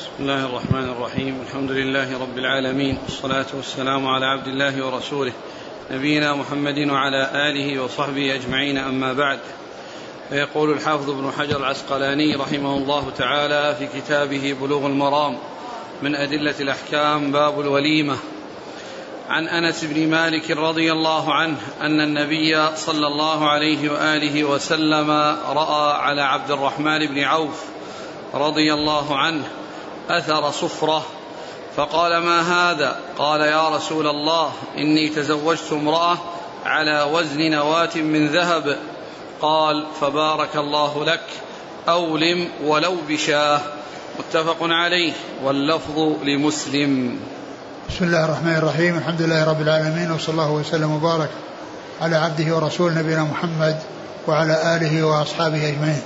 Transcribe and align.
بسم 0.00 0.10
الله 0.20 0.44
الرحمن 0.44 0.88
الرحيم. 0.88 1.40
الحمد 1.46 1.70
لله 1.70 2.18
رب 2.20 2.38
العالمين. 2.38 2.98
والصلاة 3.04 3.46
والسلام 3.54 4.06
على 4.06 4.26
عبد 4.26 4.46
الله 4.46 4.86
ورسوله 4.86 5.32
نبينا 5.90 6.34
محمد 6.34 6.78
وعلى 6.78 7.30
آله 7.34 7.82
وصحبه 7.82 8.34
أجمعين. 8.34 8.78
أما 8.78 9.12
بعد 9.12 9.38
فيقول 10.28 10.70
الحافظ 10.70 11.10
ابن 11.10 11.32
حجر 11.38 11.56
العسقلاني 11.56 12.34
رحمه 12.34 12.76
الله 12.76 13.10
تعالى 13.18 13.76
في 13.78 14.00
كتابه 14.00 14.56
بلوغ 14.60 14.86
المرام 14.86 15.38
من 16.02 16.14
أدلة 16.14 16.54
الأحكام 16.60 17.32
باب 17.32 17.60
الوليمة 17.60 18.16
عن 19.28 19.48
أنس 19.48 19.84
بن 19.84 20.10
مالك 20.10 20.50
رضي 20.50 20.92
الله 20.92 21.34
عنه 21.34 21.58
أن 21.80 22.00
النبي 22.00 22.76
صلى 22.76 23.06
الله 23.06 23.48
عليه 23.48 23.92
وآله 23.92 24.44
وسلم 24.44 25.10
رأى 25.50 25.92
على 25.92 26.22
عبد 26.22 26.50
الرحمن 26.50 27.06
بن 27.06 27.18
عوف 27.18 27.64
رضي 28.34 28.74
الله 28.74 29.16
عنه 29.16 29.44
أثر 30.18 30.50
صفرة. 30.50 31.02
فقال 31.76 32.16
ما 32.16 32.40
هذا؟ 32.40 32.96
قال 33.18 33.40
يا 33.40 33.68
رسول 33.68 34.06
الله 34.06 34.52
إني 34.78 35.08
تزوجت 35.08 35.72
امرأة 35.72 36.18
على 36.66 37.02
وزن 37.02 37.50
نواة 37.50 37.96
من 37.96 38.28
ذهب. 38.28 38.76
قال 39.42 39.86
فبارك 40.00 40.56
الله 40.56 41.04
لك 41.04 41.24
أولم 41.88 42.48
ولو 42.64 42.96
بشاه. 43.08 43.60
متفق 44.18 44.56
عليه. 44.60 45.12
واللفظ 45.44 45.98
لمسلم. 46.24 47.20
بسم 47.88 48.04
الله 48.04 48.24
الرحمن 48.24 48.56
الرحيم. 48.56 48.98
الحمد 48.98 49.22
لله 49.22 49.50
رب 49.50 49.60
العالمين 49.60 50.10
وصلى 50.10 50.32
الله 50.32 50.50
وسلم 50.50 50.92
وبارك 50.92 51.30
على 52.00 52.16
عبده 52.16 52.56
ورسوله 52.56 52.94
نبينا 52.94 53.24
محمد 53.24 53.78
وعلى 54.28 54.76
آله 54.76 55.06
وأصحابه 55.06 55.68
أجمعين. 55.68 56.02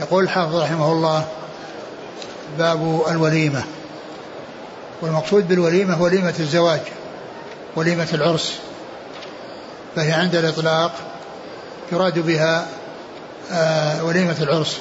يقول 0.00 0.24
الحافظ 0.24 0.56
رحمه 0.56 0.92
الله 0.92 1.24
باب 2.58 3.02
الوليمة. 3.08 3.64
والمقصود 5.02 5.48
بالوليمة 5.48 6.02
وليمه 6.02 6.34
الزواج 6.40 6.80
وليمة 7.76 8.08
العرس. 8.12 8.58
فهي 9.96 10.12
عند 10.12 10.34
الإطلاق 10.34 10.92
يراد 11.92 12.18
بها 12.18 12.66
آه، 13.52 14.04
وليمة 14.04 14.36
العرس. 14.40 14.78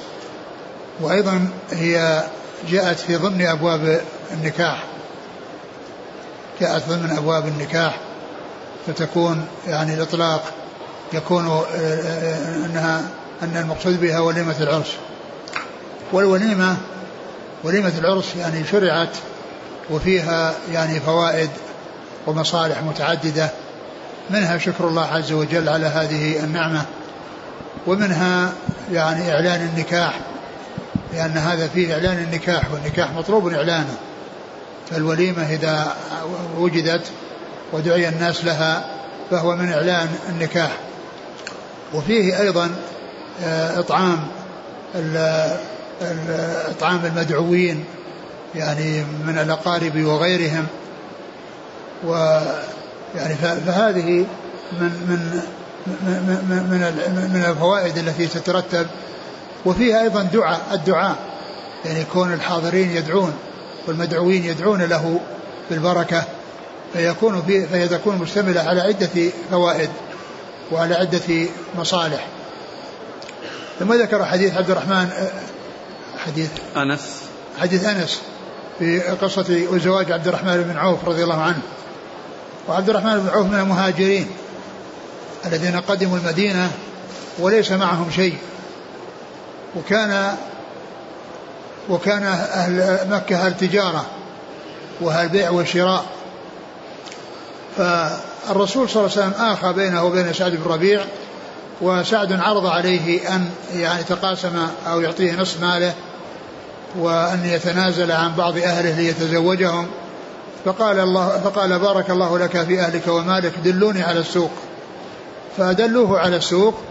وأيضا 1.02 1.50
هي 1.72 2.24
جاءت 2.70 3.00
في 3.00 3.16
ضمن 3.16 3.46
أبواب 3.46 4.02
النكاح. 4.32 4.84
جاءت 6.62 6.90
ضمن 6.90 7.12
أبواب 7.18 7.48
النكاح. 7.48 7.98
فتكون 8.88 9.46
يعني 9.68 9.94
الإطلاق 9.94 10.44
يكون 11.14 11.48
آه، 11.48 11.66
آه، 11.76 12.66
أنها 12.66 13.02
أن 13.44 13.58
المقصود 13.58 14.02
بها 14.02 14.20
وليمة 14.20 14.56
العرس. 14.60 14.92
والوليمة 16.12 16.78
وليمة 17.64 17.94
العرس 17.98 18.36
يعني 18.36 18.66
شرعت 18.66 19.18
وفيها 19.90 20.54
يعني 20.72 21.00
فوائد 21.00 21.50
ومصالح 22.28 22.82
متعددة 22.84 23.50
منها 24.30 24.58
شكر 24.58 24.88
الله 24.88 25.06
عز 25.06 25.32
وجل 25.32 25.70
على 25.70 25.86
هذه 25.86 26.44
النعمة 26.44 26.86
ومنها 27.88 28.54
يعني 28.92 29.34
إعلان 29.34 29.70
النكاح 29.74 30.20
لأن 31.14 31.38
هذا 31.38 31.68
فيه 31.68 31.94
إعلان 31.94 32.18
النكاح 32.18 32.72
والنكاح 32.72 33.12
مطلوب 33.12 33.48
إعلانه 33.48 33.96
فالوليمة 34.90 35.44
إذا 35.54 35.96
وجدت 36.58 37.12
ودعي 37.74 38.10
الناس 38.10 38.46
لها 38.46 38.86
فهو 39.32 39.56
من 39.56 39.72
إعلان 39.72 40.10
النكاح 40.30 40.72
وفيه 41.94 42.42
أيضا 42.42 42.76
آه، 43.44 43.80
إطعام 43.80 44.28
إطعام 46.70 47.06
المدعوين 47.06 47.86
يعني 48.56 49.04
من 49.26 49.38
الأقارب 49.38 50.04
وغيرهم. 50.06 50.68
و 52.08 52.40
يعني 53.16 53.36
فهذه 53.36 54.26
من 54.72 54.82
من 54.82 55.42
من 56.50 56.66
من 56.70 57.30
من 57.34 57.46
الفوائد 57.50 57.98
التي 57.98 58.28
تترتب. 58.28 58.88
وفيها 59.66 60.02
أيضا 60.02 60.24
دعاء 60.24 60.62
الدعاء. 60.74 61.16
يعني 61.86 62.04
كون 62.14 62.34
الحاضرين 62.34 62.92
يدعون 62.92 63.34
والمدعوين 63.88 64.44
يدعون 64.46 64.82
له 64.82 65.20
بالبركة 65.70 66.24
فيكون 66.94 67.44
في 67.48 67.68
فهي 67.68 67.88
تكون 67.88 68.16
مشتملة 68.16 68.62
على 68.62 68.82
عدة 68.82 69.32
فوائد 69.52 69.90
وعلى 70.72 70.96
عدة 70.96 71.48
مصالح. 71.78 72.28
ثم 73.80 73.94
ذكر 73.94 74.26
حديث 74.26 74.58
عبد 74.58 74.72
الرحمن 74.72 75.10
حديث 76.26 76.50
أنس. 76.78 77.22
حديث 77.60 77.86
أنس 77.86 78.22
في 78.80 79.00
قصة 79.00 79.66
وزواج 79.72 80.12
عبد 80.12 80.28
الرحمن 80.28 80.64
بن 80.64 80.78
عوف 80.78 81.06
رضي 81.06 81.24
الله 81.24 81.42
عنه. 81.42 81.62
وعبد 82.68 82.90
الرحمن 82.90 83.20
بن 83.20 83.30
عوف 83.30 83.48
من 83.48 83.60
المهاجرين 83.60 84.28
الذين 85.46 85.80
قدموا 85.80 86.18
المدينة 86.18 86.72
وليس 87.40 87.72
معهم 87.72 88.12
شيء. 88.16 88.38
وكان 89.76 90.36
وكان 91.90 92.24
أهل 92.24 93.00
مكة 93.10 93.36
أهل 93.46 93.58
تجارة 93.58 94.06
وأهل 95.02 95.30
بيع 95.30 95.50
وشراء. 95.50 96.06
فالرسول 97.78 98.90
صلى 98.90 99.06
الله 99.06 99.12
عليه 99.18 99.28
وسلم 99.28 99.46
آخى 99.46 99.74
بينه 99.74 100.04
وبين 100.04 100.34
سعد 100.34 100.52
بن 100.52 100.72
ربيع 100.72 101.06
وسعد 101.82 102.32
عرض 102.32 102.66
عليه 102.66 103.36
أن 103.36 103.50
يعني 103.76 104.02
يتقاسم 104.02 104.68
أو 104.88 105.02
يعطيه 105.02 105.36
نصف 105.36 105.62
ماله 105.62 105.94
وأن 107.00 107.46
يتنازل 107.46 108.12
عن 108.12 108.36
بعض 108.36 108.58
أهله 108.58 108.96
ليتزوجهم. 108.96 109.88
فقال 110.66 111.00
الله 111.00 111.40
فقال 111.44 111.80
بارك 111.80 112.10
الله 112.10 112.40
لك 112.40 112.64
في 112.64 112.80
أهلك 112.80 113.08
ومالك 113.08 113.54
دلوني 113.64 114.04
على 114.04 114.20
السوق. 114.20 114.52
فدلوه 115.58 116.20
على 116.20 116.36
السوق 116.36 116.82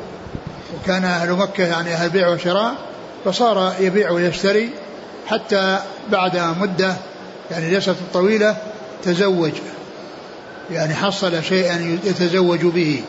وكان 0.75 1.05
أهل 1.05 1.33
مكة 1.33 1.65
يعني 1.65 1.95
أهل 1.95 2.11
بيع 2.11 2.29
وشراء 2.29 2.75
فصار 3.25 3.75
يبيع 3.81 4.11
ويشتري 4.11 4.71
حتى 5.27 5.79
بعد 6.11 6.37
مدة 6.61 6.97
يعني 7.51 7.71
ليست 7.71 7.97
طويلة 8.15 8.57
تزوج. 9.03 9.53
يعني 10.71 10.95
حصل 10.95 11.45
شيئا 11.45 11.99
يتزوج 12.05 12.61
به. 12.61 13.03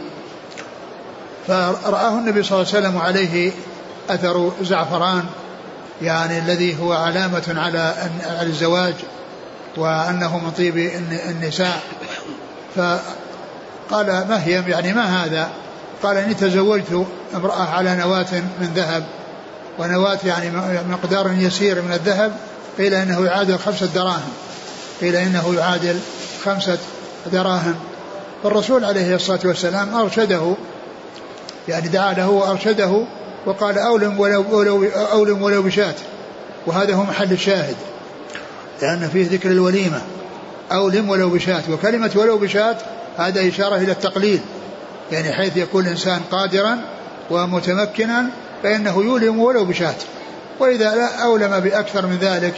فرآه 1.48 2.10
النبي 2.20 2.44
صلى 2.44 2.62
الله 2.62 2.74
عليه 2.74 2.88
وسلم 2.88 2.98
عليه 2.98 3.52
أثر 4.10 4.52
زعفران 4.62 5.24
يعني 6.02 6.40
الذي 6.40 6.80
هو 6.80 6.94
علامة 6.94 7.56
على 7.58 7.94
الزواج 8.42 8.94
وأنه 9.78 10.38
من 10.38 10.52
طيب 10.52 10.78
النساء. 11.30 11.82
فقال 12.76 14.08
ما 14.08 14.44
هي 14.44 14.64
يعني 14.68 14.94
ما 14.94 15.26
هذا؟ 15.26 15.50
قال 16.04 16.18
إني 16.18 16.34
تزوجت 16.34 17.06
امرأة 17.36 17.70
على 17.70 17.96
نواة 17.96 18.34
من 18.34 18.72
ذهب. 18.76 19.04
ونواة 19.80 20.20
يعني 20.26 20.52
مقدار 20.90 21.32
يسير 21.32 21.82
من 21.82 21.94
الذهب. 21.94 22.32
قيل 22.78 22.94
إنه 22.94 23.26
يعادل 23.26 23.60
خمسة 23.60 23.86
دراهم. 23.86 24.32
قيل 25.02 25.16
إنه 25.16 25.56
يعادل 25.58 26.00
خمسة 26.46 26.78
دراهم. 27.32 27.76
فالرسول 28.44 28.86
عليه 28.86 29.16
الصلاة 29.16 29.40
والسلام 29.46 29.96
أرشده 29.96 30.56
يعني 31.68 31.88
دعا 31.88 32.14
له 32.14 32.30
وأرشده 32.30 33.06
وقال 33.46 33.78
أولم 33.78 34.20
ولو, 34.20 34.46
ولو 34.52 34.86
أولم 35.12 35.42
ولو 35.42 35.62
بشاة 35.62 35.96
وهذا 36.68 36.96
هو 36.96 37.04
محل 37.04 37.32
الشاهد. 37.32 37.76
لأن 38.82 39.10
فيه 39.14 39.28
ذكر 39.30 39.52
الوليمة 39.52 40.02
أولم 40.72 41.10
ولو 41.10 41.30
بشاة 41.30 41.64
وكلمة 41.72 42.12
ولو 42.16 42.38
بشاة 42.38 42.78
هذا 43.18 43.48
إشارة 43.48 43.76
إلى 43.76 43.92
التقليل. 43.92 44.40
يعني 45.12 45.34
حيث 45.34 45.58
يكون 45.58 45.86
الإنسان 45.86 46.22
قادرا 46.32 46.78
ومتمكنا 47.30 48.26
فإنه 48.64 49.04
يولم 49.04 49.40
ولو 49.40 49.66
بشاة 49.66 49.96
وإذا 50.60 50.96
لا 50.96 51.24
أولم 51.24 51.60
بأكثر 51.60 52.06
من 52.06 52.18
ذلك 52.22 52.54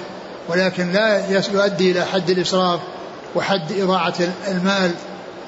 ولكن 0.49 0.91
لا 0.91 1.21
يؤدي 1.53 1.91
إلى 1.91 2.05
حد 2.05 2.29
الإسراف 2.29 2.79
وحد 3.35 3.71
إضاعة 3.71 4.13
المال 4.47 4.91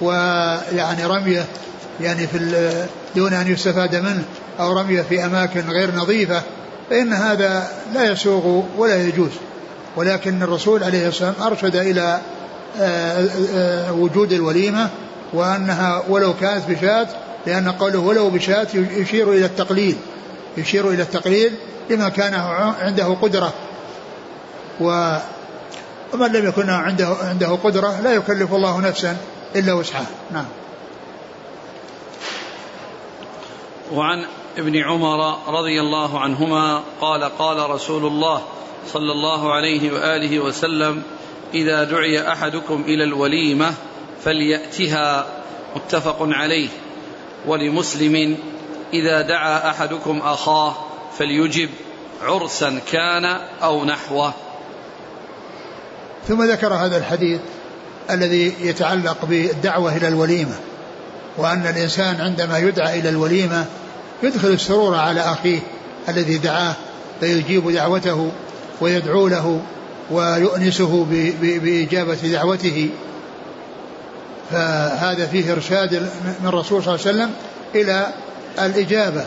ويعني 0.01 1.05
رميه 1.05 1.45
يعني 2.01 2.27
في 2.27 2.85
دون 3.15 3.33
أن 3.33 3.51
يستفاد 3.51 3.95
منه. 3.95 4.23
أو 4.59 4.79
رميه 4.79 5.01
في 5.01 5.25
أماكن 5.25 5.69
غير 5.69 5.95
نظيفة 5.95 6.41
فإن 6.89 7.13
هذا 7.13 7.67
لا 7.93 8.11
يسوغ 8.11 8.63
ولا 8.77 9.07
يجوز. 9.07 9.31
ولكن 9.95 10.43
الرسول 10.43 10.83
عليه 10.83 11.07
الصلاة 11.07 11.29
والسلام 11.29 11.51
أرشد 11.51 11.75
إلى 11.75 12.19
آه، 12.79 13.29
آه، 13.55 13.93
وجود 13.93 14.33
الوليمة 14.33 14.89
وأنها 15.33 16.03
ولو 16.09 16.33
كانت 16.33 16.69
بشاة 16.69 17.07
لأن 17.45 17.71
قوله 17.71 17.99
ولو 17.99 18.29
بشاة 18.29 18.67
يشير 18.73 19.33
إلى 19.33 19.45
التقليل 19.45 19.97
يشير 20.57 20.89
إلى 20.89 21.01
التقليل 21.01 21.53
لما 21.89 22.09
كان 22.09 22.33
عنده 22.81 23.05
قدرة. 23.05 23.53
و 24.81 25.17
ومن 26.13 26.31
لم 26.31 26.47
يكن 26.47 26.69
عنده 26.69 27.07
عنده 27.07 27.47
قدرة 27.47 28.01
لا 28.01 28.13
يكلف 28.13 28.53
الله 28.53 28.81
نفسا 28.81 29.17
إلا 29.55 29.73
وسعها. 29.73 30.05
نعم. 30.33 30.45
وعن 33.93 34.25
ابن 34.57 34.77
عمر 34.77 35.37
رضي 35.47 35.81
الله 35.81 36.19
عنهما 36.19 36.83
قال 37.01 37.23
قال 37.23 37.69
رسول 37.69 38.05
الله 38.05 38.41
صلى 38.87 39.11
الله 39.11 39.53
عليه 39.53 39.91
وآله 39.91 40.39
وسلم 40.39 41.03
إذا 41.53 41.83
دعي 41.83 42.31
أحدكم 42.31 42.81
إلى 42.87 43.03
الوليمة 43.03 43.73
فليأتها 44.23 45.25
متفق 45.75 46.17
عليه. 46.21 46.69
ولمسلم 47.47 48.37
إذا 48.93 49.21
دعا 49.21 49.69
أحدكم 49.69 50.19
أخاه 50.19 50.75
فليجب 51.17 51.69
عرسا 52.21 52.79
كان 52.91 53.25
أو 53.63 53.85
نحوه. 53.85 54.33
ثم 56.27 56.43
ذكر 56.43 56.73
هذا 56.73 56.97
الحديث 56.97 57.39
الذي 58.09 58.55
يتعلق 58.61 59.25
بالدعوة 59.25 59.97
إلى 59.97 60.07
الوليمة 60.07 60.55
وأن 61.37 61.67
الإنسان 61.67 62.21
عندما 62.21 62.57
يدعى 62.57 62.99
إلى 62.99 63.09
الوليمة 63.09 63.65
يدخل 64.23 64.47
السرور 64.47 64.95
على 64.95 65.21
أخيه 65.21 65.59
الذي 66.09 66.37
دعاه 66.37 66.73
فيجيب 67.19 67.71
دعوته 67.71 68.31
ويدعو 68.81 69.27
له 69.27 69.61
ويؤنسه 70.11 71.05
بإجابة 71.41 72.15
دعوته. 72.23 72.89
فهذا 74.51 75.27
فيه 75.27 75.51
إرشاد 75.51 75.93
من 76.41 76.47
الرسول 76.47 76.83
صلى 76.83 76.95
الله 76.95 77.07
عليه 77.07 77.17
وسلم 77.17 77.31
إلى 77.75 78.07
الإجابة. 78.59 79.25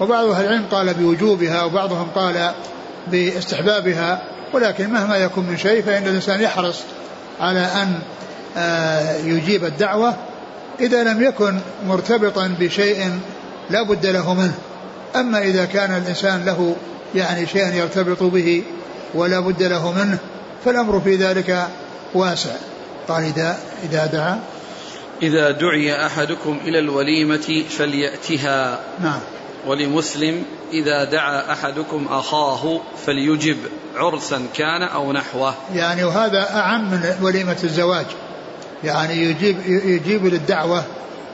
وبعض 0.00 0.26
أهل 0.26 0.44
العلم 0.44 0.64
قال 0.70 0.94
بوجوبها 0.94 1.64
وبعضهم 1.64 2.08
قال 2.14 2.52
باستحبابها 3.06 4.22
ولكن 4.52 4.90
مهما 4.90 5.16
يكون 5.16 5.46
من 5.46 5.56
شيء 5.56 5.82
فإن 5.82 6.06
الإنسان 6.06 6.40
يحرص 6.40 6.80
على 7.40 7.60
أن 7.60 7.98
آه، 8.56 9.16
يجيب 9.16 9.64
الدعوة 9.64 10.14
إذا 10.80 11.02
لم 11.04 11.22
يكن 11.22 11.58
مرتبطا 11.86 12.54
بشيء 12.60 13.20
لا 13.70 13.82
بد 13.82 14.06
له 14.06 14.34
منه. 14.34 14.54
أما 15.16 15.42
إذا 15.42 15.64
كان 15.64 15.90
الإنسان 15.90 16.44
له 16.44 16.76
يعني 17.14 17.46
شيئا 17.46 17.74
يرتبط 17.74 18.22
به 18.22 18.62
ولا 19.14 19.40
بد 19.40 19.62
له 19.62 19.92
منه 19.92 20.18
فالأمر 20.64 21.00
في 21.00 21.16
ذلك 21.16 21.68
واسع. 22.14 22.50
قال 23.08 23.24
إذا 23.24 23.58
إذا 23.84 24.06
دعا. 24.06 24.40
إذا 25.22 25.50
دعي 25.50 26.06
أحدكم 26.06 26.58
إلى 26.64 26.78
الوليمة 26.78 27.64
فليأتها. 27.78 28.78
نعم. 29.02 29.20
ولمسلم 29.66 30.42
إذا 30.72 31.04
دعا 31.04 31.52
أحدكم 31.52 32.06
أخاه 32.10 32.80
فليجب 33.06 33.56
عرسا 33.96 34.42
كان 34.56 34.82
أو 34.82 35.12
نحوه. 35.12 35.54
يعني 35.74 36.04
وهذا 36.04 36.54
أعم 36.54 36.90
من 36.90 37.14
وليمة 37.22 37.56
الزواج. 37.64 38.06
يعني 38.84 39.14
يجيب 39.14 39.56
يجيب 39.66 40.26
للدعوة 40.26 40.84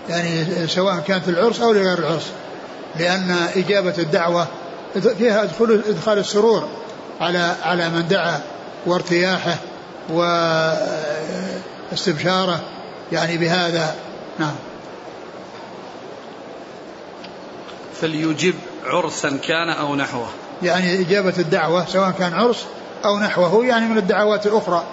يعني 0.08 0.66
سواء 0.66 0.98
كانت 1.06 1.28
العرس 1.28 1.60
أو 1.60 1.72
لغير 1.72 1.98
العرس. 1.98 2.26
لأن 2.98 3.36
إجابة 3.56 3.94
الدعوة 3.98 4.46
فيها 5.18 5.42
ادخال 5.42 5.82
إدخال 5.88 6.18
السرور 6.18 6.68
على 7.20 7.54
على 7.62 7.88
من 7.88 8.08
دعا 8.08 8.40
وارتياحه 8.86 9.56
واستبشاره. 11.92 12.60
يعني 13.12 13.38
بهذا 13.38 13.94
نعم. 14.38 14.54
فليجب 18.00 18.54
عرسا 18.84 19.38
كان 19.48 19.68
أو 19.70 19.96
نحوه. 19.96 20.28
يعني 20.62 21.00
إجابة 21.00 21.34
الدعوة 21.38 21.86
سواء 21.86 22.10
كان 22.10 22.34
عرس 22.34 22.64
أو 23.04 23.18
نحوه 23.18 23.66
يعني 23.66 23.88
من 23.88 23.98
الدعوات 23.98 24.46
الأخرى 24.46 24.84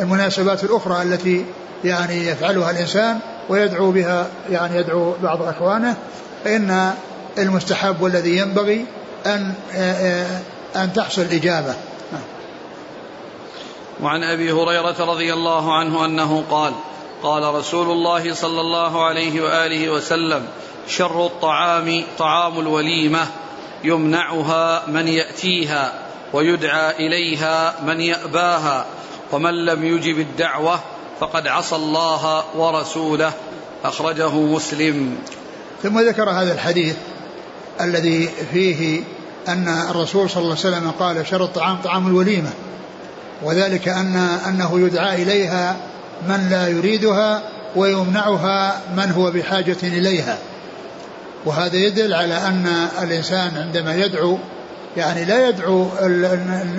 المناسبات 0.00 0.64
الأخرى 0.64 1.02
التي 1.02 1.44
يعني 1.84 2.26
يفعلها 2.26 2.70
الإنسان 2.70 3.18
ويدعو 3.48 3.90
بها 3.90 4.26
يعني 4.50 4.76
يدعو 4.76 5.14
بعض 5.22 5.42
إخوانه 5.42 5.96
فإن 6.44 6.94
المستحب 7.38 8.02
والذي 8.02 8.38
ينبغي 8.38 8.86
أن 9.26 9.54
أن 10.76 10.92
تحصل 10.92 11.22
إجابة 11.22 11.74
وعن 14.02 14.22
أبي 14.22 14.52
هريرة 14.52 15.04
رضي 15.04 15.32
الله 15.32 15.74
عنه 15.78 16.04
أنه 16.04 16.44
قال 16.50 16.72
قال 17.22 17.54
رسول 17.54 17.90
الله 17.90 18.34
صلى 18.34 18.60
الله 18.60 19.04
عليه 19.04 19.40
وآله 19.40 19.90
وسلم 19.90 20.46
شر 20.88 21.26
الطعام 21.26 22.04
طعام 22.18 22.60
الوليمة 22.60 23.26
يمنعها 23.84 24.86
من 24.86 25.08
يأتيها 25.08 25.92
ويدعى 26.32 27.06
إليها 27.06 27.74
من 27.86 28.00
يأباها 28.00 28.86
ومن 29.32 29.64
لم 29.64 29.84
يجب 29.84 30.18
الدعوة 30.18 30.80
فقد 31.20 31.46
عصى 31.46 31.76
الله 31.76 32.44
ورسوله. 32.56 33.32
أخرجه 33.84 34.34
مسلم. 34.34 35.16
ثم 35.82 36.00
ذكر 36.00 36.30
هذا 36.30 36.52
الحديث 36.52 36.96
الذي 37.80 38.30
فيه 38.52 39.02
أن 39.48 39.68
الرسول 39.90 40.30
صلى 40.30 40.42
الله 40.42 40.56
عليه 40.64 40.76
وسلم 40.76 40.90
قال 40.90 41.26
شر 41.26 41.44
الطعام 41.44 41.76
طعام 41.84 42.06
الوليمة 42.06 42.50
وذلك 43.42 43.88
أن 43.88 44.16
أنه 44.48 44.80
يدعى 44.80 45.22
إليها 45.22 45.76
من 46.28 46.48
لا 46.50 46.68
يريدها 46.68 47.42
ويمنعها 47.76 48.80
من 48.96 49.12
هو 49.12 49.30
بحاجة 49.30 49.76
إليها. 49.82 50.38
وهذا 51.44 51.76
يدل 51.76 52.14
على 52.14 52.34
أن 52.34 52.88
الإنسان 53.02 53.56
عندما 53.56 53.94
يدعو 53.94 54.38
يعني 54.96 55.24
لا 55.24 55.48
يدعو 55.48 55.88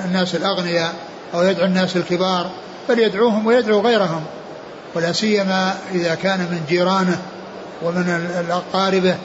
الناس 0.06 0.36
الأغنياء 0.36 0.94
أو 1.34 1.44
يدعو 1.44 1.66
الناس 1.66 1.96
الكبار 1.96 2.50
بل 2.90 3.00
يدعوهم 3.00 3.46
ويدعو 3.46 3.82
غيرهم 3.82 4.24
ولا 4.96 5.12
سيما 5.12 5.76
إذا 5.94 6.16
كان 6.16 6.40
من 6.40 6.62
جيرانه 6.70 7.18
ومن 7.84 8.30
أقاربه 8.50 9.16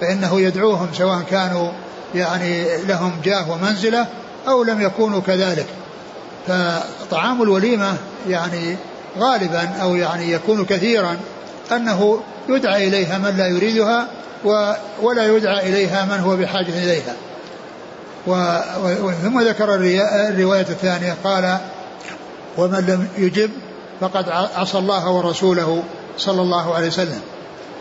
فإنه 0.00 0.40
يدعوهم 0.40 0.88
سواء 0.98 1.22
كانوا 1.30 1.70
يعني 2.14 2.82
لهم 2.86 3.12
جاه 3.24 3.50
ومنزلة 3.50 4.06
أو 4.48 4.62
لم 4.62 4.80
يكونوا 4.80 5.20
كذلك. 5.20 5.66
فطعام 6.48 7.42
الوليمة 7.42 7.96
يعني 8.28 8.76
غالبا 9.18 9.68
أو 9.82 9.94
يعني 9.94 10.32
يكون 10.32 10.64
كثيرا 10.64 11.16
أنه 11.72 12.20
يدعى 12.48 12.88
إليها 12.88 13.18
من 13.18 13.36
لا 13.36 13.46
يريدها 13.46 14.06
ولا 15.02 15.36
يدعى 15.36 15.68
إليها 15.68 16.04
من 16.04 16.20
هو 16.20 16.36
بحاجة 16.36 16.84
إليها. 16.84 17.14
ثم 19.22 19.40
ذكر 19.40 19.74
الرواية 19.74 20.66
الثانية 20.70 21.16
قال 21.24 21.58
ومن 22.58 22.78
لم 22.78 23.08
يجب 23.18 23.50
فقد 24.00 24.28
عصى 24.28 24.78
الله 24.78 25.10
ورسوله 25.10 25.82
صلى 26.18 26.42
الله 26.42 26.74
عليه 26.74 26.86
وسلم. 26.86 27.20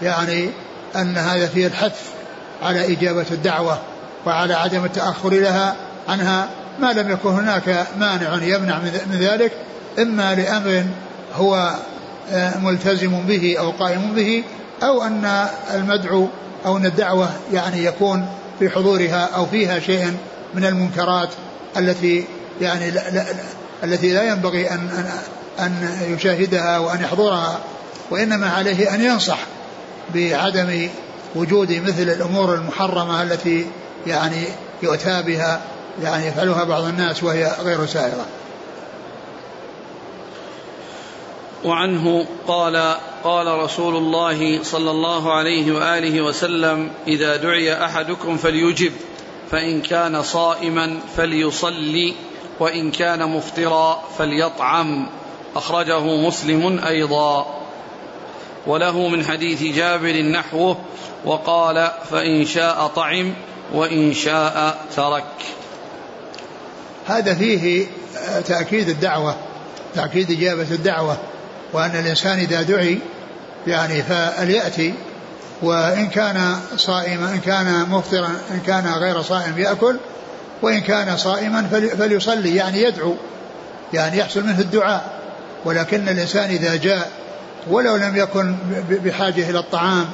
يعني 0.01 0.49
أن 0.95 1.17
هذا 1.17 1.47
فيه 1.47 1.67
الحث 1.67 1.99
على 2.63 2.93
إجابة 2.93 3.25
الدعوة 3.31 3.79
وعلى 4.25 4.53
عدم 4.53 4.85
التأخر 4.85 5.29
لها 5.29 5.75
عنها. 6.09 6.49
ما 6.79 6.93
لم 6.93 7.11
يكن 7.11 7.29
هناك 7.29 7.87
مانع 7.99 8.43
يمنع 8.43 8.79
من 8.79 9.17
ذلك 9.19 9.51
إما 9.99 10.35
لأمر 10.35 10.85
هو 11.35 11.75
آه، 12.31 12.57
ملتزم 12.57 13.21
به 13.27 13.55
أو 13.59 13.71
قائم 13.71 14.13
به 14.15 14.43
أو 14.83 15.03
أن 15.03 15.47
المدعو 15.73 16.27
أو 16.65 16.77
أن 16.77 16.85
الدعوة 16.85 17.29
يعني 17.53 17.85
يكون 17.85 18.25
في 18.59 18.69
حضورها 18.69 19.29
أو 19.35 19.45
فيها 19.45 19.79
شيء 19.79 20.17
من 20.53 20.65
المنكرات 20.65 21.29
التي 21.77 22.25
يعني 22.61 22.91
لا 22.91 23.09
لا 23.09 23.25
التي 23.83 24.13
لا 24.13 24.23
ينبغي 24.23 24.71
أن 24.71 24.79
أن 24.79 25.11
أن 25.59 26.13
يشاهدها 26.15 26.79
وأن 26.79 27.01
يحضرها 27.01 27.59
وإنما 28.11 28.49
عليه 28.49 28.95
أن 28.95 29.01
ينصح 29.01 29.37
بعدم 30.13 30.89
وجود 31.35 31.71
مثل 31.71 32.03
الأمور 32.03 32.55
المحرمة 32.55 33.21
التي 33.21 33.65
يعني 34.07 34.45
يؤتى 34.83 35.21
بها 35.21 35.61
يعني 36.03 36.27
يفعلها 36.27 36.63
بعض 36.63 36.83
الناس 36.83 37.23
وهي 37.23 37.55
غير 37.63 37.85
سائغة 37.85 38.25
وعنه 41.63 42.25
قال 42.47 42.95
قال 43.23 43.47
رسول 43.47 43.95
الله 43.95 44.63
صلى 44.63 44.91
الله 44.91 45.33
عليه 45.33 45.71
وآله 45.71 46.21
وسلم 46.21 46.89
إذا 47.07 47.35
دعي 47.35 47.85
أحدكم 47.85 48.37
فليجب 48.37 48.91
فإن 49.51 49.81
كان 49.81 50.23
صائما 50.23 50.99
فليصلي. 51.17 52.13
وإن 52.61 52.91
كان 52.91 53.29
مفطرا 53.29 54.03
فليطعم. 54.17 55.07
أخرجه 55.55 55.99
مسلم 55.99 56.79
أيضا. 56.79 57.61
وله 58.67 59.07
من 59.07 59.25
حديث 59.25 59.75
جابر 59.75 60.21
نحوه 60.21 60.77
وقال 61.25 61.91
فإن 62.09 62.45
شاء 62.45 62.87
طعم 62.87 63.33
وإن 63.73 64.13
شاء 64.13 64.85
ترك. 64.95 65.33
هذا 67.07 67.33
فيه 67.33 67.87
تأكيد 68.45 68.89
الدعوة 68.89 69.35
تأكيد 69.95 70.31
إجابة 70.31 70.71
الدعوة 70.71 71.17
وأن 71.73 71.91
الإنسان 71.91 72.39
إذا 72.39 72.61
دعي 72.61 72.99
يعني 73.67 74.03
فليأتي 74.03 74.93
وإن 75.61 76.07
كان 76.07 76.59
صائما 76.77 77.33
إن 77.33 77.39
كان 77.39 77.89
مفطرا 77.89 78.29
إن 78.51 78.59
كان 78.59 78.93
غير 78.93 79.21
صائم 79.21 79.59
يأكل 79.59 79.97
وإن 80.61 80.81
كان 80.81 81.17
صائما 81.17 81.67
فليصلي 81.97 82.55
يعني 82.55 82.83
يدعو 82.83 83.15
يعني 83.93 84.17
يحصل 84.17 84.43
منه 84.43 84.59
الدعاء. 84.59 85.21
ولكن 85.65 86.09
الإنسان 86.09 86.49
إذا 86.49 86.75
جاء 86.75 87.11
ولو 87.67 87.95
لم 87.95 88.17
يكن 88.17 88.55
بحاجة 88.89 89.49
إلى 89.49 89.59
الطعام 89.59 90.05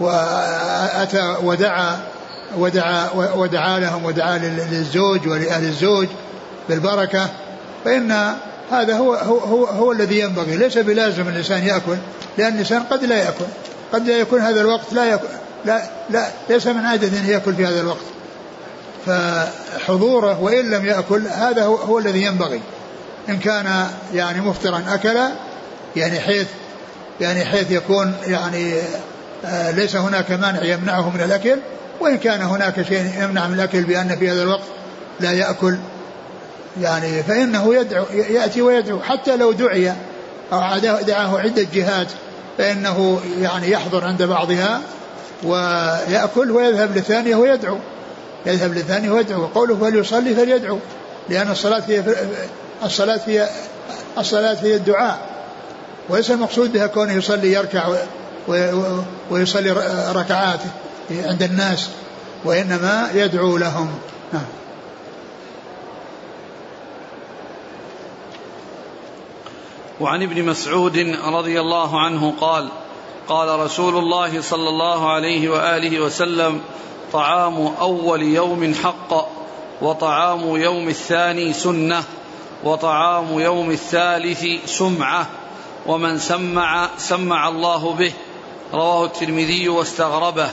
وأتى 0.00 1.36
ودعا 1.42 1.98
ودعا 2.58 3.10
ودعا 3.34 3.78
لهم 3.78 4.04
ودعا 4.04 4.38
للزوج 4.70 5.28
ولأهل 5.28 5.64
الزوج 5.64 6.08
بالبركة 6.68 7.28
فإن 7.84 8.34
هذا 8.70 8.96
هو 8.96 9.14
هو 9.14 9.38
هو, 9.38 9.64
هو 9.64 9.92
الذي 9.92 10.20
ينبغي. 10.20 10.56
ليس 10.56 10.78
بلازم 10.78 11.28
الإنسان 11.28 11.66
يأكل 11.66 11.96
لأن 12.38 12.52
الإنسان 12.52 12.82
قد 12.82 13.04
لا 13.04 13.16
يأكل. 13.16 13.44
قد 13.92 14.06
لا 14.06 14.18
يكون 14.18 14.40
هذا 14.40 14.60
الوقت 14.60 14.92
لا 14.92 15.04
يأكل 15.04 15.28
لا 15.64 15.82
لا 16.10 16.26
ليس 16.50 16.66
من 16.66 16.86
عادة 16.86 17.08
أن 17.08 17.26
يأكل 17.26 17.54
في 17.54 17.66
هذا 17.66 17.80
الوقت. 17.80 18.04
فحضوره 19.06 20.40
وإن 20.40 20.70
لم 20.70 20.86
يأكل 20.86 21.26
هذا 21.28 21.64
هو, 21.64 21.74
هو 21.74 21.98
الذي 21.98 22.22
ينبغي. 22.22 22.60
إن 23.28 23.38
كان 23.38 23.86
يعني 24.14 24.40
مفطرا 24.40 24.84
أكل 24.88 25.18
يعني 25.96 26.20
حيث 26.20 26.46
يعني 27.20 27.44
حيث 27.44 27.70
يكون 27.70 28.14
يعني 28.26 28.74
آه، 29.44 29.70
ليس 29.70 29.96
هناك 29.96 30.30
مانع 30.30 30.64
يمنعه 30.64 31.10
من 31.10 31.20
الأكل 31.20 31.58
وإن 32.00 32.18
كان 32.18 32.42
هناك 32.42 32.82
شيء 32.82 33.10
يمنع 33.22 33.46
من 33.46 33.54
الأكل 33.54 33.84
بأن 33.84 34.16
في 34.16 34.30
هذا 34.30 34.42
الوقت 34.42 34.64
لا 35.20 35.32
يأكل. 35.32 35.76
يعني 36.80 37.22
فإنه 37.22 37.74
يدعو 37.74 38.04
يأتي 38.12 38.62
ويدعو. 38.62 39.00
حتى 39.00 39.36
لو 39.36 39.52
دعي 39.52 39.92
أو 40.52 41.00
دعاه 41.00 41.38
عدة 41.38 41.66
جهات 41.74 42.08
فإنه 42.58 43.20
يعني 43.40 43.70
يحضر 43.70 44.04
عند 44.04 44.22
بعضها 44.22 44.80
ويأكل 45.42 46.50
ويذهب 46.50 46.96
للثانية 46.96 47.36
ويدعو. 47.36 47.78
يذهب 48.46 48.74
للثانية 48.74 49.10
ويدعو. 49.10 49.42
وقوله 49.42 49.76
فليصلي 49.76 50.34
فليدعو 50.34 50.78
لأن 51.28 51.50
الصلاة 51.50 51.82
هي 51.88 52.04
الصلاة 52.84 53.20
هي 53.26 53.48
الصلاة 54.18 54.56
هي 54.62 54.76
الدعاء. 54.76 55.18
وليس 56.08 56.30
المقصود 56.30 56.72
بها 56.72 56.86
كونه 56.86 57.12
يصلي 57.12 57.52
يركع 57.52 57.88
ويصلي 59.30 59.70
ركعات 60.14 60.60
عند 61.10 61.42
الناس 61.42 61.88
وإنما 62.44 63.10
يدعو 63.14 63.56
لهم. 63.56 63.98
نعم. 64.32 64.44
وعن 70.00 70.22
ابن 70.22 70.44
مسعود 70.44 70.96
رضي 71.24 71.60
الله 71.60 72.00
عنه 72.00 72.34
قال 72.40 72.68
قال 73.28 73.60
رسول 73.60 73.96
الله 73.96 74.40
صلى 74.40 74.68
الله 74.68 75.12
عليه 75.12 75.48
وآله 75.48 76.00
وسلم 76.00 76.60
طعام 77.14 77.66
أول 77.80 78.22
يوم 78.22 78.74
حق 78.74 79.28
وطعام 79.82 80.40
يوم 80.56 80.88
الثاني 80.88 81.52
سنة 81.52 82.02
وطعام 82.64 83.40
يوم 83.40 83.70
الثالث 83.70 84.44
سمعة 84.66 85.26
ومن 85.86 86.18
سمع 86.18 86.88
سمع 86.98 87.48
الله 87.48 87.94
به. 87.94 88.12
رواه 88.72 89.04
الترمذي 89.04 89.68
واستغربه 89.68 90.50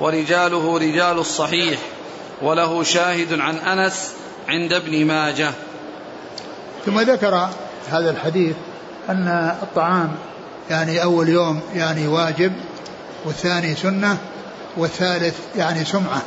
ورجاله 0.00 0.78
رجال 0.78 1.18
الصحيح 1.18 1.78
وله 2.42 2.82
شاهد 2.82 3.40
عن 3.40 3.56
أنس 3.56 4.12
عند 4.48 4.72
ابن 4.72 5.06
ماجه. 5.06 5.52
ثم 6.86 7.00
ذكر 7.00 7.48
هذا 7.90 8.10
الحديث 8.10 8.56
أن 9.08 9.56
الطعام 9.62 10.14
يعني 10.70 11.02
أول 11.02 11.28
يوم 11.28 11.60
يعني 11.74 12.06
واجب 12.06 12.52
والثاني 13.24 13.74
سنة 13.74 14.18
والثالث 14.76 15.34
يعني 15.56 15.84
سمعة. 15.84 16.22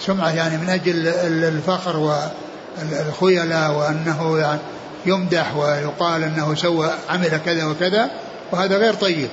سمعة 0.00 0.30
يعني 0.30 0.56
من 0.56 0.68
أجل 0.68 1.08
الفخر 1.44 1.96
والخيلاء 1.96 3.72
وأنه 3.72 4.38
يعني 4.38 4.60
يمدح 5.06 5.56
ويقال 5.56 6.22
أنه 6.22 6.54
سوى 6.54 6.90
عمل 7.08 7.40
كذا 7.44 7.64
وكذا 7.64 8.10
وهذا 8.52 8.76
غير 8.76 8.94
طيب. 8.94 9.28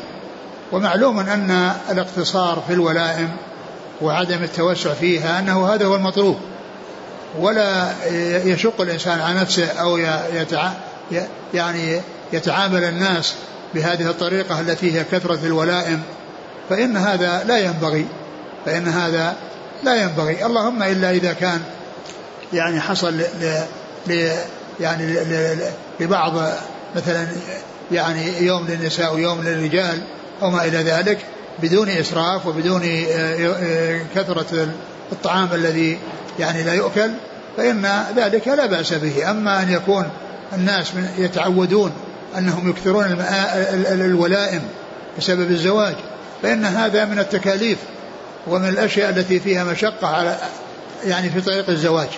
ومعلوم 0.71 1.19
أن 1.19 1.71
الاقتصار 1.91 2.63
في 2.67 2.73
الولائم 2.73 3.29
وعدم 4.01 4.43
التوسع 4.43 4.93
فيها 4.93 5.39
أنه 5.39 5.73
هذا 5.73 5.85
هو 5.85 5.95
المطلوب. 5.95 6.37
ولا 7.39 7.93
يشق 8.45 8.81
الإنسان 8.81 9.19
على 9.19 9.39
نفسه 9.39 9.67
أو 9.67 9.97
يتع 10.33 10.71
يعني 11.53 12.01
يتعامل 12.33 12.83
الناس 12.83 13.35
بهذه 13.73 14.09
الطريقة 14.09 14.59
التي 14.59 14.99
هي 14.99 15.03
كثرة 15.03 15.39
الولائم 15.45 16.01
فإن 16.69 16.97
هذا 16.97 17.43
لا 17.43 17.57
ينبغي 17.57 18.05
فإن 18.65 18.87
هذا 18.87 19.35
لا 19.83 19.95
ينبغي. 20.03 20.45
اللهم 20.45 20.83
إلا 20.83 21.11
إذا 21.11 21.33
كان 21.33 21.61
يعني 22.53 22.81
حصل 22.81 23.13
ل, 23.13 23.23
ل 24.07 24.31
يعني 24.79 25.15
لبعض 25.99 26.33
مثلا 26.95 27.27
يعني 27.91 28.45
يوم 28.45 28.67
للنساء 28.67 29.15
ويوم 29.15 29.41
للرجال 29.43 30.01
أو 30.41 30.49
ما 30.49 30.65
إلى 30.65 30.77
ذلك 30.77 31.19
بدون 31.63 31.89
إسراف 31.89 32.45
وبدون 32.45 32.81
آه، 32.83 33.55
آه، 33.55 34.01
كثرة 34.15 34.67
الطعام 35.11 35.49
الذي 35.53 35.97
يعني 36.39 36.63
لا 36.63 36.73
يؤكل 36.73 37.11
فإن 37.57 38.03
ذلك 38.15 38.47
لا 38.47 38.65
بأس 38.65 38.93
به. 38.93 39.31
أما 39.31 39.63
أن 39.63 39.71
يكون 39.71 40.09
الناس 40.53 40.91
يتعودون 41.17 41.91
أنهم 42.37 42.69
يكثرون 42.69 43.25
الولائم 43.91 44.61
بسبب 45.17 45.51
الزواج 45.51 45.95
فإن 46.41 46.65
هذا 46.65 47.05
من 47.05 47.19
التكاليف 47.19 47.77
ومن 48.47 48.69
الأشياء 48.69 49.09
التي 49.09 49.39
فيها 49.39 49.63
مشقة 49.63 50.07
على 50.07 50.37
يعني 51.03 51.29
في 51.29 51.41
طريق 51.41 51.69
الزواج. 51.69 52.09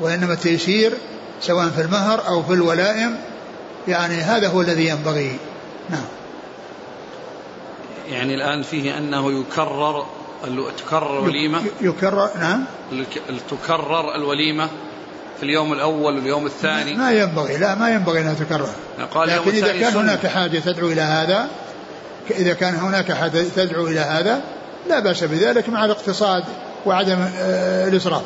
وإنما 0.00 0.32
التيسير 0.32 0.92
سواء 1.40 1.68
في 1.68 1.80
المهر 1.80 2.28
أو 2.28 2.42
في 2.42 2.52
الولائم 2.52 3.16
يعني 3.88 4.14
هذا 4.14 4.48
هو 4.48 4.60
الذي 4.60 4.88
ينبغي. 4.88 5.38
نعم. 5.90 6.04
يعني 8.10 8.34
الآن 8.34 8.62
فيه 8.62 8.98
أنه 8.98 9.40
يكرر 9.40 10.06
تكرر 10.78 11.18
الوليمة؟ 11.18 11.62
يكرر 11.80 12.30
نعم. 12.40 12.64
تكرر 13.50 14.14
الوليمة 14.14 14.68
في 15.36 15.42
اليوم 15.42 15.72
الأول 15.72 16.14
واليوم 16.14 16.46
الثاني؟ 16.46 16.94
ما 16.94 17.12
ينبغي 17.12 17.56
لا 17.56 17.74
ما 17.74 17.90
ينبغي 17.90 18.20
أنها 18.20 18.34
تكرر. 18.34 18.70
قال 19.14 19.28
لكن 19.28 19.50
إذا 19.50 19.72
كان. 19.72 19.96
هناك 19.96 20.26
حاجة 20.26 20.58
تدعو 20.58 20.88
إلى 20.88 21.00
هذا 21.00 21.48
إذا 22.30 22.54
كان 22.54 22.74
هناك 22.74 23.12
حاجة 23.12 23.44
تدعو 23.56 23.86
إلى 23.86 24.00
هذا 24.00 24.40
لا 24.88 25.00
بأس 25.00 25.24
بذلك 25.24 25.68
مع 25.68 25.84
الاقتصاد 25.84 26.44
وعدم 26.86 27.28
آه، 27.38 27.88
الإسراف. 27.88 28.22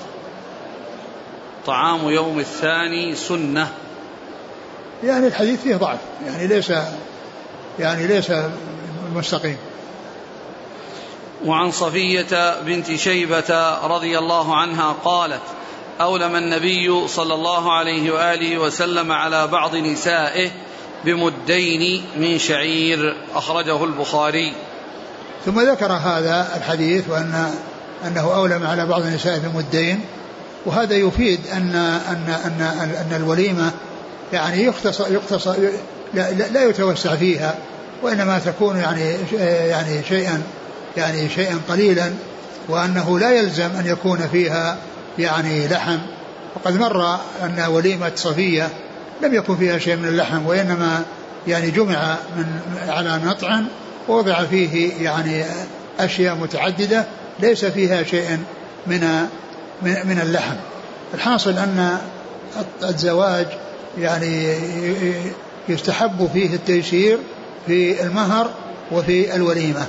طعام 1.66 2.11
يوم 2.11 2.38
الثاني 2.38 3.14
سنة. 3.14 3.68
يعني 5.04 5.26
الحديث 5.26 5.62
فيه 5.62 5.76
ضعف 5.76 5.99
يعني 6.26 6.47
ليس 6.47 6.73
يعني 7.78 8.06
ليس 8.06 8.32
مستقيم. 9.14 9.56
وعن 11.44 11.71
صفية 11.71 12.61
بنت 12.61 12.94
شيبة 12.94 13.78
رضي 13.87 14.18
الله 14.18 14.56
عنها 14.56 14.97
قالت 15.04 15.42
أولم 16.00 16.37
النبي 16.37 17.09
صلى 17.09 17.35
الله 17.35 17.73
عليه 17.73 18.11
وآله 18.11 18.59
وسلم 18.59 19.12
على 19.12 19.47
بعض 19.47 19.76
نسائه 19.76 20.50
بمدين 21.04 22.04
من 22.16 22.38
شعير 22.38 23.16
أخرجه 23.35 23.85
البخاري. 23.85 24.52
ثم 25.47 25.61
ذكر 25.61 25.92
هذا 25.92 26.49
الحديث 26.56 27.09
وأن 27.09 27.50
أنه 28.06 28.35
أولم 28.35 28.66
على 28.66 28.87
بعض 28.87 29.00
النساء 29.00 29.38
بمدين 29.38 30.00
وهذا 30.66 30.94
يفيد 30.94 31.40
أن 31.52 31.75
أن 32.09 32.35
أن 32.44 32.61
أن 32.80 33.16
الوليمة 33.16 33.71
يعني 34.32 34.64
يختصر 34.64 35.14
يختصر 35.14 35.54
لا, 36.14 36.30
لا 36.32 36.68
يتوسع 36.68 37.16
فيها 37.16 37.54
وإنما 38.02 38.38
تكون 38.38 38.76
يعني 38.76 39.16
يعني 39.68 40.04
شيئا 40.09 40.42
يعني 40.97 41.28
شيئا 41.28 41.61
قليلا 41.68 42.12
وأنه 42.68 43.18
لا 43.18 43.30
يلزم 43.30 43.71
أن 43.78 43.87
يكون 43.87 44.28
فيها 44.32 44.76
يعني 45.18 45.68
لحم. 45.68 45.99
وقد 46.56 46.76
مر 46.76 47.18
أن 47.42 47.66
وليمة 47.68 48.12
صفية 48.16 48.68
لم 49.23 49.35
يكن 49.35 49.57
فيها 49.57 49.79
شيء 49.79 49.97
من 49.97 50.09
اللحم 50.09 50.47
وإنما 50.47 51.02
يعني 51.49 51.71
جمع 51.71 52.17
من 52.37 52.47
على 52.88 53.21
نطع 53.25 53.61
ووضع 54.09 54.45
فيه 54.45 54.93
يعني 55.05 55.45
أشياء 55.99 56.35
متعددة 56.35 57.05
ليس 57.41 57.64
فيها 57.64 58.02
شيء 58.02 58.38
من 58.87 59.26
من 59.83 60.21
اللحم. 60.23 60.55
الحاصل 61.14 61.50
أن 61.50 61.99
الزواج 62.83 63.47
يعني 63.99 64.55
يستحب 65.69 66.31
فيه 66.33 66.55
التيسير 66.55 67.19
في 67.67 68.02
المهر 68.02 68.50
وفي 68.93 69.37
الوليمة. 69.37 69.87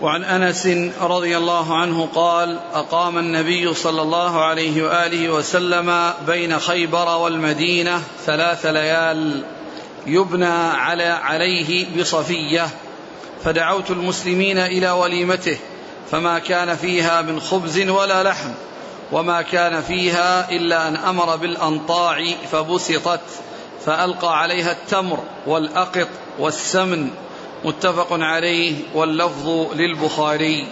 وعن 0.00 0.24
أنس 0.24 0.66
رضي 1.00 1.36
الله 1.36 1.76
عنه 1.76 2.08
قال 2.14 2.58
أقام 2.74 3.18
النبي 3.18 3.74
صلى 3.74 4.02
الله 4.02 4.44
عليه 4.44 4.82
وآله 4.82 5.30
وسلم 5.30 6.12
بين 6.26 6.58
خيبر 6.58 7.16
والمدينة 7.16 8.02
ثلاث 8.26 8.66
ليال 8.66 9.44
يبنى 10.06 10.54
على 10.54 11.04
عليه 11.04 11.86
بصفية 11.98 12.68
فدعوت 13.44 13.90
المسلمين 13.90 14.58
إلى 14.58 14.90
وليمته 14.90 15.58
فما 16.10 16.38
كان 16.38 16.76
فيها 16.76 17.22
من 17.22 17.40
خبز 17.40 17.88
ولا 17.88 18.22
لحم 18.22 18.50
وما 19.12 19.42
كان 19.42 19.82
فيها 19.82 20.50
إلا 20.50 20.88
أن 20.88 20.96
أمر 20.96 21.36
بالأنطاع 21.36 22.24
فبسطت 22.52 23.20
فألقى 23.86 24.38
عليها 24.38 24.72
التمر 24.72 25.18
والأقط 25.46 26.08
والسمن 26.38 27.10
متفق 27.64 28.08
عليه 28.10 28.74
واللفظ 28.94 29.48
للبخاري. 29.74 30.68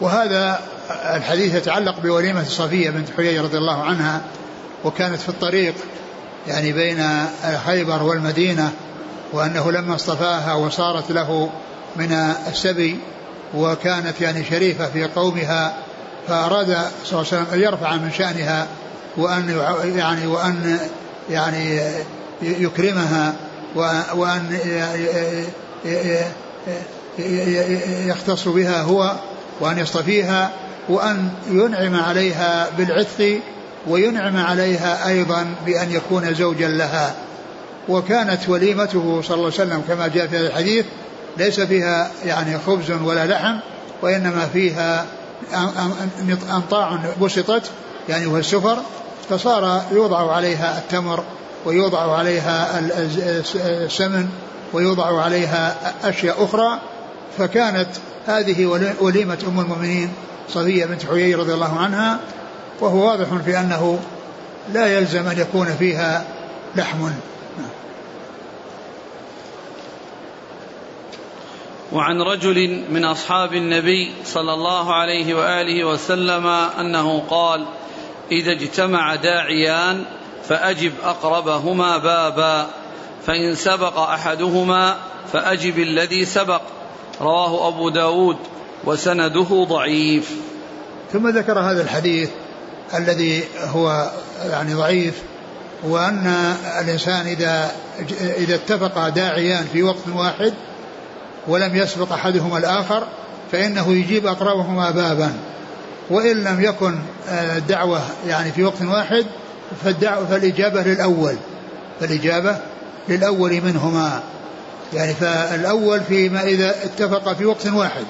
وهذا 0.00 0.60
الحديث 0.90 1.54
يتعلق 1.54 2.00
بوليمة 2.00 2.44
صفية 2.44 2.90
بنت 2.90 3.08
حيي 3.16 3.40
رضي 3.40 3.58
الله 3.58 3.82
عنها 3.82 4.22
وكانت 4.84 5.20
في 5.20 5.28
الطريق 5.28 5.74
يعني 6.48 6.72
بين 6.72 7.26
خيبر 7.66 8.02
والمدينة 8.02 8.72
وأنه 9.32 9.72
لما 9.72 9.94
اصطفاها 9.94 10.54
وصارت 10.54 11.12
له 11.12 11.50
من 11.96 12.12
السبي 12.48 12.98
وكانت 13.54 14.20
يعني 14.20 14.44
شريفة 14.44 14.86
في 14.86 15.04
قومها 15.04 15.74
فأراد 16.28 16.66
صلى 17.04 17.20
الله 17.20 17.32
عليه 17.32 17.42
وسلم 17.42 17.46
أن 17.52 17.60
يرفع 17.60 17.96
من 17.96 18.12
شأنها 18.12 18.66
وأن 19.16 19.62
يعني 19.96 20.26
وأن 20.26 20.78
يعني 21.30 21.80
يكرمها 22.42 23.34
وأن 24.14 24.58
يختص 28.06 28.48
بها 28.48 28.82
هو 28.82 29.16
وأن 29.60 29.78
يصطفيها 29.78 30.50
وأن 30.88 31.28
ينعم 31.50 31.96
عليها 31.96 32.68
بالعتق 32.78 33.40
وينعم 33.88 34.36
عليها 34.36 35.08
أيضا 35.08 35.54
بأن 35.66 35.92
يكون 35.92 36.34
زوجا 36.34 36.68
لها. 36.68 37.14
وكانت 37.88 38.48
وليمته 38.48 39.22
صلى 39.22 39.34
الله 39.34 39.52
عليه 39.52 39.54
وسلم 39.54 39.82
كما 39.88 40.08
جاء 40.08 40.26
في 40.26 40.38
هذا 40.38 40.46
الحديث 40.46 40.84
ليس 41.36 41.60
فيها 41.60 42.10
يعني 42.24 42.58
خبز 42.66 42.90
ولا 42.90 43.26
لحم 43.26 43.56
وإنما 44.02 44.48
فيها 44.52 45.06
أنطاع 46.52 46.98
بسطت 47.22 47.62
يعني 48.08 48.26
وهي 48.26 48.40
السفر 48.40 48.78
فصار 49.30 49.82
يوضع 49.92 50.32
عليها 50.32 50.78
التمر 50.78 51.24
ويوضع 51.66 52.16
عليها 52.16 52.80
السمن 53.64 54.28
ويوضع 54.72 55.22
عليها 55.22 55.76
أشياء 56.04 56.44
أخرى 56.44 56.80
فكانت 57.38 57.88
هذه 58.26 58.66
وليمة 59.00 59.38
أم 59.48 59.60
المؤمنين 59.60 60.12
صفية 60.48 60.84
بنت 60.84 61.06
حيي 61.06 61.34
رضي 61.34 61.54
الله 61.54 61.78
عنها 61.78 62.20
وهو 62.80 63.06
واضح 63.06 63.26
في 63.44 63.60
أنه 63.60 64.00
لا 64.72 64.98
يلزم 64.98 65.26
أن 65.28 65.38
يكون 65.38 65.66
فيها 65.66 66.24
لحم. 66.76 67.10
وعن 71.92 72.22
رجل 72.22 72.84
من 72.90 73.04
أصحاب 73.04 73.52
النبي 73.52 74.12
صلى 74.24 74.54
الله 74.54 74.94
عليه 74.94 75.34
وآله 75.34 75.84
وسلم 75.84 76.46
أنه 76.80 77.22
قال 77.30 77.66
إذا 78.32 78.52
اجتمع 78.52 79.14
داعيان 79.14 80.04
فأجب 80.48 80.92
أقربهما 81.04 81.98
بابا. 81.98 82.79
فإن 83.30 83.54
سبق 83.54 83.98
أحدهما 83.98 84.96
فأجب 85.32 85.78
الذي 85.78 86.24
سبق. 86.24 86.60
رواه 87.20 87.68
أبو 87.68 87.88
داود 87.88 88.36
وسنده 88.84 89.66
ضعيف. 89.68 90.30
ثم 91.12 91.28
ذكر 91.28 91.58
هذا 91.58 91.82
الحديث 91.82 92.30
الذي 92.94 93.44
هو 93.64 94.10
يعني 94.50 94.74
ضعيف 94.74 95.22
وأن 95.82 96.26
الإنسان 96.80 97.26
إذا 97.26 97.72
إذا 98.20 98.54
اتفق 98.54 99.08
داعيان 99.08 99.64
في 99.72 99.82
وقت 99.82 100.08
واحد 100.14 100.54
ولم 101.48 101.76
يسبق 101.76 102.12
أحدهما 102.12 102.58
الآخر 102.58 103.06
فإنه 103.52 103.92
يجيب 103.92 104.26
أقربهما 104.26 104.90
بابا. 104.90 105.32
وإن 106.10 106.44
لم 106.44 106.60
يكن 106.60 106.98
الدعوة 107.28 108.00
يعني 108.26 108.52
في 108.52 108.64
وقت 108.64 108.82
واحد 108.82 109.26
فالدعوة 109.84 110.26
فالإجابة 110.26 110.82
للأول. 110.82 111.36
فالإجابة 112.00 112.56
للأول 113.08 113.60
منهما. 113.60 114.22
يعني 114.92 115.14
فالأول 115.14 116.00
فيما 116.00 116.42
إذا 116.42 116.74
اتفق 116.84 117.32
في 117.32 117.46
وقت 117.46 117.66
واحد 117.66 118.04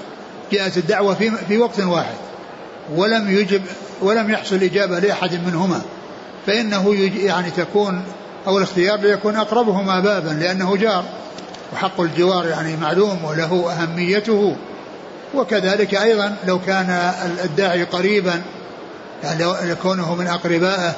جاءت 0.52 0.76
الدعوة 0.76 1.14
في, 1.14 1.30
في 1.30 1.58
وقت 1.58 1.80
واحد 1.80 2.14
ولم 2.94 3.30
يجب 3.30 3.62
ولم 4.00 4.30
يحصل 4.30 4.56
إجابة 4.56 4.98
لأحد 4.98 5.34
منهما. 5.46 5.82
فإنه 6.46 6.94
يعني 7.24 7.50
تكون 7.50 8.04
أو 8.46 8.58
الاختيار 8.58 9.00
ليكون 9.00 9.36
أقربهما 9.36 10.00
بابا 10.00 10.28
لأنه 10.28 10.76
جار 10.76 11.04
وحق 11.72 12.00
الجوار 12.00 12.46
يعني 12.46 12.76
معلوم 12.76 13.24
وله 13.24 13.72
أهميته. 13.72 14.56
وكذلك 15.34 15.94
أيضا 15.94 16.36
لو 16.46 16.60
كان 16.66 16.90
الداعي 17.44 17.84
قريبا 17.84 18.42
يعني 19.24 19.44
لو 19.44 19.76
كونه 19.82 20.14
من 20.14 20.26
أقربائه 20.26 20.94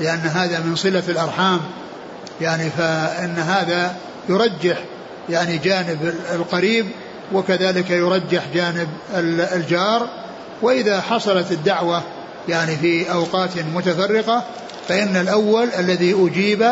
لأن 0.00 0.18
هذا 0.18 0.60
من 0.60 0.76
صلة 0.76 1.02
الأرحام. 1.08 1.60
يعني 2.40 2.70
فإن 2.70 3.34
هذا 3.38 3.96
يرجح 4.28 4.76
يعني 5.28 5.58
جانب 5.58 6.14
القريب 6.34 6.86
وكذلك 7.32 7.90
يرجح 7.90 8.42
جانب 8.54 8.88
الجار. 9.54 10.08
وإذا 10.62 11.00
حصلت 11.00 11.52
الدعوة 11.52 12.02
يعني 12.48 12.76
في 12.76 13.12
أوقات 13.12 13.50
متفرقة 13.74 14.42
فإن 14.88 15.16
الأول 15.16 15.68
الذي 15.78 16.14
أجيب 16.26 16.66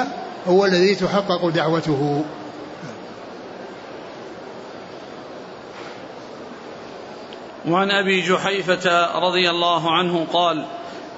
هو 0.49 0.67
الذي 0.67 0.95
تحقق 0.95 1.49
دعوته. 1.49 2.25
وعن 7.69 7.91
أبي 7.91 8.21
جحيفة 8.21 9.19
رضي 9.19 9.51
الله 9.51 9.91
عنه 9.91 10.27
قال 10.33 10.67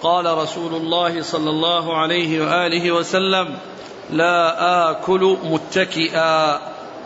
قال 0.02 0.38
رسول 0.38 0.74
الله 0.74 1.22
صلى 1.22 1.50
الله 1.50 1.98
عليه 1.98 2.40
وآله 2.40 2.92
وسلم 2.92 3.54
لا 4.10 4.90
آكل 4.90 5.38
متكئا. 5.44 6.58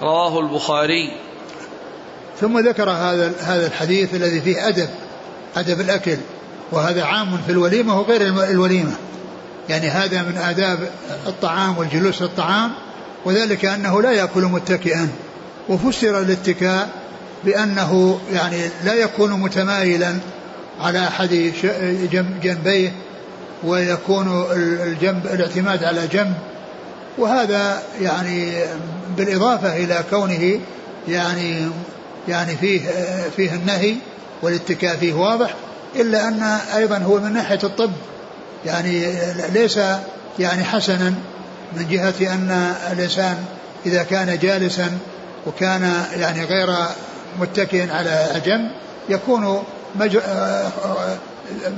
رواه 0.03 0.41
البخاري. 0.41 1.13
ثم 2.41 2.59
ذكر 2.59 2.91
هذا 2.91 3.33
هذا 3.41 3.67
الحديث 3.67 4.15
الذي 4.15 4.41
فيه 4.41 4.69
أدب 4.69 4.89
أدب 5.57 5.81
الأكل 5.81 6.17
وهذا 6.73 7.05
عام 7.05 7.39
في 7.47 7.53
الوليمة 7.53 8.01
وغير 8.01 8.23
الوليمة. 8.51 8.93
يعني 9.69 9.89
هذا 9.89 10.23
من 10.23 10.39
آداب 10.39 10.79
الطعام 11.27 11.79
والجلوس 11.79 12.23
للطعام 12.23 12.73
وذلك 13.25 13.65
أنه 13.65 14.03
لا 14.03 14.13
يأكل 14.13 14.43
متكئا. 14.43 15.09
وفسر 15.69 16.21
الاتكاء 16.21 16.89
بأنه 17.45 18.21
يعني 18.33 18.71
لا 18.85 18.95
يكون 18.95 19.33
متمايلا 19.33 20.15
على 20.81 21.09
أحد 21.09 21.53
جنبيه 22.43 22.93
ويكون 23.65 24.47
الجنب 24.83 25.27
الاعتماد 25.27 25.85
على 25.85 26.07
جنب 26.07 26.35
وهذا 27.19 27.83
يعني 28.01 28.53
بالإضافة 29.17 29.77
إلى 29.77 30.05
كونه 30.11 30.61
يعني 31.09 31.69
يعني 32.29 32.57
فيه 32.57 32.81
فيه 33.37 33.53
النهي 33.53 33.95
والاتكاء 34.43 34.97
فيه 34.97 35.13
واضح 35.13 35.55
إلا 35.97 36.29
أن 36.29 36.43
أيضا 36.77 36.99
هو 36.99 37.19
من 37.19 37.33
ناحية 37.33 37.59
الطب 37.65 37.93
يعني 38.67 39.15
ليس 39.53 39.79
يعني 40.39 40.65
حسنا 40.65 41.15
من 41.77 41.89
جهة 41.91 42.35
أن 42.35 42.75
الإنسان 42.93 43.45
إذا 43.87 44.03
كان 44.03 44.39
جالسا 44.39 44.99
وكان 45.47 45.93
يعني 46.17 46.45
غير 46.45 46.69
متكئ 47.41 47.91
على 47.91 48.43
جنب 48.47 48.71
يكون 49.09 49.65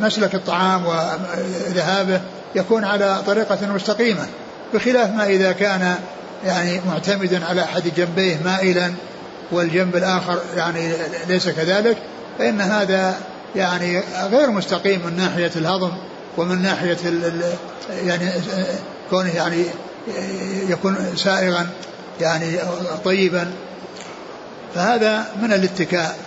مسلك 0.01 0.35
الطعام 0.35 0.87
وذهابه 0.87 2.21
يكون 2.55 2.85
على 2.85 3.23
طريقة 3.27 3.73
مستقيمة. 3.75 4.27
بخلاف 4.75 5.11
ما 5.11 5.27
إذا 5.27 5.53
كان 5.53 5.95
يعني 6.45 6.81
معتمدا 6.87 7.47
على 7.47 7.63
أحد 7.63 7.83
جنبيه 7.97 8.37
مائلا 8.45 8.93
والجنب 9.53 9.97
الآخر 9.97 10.39
يعني 10.57 10.93
ليس 11.29 11.49
كذلك 11.49 11.97
فإن 12.39 12.61
هذا 12.61 13.15
يعني 13.57 14.03
غير 14.31 14.51
مستقيم 14.51 15.01
من 15.07 15.17
ناحية 15.17 15.51
الهضم 15.57 15.93
ومن 16.37 16.63
ناحية 16.63 16.97
يعني 18.07 18.31
كونه 19.11 19.37
يعني 19.37 19.65
يكون 20.69 20.97
سائغا 21.17 21.67
يعني 22.21 22.59
طيبا 23.05 23.51
فهذا 24.75 25.27
من 25.43 25.53
الاتكاء 25.53 26.19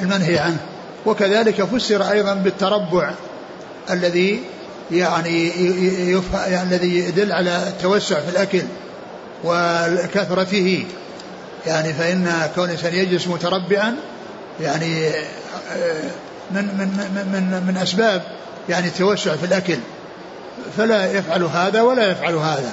المنهي 0.00 0.38
عنه. 0.38 0.60
وكذلك 1.06 1.64
فسر 1.64 2.10
أيضا 2.10 2.34
بالتربع 2.34 3.14
الذي 3.90 4.42
يعني, 4.92 5.48
يعني 6.32 6.62
الذي 6.62 6.98
يدل 6.98 7.32
على 7.32 7.68
التوسع 7.68 8.20
في 8.20 8.28
الأكل 8.28 8.62
وكثرته 9.44 10.86
يعني 11.66 11.92
فإن 11.92 12.50
كون 12.54 12.64
الإنسان 12.64 12.94
يجلس 12.94 13.28
متربعا 13.28 13.96
يعني 14.60 15.10
من 16.50 16.64
من 16.64 16.88
من 17.32 17.62
من 17.66 17.76
أسباب 17.76 18.22
يعني 18.68 18.86
التوسع 18.86 19.36
في 19.36 19.46
الأكل. 19.46 19.78
فلا 20.76 21.12
يفعل 21.12 21.42
هذا 21.42 21.82
ولا 21.82 22.10
يفعل 22.10 22.34
هذا. 22.34 22.72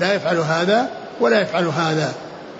لا 0.00 0.14
يفعل 0.14 0.36
هذا 0.38 0.90
ولا 1.20 1.40
يفعل 1.40 1.66
هذا. 1.66 2.14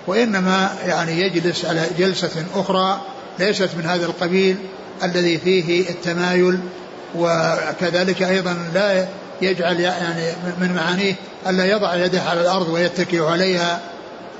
وإنما 0.07 0.69
يعني 0.87 1.21
يجلس 1.21 1.65
على 1.65 1.85
جلسة 1.97 2.45
أخرى 2.55 3.01
ليست 3.39 3.69
من 3.77 3.85
هذا 3.85 4.05
القبيل 4.05 4.55
الذي 5.03 5.37
فيه 5.37 5.89
التمايل 5.89 6.59
وكذلك 7.15 8.23
أيضا 8.23 8.57
لا 8.73 9.05
يجعل 9.41 9.79
يعني 9.79 10.33
من 10.61 10.73
معانيه 10.75 11.15
ألا 11.47 11.65
يضع 11.65 11.95
يده 11.95 12.21
على 12.21 12.41
الأرض 12.41 12.69
ويتكئ 12.69 13.25
عليها 13.25 13.79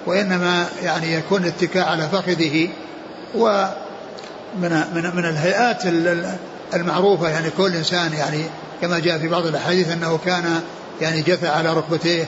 وإنما 0.05 0.65
يعني 0.83 1.13
يكون 1.13 1.43
الاتكاء 1.43 1.87
على 1.87 2.07
فخذه. 2.09 2.69
ومن 3.35 4.83
من 4.95 5.15
من 5.15 5.25
الهيئات 5.25 5.83
المعروفة 6.73 7.29
يعني 7.29 7.49
كل 7.57 7.75
إنسان 7.75 8.13
يعني 8.13 8.43
كما 8.81 8.99
جاء 8.99 9.17
في 9.17 9.27
بعض 9.27 9.45
الأحاديث 9.45 9.91
أنه 9.91 10.19
كان 10.25 10.61
يعني 11.01 11.21
جثى 11.21 11.47
على 11.47 11.73
ركبتيه 11.73 12.25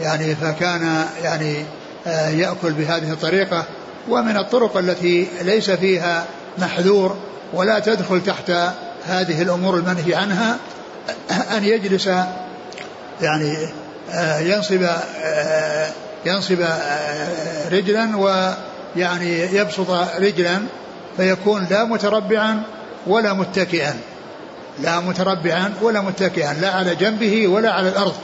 يعني 0.00 0.34
فكان 0.34 1.04
يعني 1.22 1.64
آه، 2.06 2.28
يأكل 2.28 2.72
بهذه 2.72 3.12
الطريقة. 3.12 3.64
ومن 4.08 4.36
الطرق 4.36 4.76
التي 4.76 5.28
ليس 5.42 5.70
فيها 5.70 6.24
محذور 6.58 7.16
ولا 7.52 7.78
تدخل 7.78 8.22
تحت 8.22 8.52
هذه 9.08 9.42
الأمور 9.42 9.76
المنهي 9.76 10.14
عنها 10.14 10.56
أن 11.56 11.64
يجلس 11.64 12.06
يعني 13.22 13.68
آه، 14.12 14.38
ينصب 14.38 14.82
آه، 15.22 15.90
ينصب 16.26 16.64
رجلا 17.72 18.16
ويعني 18.16 19.56
يبسط 19.56 19.90
رجلا 20.18 20.58
فيكون 21.16 21.66
لا 21.70 21.84
متربعا 21.84 22.62
ولا 23.06 23.32
متكئا. 23.32 23.94
لا 24.82 25.00
متربعا 25.00 25.74
ولا 25.82 26.00
متكئا 26.00 26.52
لا 26.52 26.70
على 26.70 26.94
جنبه 26.94 27.48
ولا 27.48 27.72
على 27.72 27.88
الأرض 27.88 28.14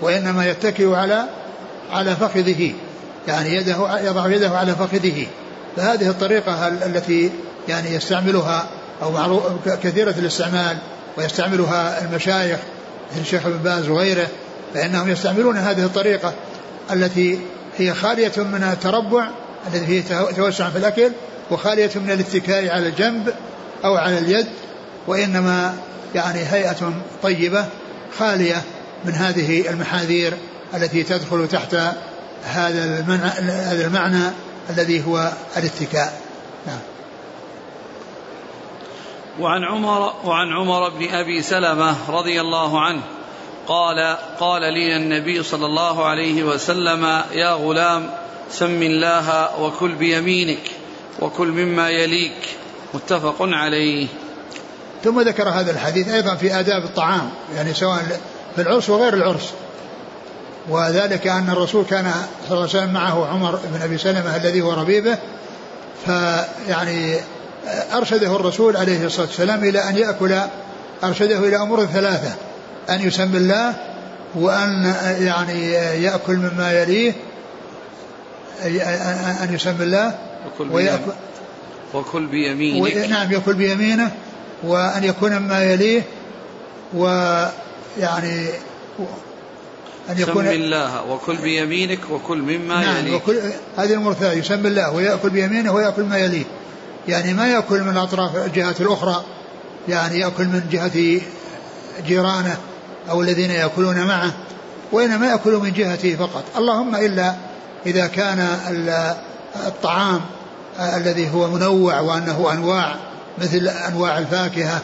وإنما 0.00 0.46
يتكئ 0.46 0.94
على 0.94 1.24
على 1.92 2.16
فخذه 2.16 2.72
يعني 3.28 3.54
يده 3.54 4.00
يضع 4.00 4.30
يده 4.30 4.50
على 4.50 4.74
فخذه. 4.74 5.26
فهذه 5.76 6.08
الطريقة 6.10 6.68
التي 6.68 7.30
يعني 7.68 7.94
يستعملها 7.94 8.66
أو 9.02 9.10
معروف 9.10 9.42
كثيرة 9.82 10.14
الاستعمال 10.18 10.78
ويستعملها 11.16 12.04
المشايخ 12.04 12.58
مثل 13.12 13.20
الشيخ 13.20 13.46
ابن 13.46 13.58
باز 13.58 13.88
وغيره 13.88 14.28
فإنهم 14.74 15.10
يستعملون 15.10 15.56
هذه 15.56 15.84
الطريقة 15.84 16.34
التي 16.92 17.38
هي 17.78 17.94
خالية 17.94 18.32
من 18.36 18.62
التربع 18.72 19.28
الذي 19.74 20.02
فيه 20.02 20.14
توسع 20.36 20.70
في 20.70 20.78
الأكل 20.78 21.12
وخالية 21.50 21.90
من 21.94 22.10
الاتكاء 22.10 22.70
على 22.70 22.88
الجنب 22.88 23.34
أو 23.84 23.96
على 23.96 24.18
اليد 24.18 24.46
وإنما 25.06 25.74
يعني 26.14 26.40
هيئة 26.40 26.92
طيبة 27.22 27.66
خالية 28.18 28.62
من 29.04 29.12
هذه 29.12 29.70
المحاذير 29.70 30.34
التي 30.74 31.02
تدخل 31.02 31.48
تحت 31.48 31.74
هذا 32.44 32.84
المعنى, 32.84 33.50
هذا 33.50 33.86
المعنى 33.86 34.30
الذي 34.70 35.06
هو 35.06 35.32
الاتكاء. 35.56 36.20
نعم. 36.66 36.78
وعن 39.40 39.64
عمر 39.64 40.12
وعن 40.24 40.52
عمر 40.52 40.88
بن 40.88 41.08
أبي 41.14 41.42
سلمة 41.42 42.10
رضي 42.10 42.40
الله 42.40 42.80
عنه 42.80 43.02
قال 43.68 44.16
قال 44.40 44.62
لي 44.62 44.96
النبي 44.96 45.42
صلى 45.42 45.66
الله 45.66 46.06
عليه 46.06 46.42
وسلم 46.42 47.04
يا 47.32 47.52
غلام 47.52 48.10
سم 48.50 48.82
الله 48.82 49.60
وكل 49.60 49.94
بيمينك 49.94 50.70
وكل 51.20 51.48
مما 51.48 51.90
يليك. 51.90 52.56
متفق 52.94 53.36
عليه. 53.40 54.06
ثم 55.04 55.20
ذكر 55.20 55.48
هذا 55.48 55.70
الحديث 55.70 56.08
أيضا 56.08 56.34
في 56.34 56.60
آداب 56.60 56.84
الطعام 56.84 57.30
يعني 57.56 57.74
سواء 57.74 58.20
في 58.56 58.62
العرس 58.62 58.90
وغير 58.90 59.14
العرس. 59.14 59.52
وذلك 60.68 61.26
أن 61.26 61.50
الرسول 61.50 61.84
كان 61.84 62.12
صلى 62.48 62.58
الله 62.58 62.68
عليه 62.68 62.78
وسلم 62.78 62.92
معه 62.92 63.26
عمر 63.26 63.58
بن 63.64 63.82
أبي 63.82 63.98
سلمة 63.98 64.36
الذي 64.36 64.60
هو 64.60 64.72
ربيبه 64.72 65.18
فيعني 66.06 67.20
أرشده 67.92 68.36
الرسول 68.36 68.76
عليه 68.76 69.06
الصلاة 69.06 69.26
والسلام 69.26 69.64
إلى 69.64 69.78
أن 69.78 69.96
يأكل 69.96 70.36
أرشده 71.04 71.38
إلى 71.38 71.56
أمور 71.56 71.86
ثلاثة 71.86 72.34
أن 72.90 73.00
يسمي 73.00 73.36
الله 73.36 73.74
وأن 74.34 74.94
يعني 75.20 75.72
يأكل 76.02 76.36
مما 76.36 76.82
يليه 76.82 77.12
أن 79.42 79.54
يسمي 79.54 79.84
الله 79.84 80.18
وكل 80.46 80.70
ويأكل 80.72 81.12
وكل 81.94 82.26
بيمينك 82.26 82.96
نعم 82.96 83.32
يأكل 83.32 83.54
بيمينه 83.54 84.10
وأن 84.62 85.04
يكون 85.04 85.38
مما 85.38 85.64
يليه 85.64 86.02
ويعني 86.94 88.48
أن 90.10 90.18
يكون 90.18 90.44
سم 90.44 90.50
الله 90.50 91.04
وكل 91.04 91.36
بيمينك 91.36 92.10
وكل 92.10 92.38
مما 92.38 92.80
نعم 92.80 92.96
يليه. 93.06 93.16
وكل 93.16 93.36
هذه 93.76 93.90
الأمور 93.90 94.12
الثلاثة 94.12 94.38
يسمي 94.38 94.68
الله 94.68 94.90
ويأكل 94.90 95.30
بيمينه 95.30 95.72
ويأكل 95.72 96.02
ما 96.02 96.18
يليه. 96.18 96.44
يعني 97.08 97.34
ما 97.34 97.48
يأكل 97.48 97.82
من 97.82 97.96
أطراف 97.96 98.36
الجهات 98.36 98.80
الأخرى 98.80 99.24
يعني 99.88 100.18
يأكل 100.18 100.44
من 100.44 100.62
جهة 100.70 101.20
جيرانه 102.06 102.56
أو 103.10 103.22
الذين 103.22 103.50
يأكلون 103.50 104.04
معه 104.04 104.32
وإنما 104.92 105.26
يأكل 105.26 105.52
من 105.52 105.72
جهته 105.72 106.16
فقط. 106.16 106.44
اللهم 106.56 106.94
إلا 106.94 107.34
إذا 107.86 108.06
كان 108.06 108.48
الطعام 109.66 110.20
الذي 110.96 111.30
هو 111.30 111.48
منوع 111.48 112.00
وأنه 112.00 112.52
أنواع 112.52 112.96
مثل 113.38 113.68
أنواع 113.68 114.18
الفاكهة 114.18 114.80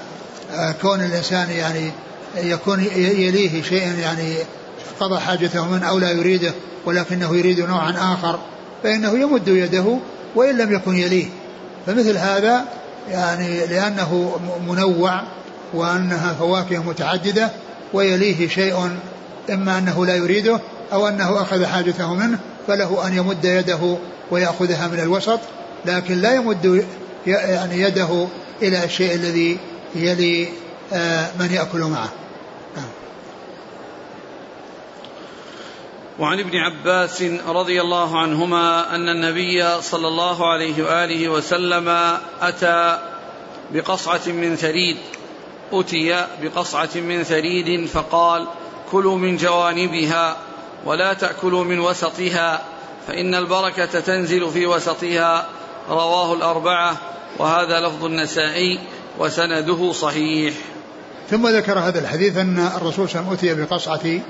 آه، 0.52 0.74
كون 0.82 1.00
الإنسان 1.00 1.50
يعني 1.50 1.90
يكون 2.36 2.84
يليه 2.96 3.62
شيئا 3.62 3.92
يعني 3.92 4.36
قضى 5.00 5.20
حاجته 5.20 5.68
منه 5.68 5.88
أو 5.88 5.98
لا 5.98 6.10
يريده 6.10 6.52
ولكنه 6.86 7.36
يريد 7.36 7.60
نوعا 7.60 7.90
آخر 7.90 8.38
فإنه 8.82 9.18
يمد 9.18 9.48
يده 9.48 9.98
وإن 10.34 10.58
لم 10.58 10.72
يكن 10.72 10.96
يليه. 10.96 11.26
فمثل 11.86 12.16
هذا 12.16 12.64
يعني 13.10 13.66
لأنه 13.66 14.40
منوع 14.68 15.22
وأنها 15.74 16.32
فواكه 16.32 16.82
متعددة 16.82 17.50
ويليه 17.92 18.48
شيء 18.48 18.90
إما 19.50 19.78
أنه 19.78 20.06
لا 20.06 20.16
يريده 20.16 20.60
أو 20.92 21.08
أنه 21.08 21.42
أخذ 21.42 21.64
حاجته 21.66 22.14
منه 22.14 22.38
فله 22.66 23.06
أن 23.06 23.16
يمد 23.16 23.44
يده 23.44 23.96
ويأخذها 24.30 24.88
من 24.88 25.00
الوسط 25.00 25.40
لكن 25.86 26.14
لا 26.14 26.34
يمد 26.34 26.86
يعني 27.26 27.80
يده 27.80 28.26
إلى 28.62 28.84
الشيء 28.84 29.14
الذي 29.14 29.58
يلي 29.94 30.48
آه، 30.92 31.30
من 31.38 31.52
يأكل 31.52 31.78
معه. 31.78 32.08
وعن 36.18 36.40
ابن 36.40 36.56
عباس 36.56 37.22
رضي 37.48 37.80
الله 37.80 38.18
عنهما 38.18 38.94
أن 38.94 39.08
النبي 39.08 39.82
صلى 39.82 40.08
الله 40.08 40.52
عليه 40.52 40.82
وآله 40.82 41.28
وسلم 41.28 41.88
أتى 42.40 42.98
بقصعة 43.72 44.20
من 44.26 44.56
ثريد 44.56 44.96
أتي 45.72 46.26
بقصعة 46.42 46.88
من 46.94 47.22
ثريد 47.22 47.86
فقال 47.86 48.46
كلوا 48.90 49.18
من 49.18 49.36
جوانبها 49.36 50.36
ولا 50.84 51.12
تأكلوا 51.12 51.64
من 51.64 51.80
وسطها 51.80 52.62
فإن 53.06 53.34
البركة 53.34 54.00
تنزل 54.00 54.50
في 54.50 54.66
وسطها. 54.66 55.46
رواه 55.88 56.34
الأربعة 56.34 56.96
وهذا 57.38 57.80
لفظ 57.80 58.04
النسائي 58.04 58.78
وسنده 59.18 59.92
صحيح. 59.92 60.54
ثم 61.30 61.48
ذكر 61.48 61.78
هذا 61.78 61.98
الحديث 61.98 62.36
أن 62.36 62.58
الرسول 62.76 63.08
صلى 63.08 63.20
الله 63.20 63.30
عليه 63.30 63.38
وسلم 63.38 63.52
أتي 63.52 63.62
بقصعة 63.62 64.20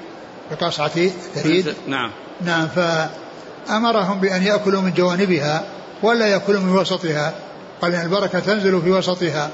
بقصعة 0.51 1.09
ثريد 1.35 1.75
نعم. 1.89 2.11
نعم. 2.41 2.69
فأمرهم 2.69 4.21
بأن 4.21 4.43
يأكلوا 4.43 4.83
من 4.83 4.93
جوانبها 4.93 5.65
ولا 6.03 6.27
يأكلوا 6.27 6.61
من 6.61 6.77
وسطها. 6.77 7.35
قال 7.83 7.95
إن 7.95 8.03
البركة 8.03 8.39
تنزل 8.39 8.83
في 8.83 8.91
وسطها. 8.91 9.51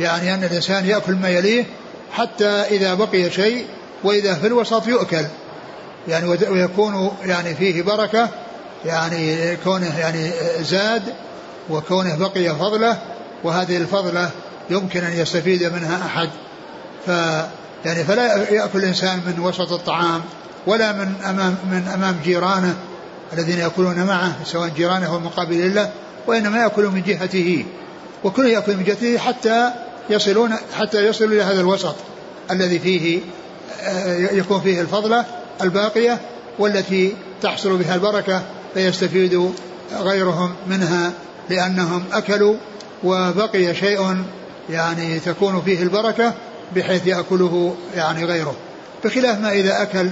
يعني 0.00 0.34
أن 0.34 0.44
الإنسان 0.44 0.86
يأكل 0.86 1.12
ما 1.12 1.28
يليه 1.28 1.64
حتى 2.12 2.46
إذا 2.46 2.94
بقي 2.94 3.30
شيء 3.30 3.66
وإذا 4.04 4.34
في 4.34 4.46
الوسط 4.46 4.86
يؤكل. 4.86 5.24
يعني 6.08 6.26
ويكون 6.28 7.10
يعني 7.24 7.54
فيه 7.54 7.82
بركة 7.82 8.28
يعني 8.84 9.56
كونه 9.56 9.98
يعني 9.98 10.30
زاد 10.60 11.02
وكونه 11.70 12.16
بقي 12.16 12.54
فضله 12.54 12.98
وهذه 13.44 13.76
الفضلة 13.76 14.30
يمكن 14.70 15.04
أن 15.04 15.12
يستفيد 15.12 15.64
منها 15.64 16.06
أحد. 16.06 16.28
ف 17.06 17.10
يعني 17.84 18.04
فلا 18.04 18.50
يأكل 18.50 18.78
الإنسان 18.78 19.20
من 19.26 19.44
وسط 19.44 19.72
الطعام 19.72 20.20
ولا 20.66 20.92
من 20.92 21.14
أمام 21.24 21.56
من 21.70 21.88
أمام 21.94 22.16
جيرانه 22.24 22.76
الذين 23.32 23.58
يأكلون 23.58 24.04
معه 24.04 24.32
سواء 24.44 24.68
جيرانه 24.68 25.06
أو 25.06 25.20
مقابل 25.20 25.74
له 25.74 25.90
وإنما 26.26 26.58
يأكل 26.58 26.84
من 26.84 27.02
جهته. 27.02 27.64
وكل 28.24 28.46
يأكل 28.46 28.76
من 28.76 28.84
جهته 28.84 29.18
حتى 29.18 29.70
يصلون 30.10 30.54
حتى 30.78 31.06
يصلوا 31.06 31.30
إلى 31.30 31.42
هذا 31.42 31.60
الوسط 31.60 31.94
الذي 32.50 32.78
فيه 32.78 33.20
آه، 33.82 34.32
يكون 34.32 34.60
فيه 34.60 34.80
الفضلة 34.80 35.24
الباقية 35.62 36.20
والتي 36.58 37.16
تحصل 37.42 37.76
بها 37.76 37.94
البركة 37.94 38.42
فيستفيد 38.74 39.50
غيرهم 39.92 40.54
منها 40.66 41.12
لأنهم 41.50 42.04
أكلوا 42.12 42.54
وبقي 43.04 43.74
شيء 43.74 44.16
يعني 44.70 45.20
تكون 45.20 45.62
فيه 45.64 45.82
البركة 45.82 46.34
بحيث 46.74 47.06
يأكله 47.06 47.74
يعني 47.96 48.24
غيره 48.24 48.56
بخلاف 49.04 49.38
ما 49.38 49.52
إذا 49.52 49.82
أكل 49.82 50.10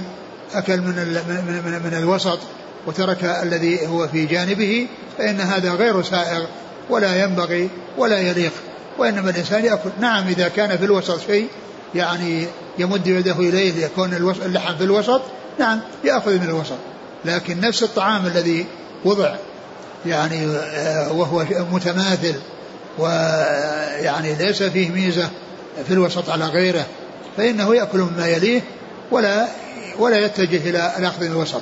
أكل 0.53 0.77
من, 0.77 0.95
من, 1.27 1.61
من, 1.65 1.91
من 1.91 1.97
الوسط 1.97 2.39
وترك 2.87 3.23
الذي 3.23 3.87
هو 3.87 4.07
في 4.07 4.25
جانبه 4.25 4.87
فإن 5.17 5.41
هذا 5.41 5.71
غير 5.73 6.03
سائغ 6.03 6.45
ولا 6.89 7.23
ينبغي 7.23 7.69
ولا 7.97 8.19
يليق 8.19 8.51
وإنما 8.97 9.29
الإنسان 9.29 9.65
يأكل. 9.65 9.89
نعم 9.99 10.27
إذا 10.27 10.47
كان 10.47 10.77
في 10.77 10.85
الوسط 10.85 11.19
شيء 11.27 11.47
يعني 11.95 12.47
يمد 12.77 13.07
يده 13.07 13.39
إليه 13.39 13.71
ليكون 13.71 14.13
اللحم 14.45 14.77
في 14.77 14.83
الوسط 14.83 15.21
نعم 15.59 15.79
يأخذ 16.03 16.39
من 16.39 16.49
الوسط. 16.49 16.77
لكن 17.25 17.59
نفس 17.59 17.83
الطعام 17.83 18.25
الذي 18.25 18.65
وضع 19.05 19.35
يعني 20.05 20.45
آه، 20.45 21.11
وهو 21.11 21.45
متماثل 21.71 22.35
ويعني 22.99 24.35
ليس 24.35 24.63
فيه 24.63 24.89
ميزة 24.89 25.29
في 25.87 25.93
الوسط 25.93 26.29
على 26.29 26.45
غيره 26.45 26.85
فإنه 27.37 27.75
يأكل 27.75 27.97
مما 27.97 28.27
يليه 28.27 28.61
ولا 29.11 29.47
ولا 29.99 30.25
يتجه 30.25 30.69
إلى 30.69 30.93
الأخذ 30.97 31.23
من 31.23 31.31
الوسط. 31.31 31.61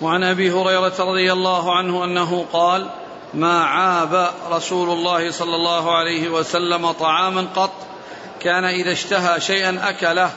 وعن 0.00 0.22
أبي 0.22 0.50
هريرة 0.50 0.94
رضي 0.98 1.32
الله 1.32 1.76
عنه 1.76 2.04
أنه 2.04 2.46
قال 2.52 2.90
ما 3.34 3.64
عاب 3.64 4.30
رسول 4.50 4.90
الله 4.90 5.30
صلى 5.30 5.56
الله 5.56 5.96
عليه 5.96 6.28
وسلم 6.28 6.90
طعاما 6.92 7.46
قط 7.56 7.72
كان 8.40 8.64
إذا 8.64 8.92
اشتهى 8.92 9.40
شيئا 9.40 9.78
أكله 9.88 10.30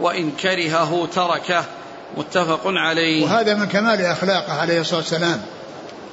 وإن 0.00 0.30
كرهه 0.30 1.08
تركه. 1.14 1.64
متفق 2.16 2.60
عليه. 2.64 3.24
وهذا 3.24 3.54
من 3.54 3.66
كمال 3.66 4.04
أخلاقه 4.04 4.52
عليه 4.52 4.80
الصلاة 4.80 5.00
والسلام 5.00 5.42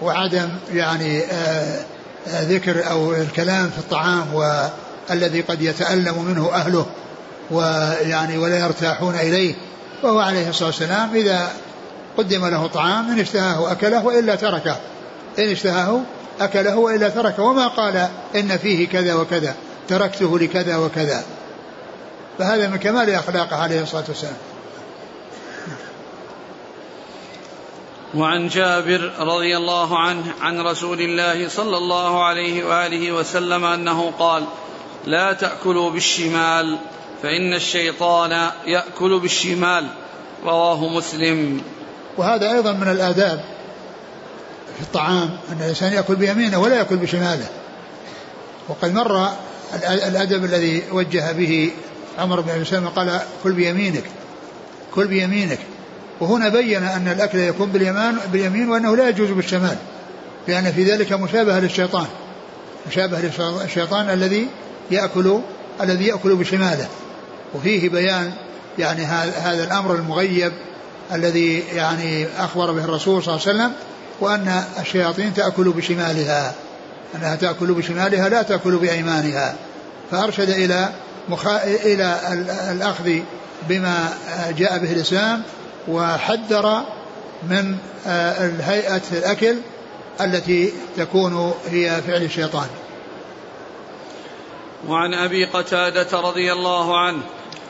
وعدم 0.01 0.49
يعني 0.73 1.23
آه، 1.23 1.85
ذكر 2.27 2.89
أو 2.91 3.13
الكلام 3.13 3.69
في 3.69 3.77
الطعام 3.77 4.25
والذي 5.09 5.41
قد 5.41 5.61
يتألم 5.61 6.23
منه 6.23 6.53
أهله 6.53 6.85
ويعني 7.51 8.37
ولا 8.37 8.59
يرتاحون 8.59 9.15
إليه 9.15 9.55
وهو 10.03 10.19
عليه 10.19 10.49
الصلاة 10.49 10.67
والسلام 10.67 11.15
إذا 11.15 11.49
قدم 12.17 12.45
له 12.45 12.67
طعام 12.67 13.11
إن 13.11 13.19
اشتهاه 13.19 13.71
أكله 13.71 14.05
وإلا 14.05 14.35
تركه. 14.35 14.77
إن 15.39 15.51
اشتهاه 15.51 16.01
أكله 16.39 16.75
وإلا 16.75 17.09
تركه 17.09 17.43
وما 17.43 17.67
قال 17.67 18.07
إن 18.35 18.57
فيه 18.57 18.87
كذا 18.87 19.13
وكذا 19.13 19.55
تركته 19.87 20.39
لكذا 20.39 20.77
وكذا. 20.77 21.23
فهذا 22.39 22.67
من 22.67 22.77
كمال 22.77 23.09
أخلاقه 23.09 23.55
عليه 23.55 23.81
الصلاة 23.81 24.03
والسلام. 24.07 24.37
وعن 28.13 28.47
جابر 28.47 29.11
رضي 29.19 29.57
الله 29.57 29.99
عنه 29.99 30.23
عن 30.41 30.61
رسول 30.61 31.01
الله 31.01 31.49
صلى 31.49 31.77
الله 31.77 32.23
عليه 32.23 32.63
وآله 32.63 33.11
وسلم 33.11 33.65
أنه 33.65 34.11
قال 34.19 34.43
لا 35.05 35.33
تأكلوا 35.33 35.91
بالشمال 35.91 36.77
فإن 37.23 37.53
الشيطان 37.53 38.51
يأكل 38.67 39.19
بالشمال. 39.19 39.87
رواه 40.43 40.87
مسلم. 40.87 41.61
وهذا 42.17 42.51
أيضا 42.51 42.71
من 42.71 42.87
الآداب 42.87 43.45
في 44.75 44.81
الطعام 44.81 45.37
أن 45.51 45.57
الإنسان 45.61 45.93
يأكل 45.93 46.15
بيمينه 46.15 46.61
ولا 46.61 46.75
يأكل 46.75 46.97
بشماله. 46.97 47.47
وقد 48.69 48.93
مر 48.93 49.29
الأدب 49.89 50.45
الذي 50.45 50.83
وجه 50.91 51.31
به 51.31 51.71
عمر 52.19 52.41
بن 52.41 52.49
أبي 52.49 52.65
سلمة 52.65 52.89
قال 52.89 53.21
كل 53.43 53.51
بيمينك 53.51 54.03
كل 54.95 55.07
بيمينك. 55.07 55.59
وهنا 56.19 56.49
بين 56.49 56.83
أن 56.83 57.07
الأكل 57.07 57.37
يكون 57.37 57.69
باليمان 57.69 58.17
باليمين 58.31 58.69
وأنه 58.69 58.95
لا 58.95 59.09
يجوز 59.09 59.29
بالشمال 59.29 59.77
لأن 60.47 60.71
في 60.71 60.83
ذلك 60.83 61.13
مشابهة 61.13 61.59
للشيطان. 61.59 62.05
مشابه 62.87 63.17
للشيطان 63.63 64.09
الذي 64.09 64.47
يأكل 64.91 65.39
الذي 65.81 66.07
يأكل 66.07 66.35
بشماله. 66.35 66.87
وفيه 67.53 67.89
بيان 67.89 68.31
يعني 68.79 69.05
هذا 69.05 69.63
الأمر 69.63 69.95
المغيب 69.95 70.51
الذي 71.13 71.59
يعني 71.59 72.27
أخبر 72.37 72.71
به 72.71 72.83
الرسول 72.83 73.23
صلى 73.23 73.35
الله 73.35 73.47
عليه 73.47 73.57
وسلم 73.57 73.71
وأن 74.19 74.63
الشياطين 74.79 75.33
تأكل 75.33 75.69
بشمالها. 75.69 76.53
أنها 77.15 77.35
تأكل 77.35 77.73
بشمالها 77.73 78.29
لا 78.29 78.41
تأكل 78.41 78.75
بأيمانها. 78.77 79.55
فأرشد 80.11 80.49
إلى 80.49 80.89
مخا... 81.29 81.63
إلى 81.63 82.19
الأخذ 82.71 83.19
بما 83.69 84.13
جاء 84.57 84.77
به 84.77 84.91
الإسلام 84.91 85.41
وحذر 85.87 86.81
من 87.49 87.77
الهيئة 88.07 89.01
الأكل 89.11 89.55
التي 90.21 90.73
تكون 90.97 91.53
هي 91.67 92.01
فعل 92.07 92.23
الشيطان. 92.23 92.67
وعن 94.87 95.13
أبي 95.13 95.45
قتادة 95.45 96.19
رضي 96.19 96.53
الله 96.53 96.99
عنه 96.99 97.21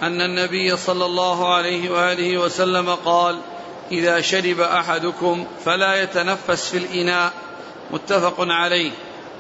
أن 0.04 0.22
النبي 0.22 0.78
صلى 0.78 1.06
الله 1.06 1.54
عليه 1.54 1.90
وآله 1.90 2.38
وسلم 2.38 2.90
قال 2.90 3.38
إذا 3.92 4.22
شرب 4.22 4.60
أحدكم 4.60 5.46
فلا 5.66 6.04
يتنفس 6.04 6.70
في 6.70 6.78
الإناء. 6.78 7.34
متفق 7.92 8.36
عليه. 8.40 8.92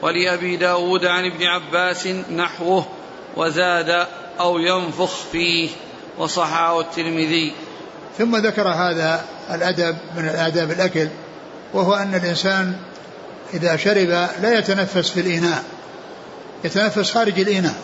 ولأبي 0.01 0.55
داود 0.55 1.05
عن 1.05 1.25
ابن 1.25 1.43
عباس 1.45 2.07
نحوه 2.07 2.85
وزاد 3.38 4.07
أو 4.39 4.59
ينفخ 4.59 5.15
فيه. 5.31 5.69
وصححه 6.17 6.79
الترمذي. 6.79 7.53
ثم 8.17 8.36
ذكر 8.36 8.67
هذا 8.67 9.25
الأدب 9.51 9.95
من 10.17 10.30
الآداب 10.30 10.71
الأكل 10.71 11.08
وهو 11.73 11.93
أن 11.93 12.15
الإنسان 12.15 12.75
إذا 13.54 13.75
شرب 13.75 14.10
لا 14.41 14.60
يتنفس 14.60 15.10
في 15.10 15.19
الإناء 15.19 15.63
يتنفس 16.63 17.12
خارج 17.12 17.39
الإناء. 17.39 17.75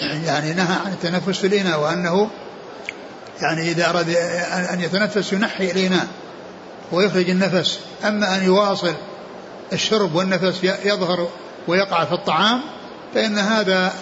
يعني 0.00 0.52
نهى 0.52 0.76
عن 0.84 0.92
التنفس 0.92 1.38
في 1.38 1.46
الإناء 1.46 1.80
وأنه 1.80 2.30
يعني 3.40 3.70
إذا 3.70 3.90
أراد 3.90 4.08
أن 4.72 4.80
يتنفس 4.80 5.32
ينحي 5.32 5.70
الإناء 5.70 6.06
ويخرج 6.92 7.30
النفس. 7.30 7.78
أما 8.04 8.36
أن 8.36 8.44
يواصل 8.44 8.94
الشرب 9.72 10.14
والنفس 10.14 10.64
يظهر 10.84 11.28
ويقع 11.68 12.04
في 12.04 12.12
الطعام 12.12 12.60
فإن 13.14 13.38
هذا 13.38 13.92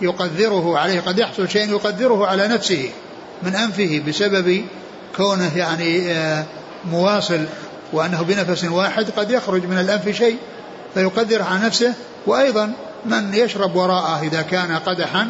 يقدره 0.00 0.78
عليه 0.78 1.00
قد 1.00 1.18
يحصل 1.18 1.48
شيء 1.48 1.70
يقدره 1.70 2.26
على 2.26 2.48
نفسه 2.48 2.90
من 3.42 3.54
أنفه 3.54 4.02
بسبب 4.08 4.64
كونه 5.16 5.58
يعني 5.58 6.12
آه، 6.12 6.44
مواصل 6.90 7.44
وأنه 7.92 8.22
بنفس 8.22 8.64
واحد 8.64 9.10
قد 9.16 9.30
يخرج 9.30 9.66
من 9.66 9.78
الأنف 9.78 10.08
شيء 10.08 10.36
فيقدر 10.94 11.42
على 11.42 11.66
نفسه. 11.66 11.94
وأيضا 12.26 12.72
من 13.06 13.34
يشرب 13.34 13.76
وراءه 13.76 14.22
إذا 14.22 14.42
كان 14.42 14.76
قدحا 14.76 15.28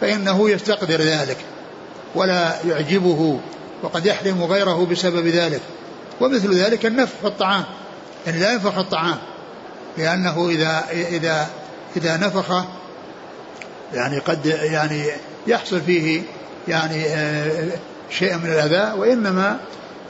فإنه 0.00 0.50
يستقدر 0.50 1.00
ذلك 1.00 1.36
ولا 2.14 2.56
يعجبه 2.68 3.40
وقد 3.82 4.06
يحرم 4.06 4.42
غيره 4.42 4.86
بسبب 4.90 5.26
ذلك. 5.26 5.60
ومثل 6.20 6.54
ذلك 6.54 6.86
النفخ 6.86 7.12
في 7.20 7.26
الطعام 7.26 7.64
يعني 8.26 8.40
لا 8.40 8.52
ينفخ 8.52 8.78
الطعام 8.78 9.18
لأنه 9.98 10.48
إذا 10.48 10.84
إذا 10.90 11.48
إذا 11.96 12.16
نفخ 12.16 12.64
يعني 13.94 14.18
قد 14.18 14.46
يعني 14.46 15.06
يحصل 15.46 15.80
فيه 15.80 16.22
يعني 16.68 17.04
شيء 18.18 18.36
من 18.36 18.46
الأذى 18.46 18.92
وإنما 18.98 19.58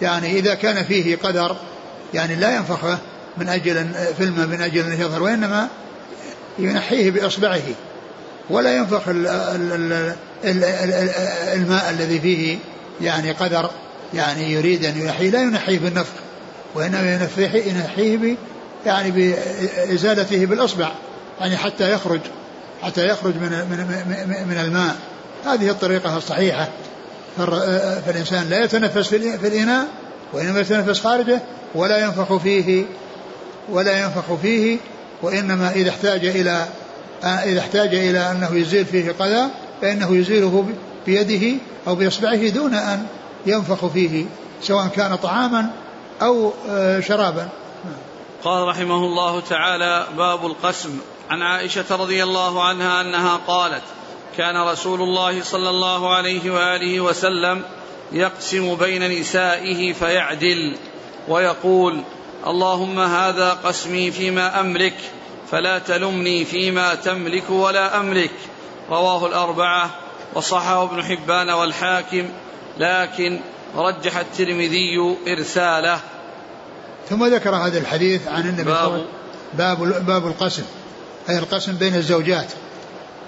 يعني 0.03 0.39
إذا 0.39 0.55
كان 0.55 0.85
فيه 0.85 1.17
قدر 1.17 1.57
يعني 2.15 2.35
لا 2.35 2.57
ينفخه 2.57 2.99
من 3.37 3.49
أجل 3.49 3.87
فيلم 4.19 4.49
من 4.51 4.61
أجل 4.61 4.81
أن 4.81 5.01
يظهر 5.01 5.23
وإنما 5.23 5.69
ينحيه 6.59 7.11
بإصبعه. 7.11 7.63
ولا 8.51 8.77
ينفخ 8.77 9.03
الماء 11.55 11.91
الذي 11.91 12.21
فيه 12.21 12.59
يعني 13.01 13.33
قدر 13.33 13.71
يعني 14.15 14.53
يريد 14.53 14.85
أن 14.85 15.01
ينحيه. 15.01 15.31
لا 15.31 15.43
ينحيه 15.43 15.79
بالنفخ 15.79 16.13
وإنما 16.75 17.15
ينحيه 17.67 18.37
يعني 18.87 19.11
بإزالته 19.11 20.47
بالإصبع 20.47 20.91
يعني 21.41 21.57
حتى 21.57 21.93
يخرج 21.93 22.21
حتى 22.83 23.09
يخرج 23.09 23.35
من 23.35 23.51
من 23.51 24.47
من 24.49 24.59
الماء. 24.59 24.97
هذه 25.47 25.71
الطريقة 25.71 26.17
الصحيحة. 26.17 26.69
فالإنسان 27.37 28.49
لا 28.51 28.65
يتنفس 28.65 29.09
في 29.09 29.47
الإناء 29.47 29.87
وإنما 30.33 30.61
يتنفس 30.61 31.01
خارجه 31.01 31.43
ولا 31.75 31.99
ينفخ 31.99 32.37
فيه 32.37 32.85
ولا 33.69 34.03
ينفخ 34.03 34.35
فيه 34.43 34.79
وإنما 35.23 35.71
إذا 35.71 35.91
احتاج 35.91 36.25
إلى 36.25 36.67
إذا 37.25 37.61
احتاج 37.61 37.95
إلى 37.95 38.31
أنه 38.31 38.51
يزيل 38.55 38.85
فيه 38.85 39.13
قذى 39.13 39.49
فإنه 39.83 40.17
يزيله 40.17 40.67
بيده 41.07 41.59
أو 41.87 41.95
بإصبعه 41.95 42.49
دون 42.49 42.75
أن 42.75 43.07
ينفخ 43.47 43.87
فيه 43.87 44.27
سواء 44.63 44.87
كان 44.87 45.17
طعاما 45.17 45.71
أو 46.23 46.53
آه، 46.71 47.01
شرابا. 47.01 47.49
قال 48.45 48.69
رحمه 48.69 49.05
الله 49.05 49.41
تعالى 49.41 50.07
باب 50.17 50.47
القسم. 50.47 51.01
عن 51.31 51.43
عائشة 51.43 51.85
رضي 51.91 52.23
الله 52.23 52.65
عنها 52.65 53.01
أنها 53.01 53.41
قالت 53.47 53.83
كان 54.37 54.57
رسول 54.57 55.03
الله 55.03 55.43
صلى 55.43 55.71
الله 55.71 56.15
عليه 56.15 56.51
وآله 56.51 57.01
وسلم 57.01 57.63
يقسم 58.13 58.75
بين 58.75 59.21
نسائه 59.21 59.93
فيعدل 59.93 60.77
ويقول 61.29 62.03
اللهم 62.47 62.99
هذا 62.99 63.51
قسمي 63.51 64.11
فيما 64.11 64.61
أملك 64.61 64.95
فلا 65.51 65.79
تلمني 65.79 66.45
فيما 66.45 66.95
تملك 66.95 67.51
ولا 67.51 68.01
أملك. 68.01 68.31
رواه 68.91 69.27
الأربعة 69.27 69.91
وصححه 70.35 70.83
ابن 70.83 71.03
حبان 71.03 71.51
والحاكم 71.51 72.29
لكن 72.79 73.41
رجح 73.77 74.17
الترمذي 74.17 75.17
إرساله. 75.29 76.01
ثم 77.09 77.25
ذكر 77.25 77.55
هذا 77.55 77.79
الحديث 77.79 78.29
عن 78.29 78.49
النبي 78.49 78.63
باب. 78.63 79.07
باب 79.55 80.07
باب 80.07 80.27
القسم 80.27 80.65
أي 81.29 81.39
القسم 81.39 81.77
بين 81.77 81.95
الزوجات. 81.95 82.53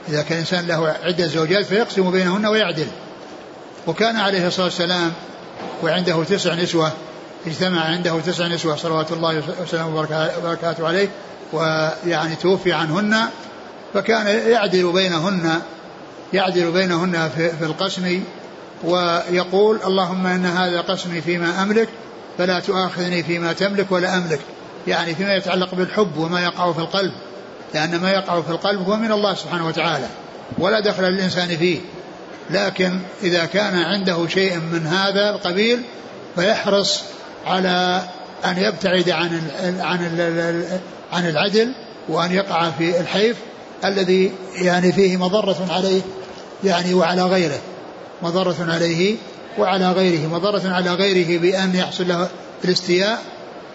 إذا 0.09 0.23
كان 0.23 0.33
الإنسان 0.33 0.67
له 0.67 0.97
عدة 1.03 1.27
زوجات 1.27 1.67
فيقسم 1.67 2.11
بينهن 2.11 2.47
ويعدل. 2.47 2.87
وكان 3.87 4.17
عليه 4.17 4.47
الصلاة 4.47 4.67
والسلام 4.67 5.13
وعنده 5.83 6.25
تسع 6.25 6.55
نسوة 6.55 6.93
اجتمع 7.47 7.85
عنده 7.85 8.21
تسع 8.21 8.47
نسوة 8.47 8.77
صلوات 8.77 9.13
الله 9.13 9.43
وسلامه 9.63 9.97
وبركاته 10.39 10.87
عليه 10.87 11.09
ويعني 11.53 12.37
توفي 12.37 12.73
عنهن. 12.73 13.17
فكان 13.95 14.27
يعدل 14.51 14.93
بينهن 14.93 15.61
يعدل 16.33 16.71
بينهن 16.71 17.31
في, 17.37 17.51
في 17.51 17.65
القسم 17.65 18.23
ويقول 18.85 19.79
اللهم 19.87 20.27
إن 20.27 20.47
هذا 20.47 20.81
قسمي 20.81 21.21
فيما 21.21 21.63
أملك 21.63 21.89
فلا 22.39 22.61
تؤاخذني 22.61 23.23
فيما 23.23 23.53
تملك 23.53 23.93
ولا 23.93 24.17
أملك. 24.17 24.41
يعني 24.87 25.15
فيما 25.15 25.35
يتعلق 25.35 25.75
بالحب 25.75 26.17
وما 26.17 26.45
يقع 26.45 26.73
في 26.73 26.79
القلب. 26.79 27.13
لأن 27.75 28.01
ما 28.01 28.11
يقع 28.11 28.41
في 28.41 28.51
القلب 28.51 28.89
هو 28.89 28.97
من 28.97 29.13
الله 29.13 29.35
سبحانه 29.35 29.67
وتعالى 29.67 30.07
ولا 30.59 30.81
دخل 30.81 31.03
للإنسان 31.03 31.57
فيه. 31.57 31.81
لكن 32.51 33.01
إذا 33.23 33.45
كان 33.45 33.77
عنده 33.77 34.29
شيء 34.29 34.57
من 34.57 34.87
هذا 34.87 35.31
القبيل 35.31 35.83
فيحرص 36.37 37.03
على 37.47 38.03
أن 38.45 38.59
يبتعد 38.59 39.11
عن 39.11 39.41
عن 39.81 40.01
عن 41.13 41.29
العدل 41.29 41.73
وأن 42.09 42.33
يقع 42.33 42.71
في 42.71 43.01
الحيف 43.01 43.37
الذي 43.85 44.33
يعني 44.63 44.93
فيه 44.93 45.17
مضرة 45.17 45.67
عليه 45.71 46.01
يعني 46.65 46.95
وعلى 46.95 47.23
غيره. 47.23 47.59
مضرة 48.23 48.57
عليه 48.69 49.17
وعلى 49.59 49.93
غيره. 49.93 50.29
مضرة 50.29 50.73
على 50.73 50.95
غيره 50.95 51.41
بأن 51.41 51.75
يحصل 51.75 52.09
له 52.09 52.29
الاستياء 52.65 53.23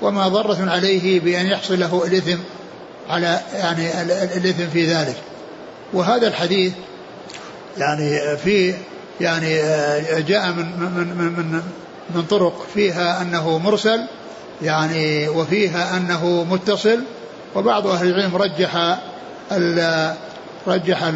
ومضرة 0.01 0.69
عليه 0.71 1.19
بأن 1.19 1.45
يحصل 1.45 1.79
له 1.79 2.03
الإثم. 2.05 2.37
على 3.09 3.39
يعني 3.53 4.01
الإثم 4.23 4.67
في 4.73 4.93
ذلك. 4.93 5.15
وهذا 5.93 6.27
الحديث 6.27 6.73
يعني 7.77 8.37
في 8.37 8.73
يعني 9.21 9.55
جاء 10.21 10.51
من 10.51 10.65
من 10.79 11.17
من 11.17 11.25
من, 11.25 11.61
من 12.15 12.23
طرق. 12.23 12.67
فيها 12.73 13.21
أنه 13.21 13.57
مرسل 13.57 14.05
يعني 14.61 15.29
وفيها 15.29 15.97
أنه 15.97 16.43
متصل. 16.43 16.99
وبعض 17.55 17.87
أهل 17.87 18.07
العلم 18.07 18.35
رجح 18.35 18.97
رجح 20.67 21.11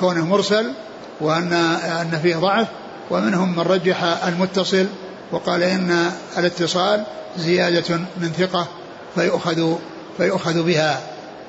كونه 0.00 0.26
مرسل 0.26 0.72
وأن 1.20 1.52
أن 1.52 2.18
فيه 2.22 2.36
ضعف. 2.36 2.66
ومنهم 3.10 3.52
من 3.52 3.60
رجح 3.60 4.26
المتصل 4.26 4.86
وقال 5.32 5.62
إن 5.62 6.10
الاتصال 6.38 7.04
زيادة 7.36 7.96
من 7.96 8.32
ثقة 8.38 8.66
فيؤخذ 9.14 9.76
فيؤخذ 10.16 10.62
بها. 10.62 11.00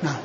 نعم. 0.04 0.16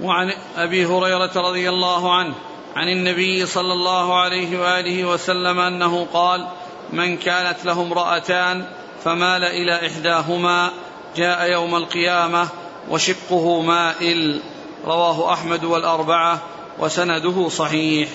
وعن 0.00 0.32
أبي 0.56 0.86
هريرة 0.86 1.30
رضي 1.36 1.68
الله 1.68 2.14
عنه 2.16 2.34
عن 2.76 2.88
النبي 2.88 3.46
صلى 3.46 3.72
الله 3.72 4.20
عليه 4.20 4.60
وآله 4.60 5.04
وسلم 5.04 5.58
أنه 5.58 6.06
قال 6.12 6.46
من 6.92 7.16
كانت 7.16 7.64
له 7.64 7.82
امرأتان 7.82 8.64
فمال 9.04 9.44
إلى 9.44 9.86
إحداهما 9.86 10.70
جاء 11.16 11.52
يوم 11.52 11.76
القيامة 11.76 12.48
وشقه 12.90 13.60
مائل. 13.60 14.40
رواه 14.84 15.32
أحمد 15.32 15.64
والأربعة 15.64 16.40
وسنده 16.78 17.48
صحيح. 17.48 18.08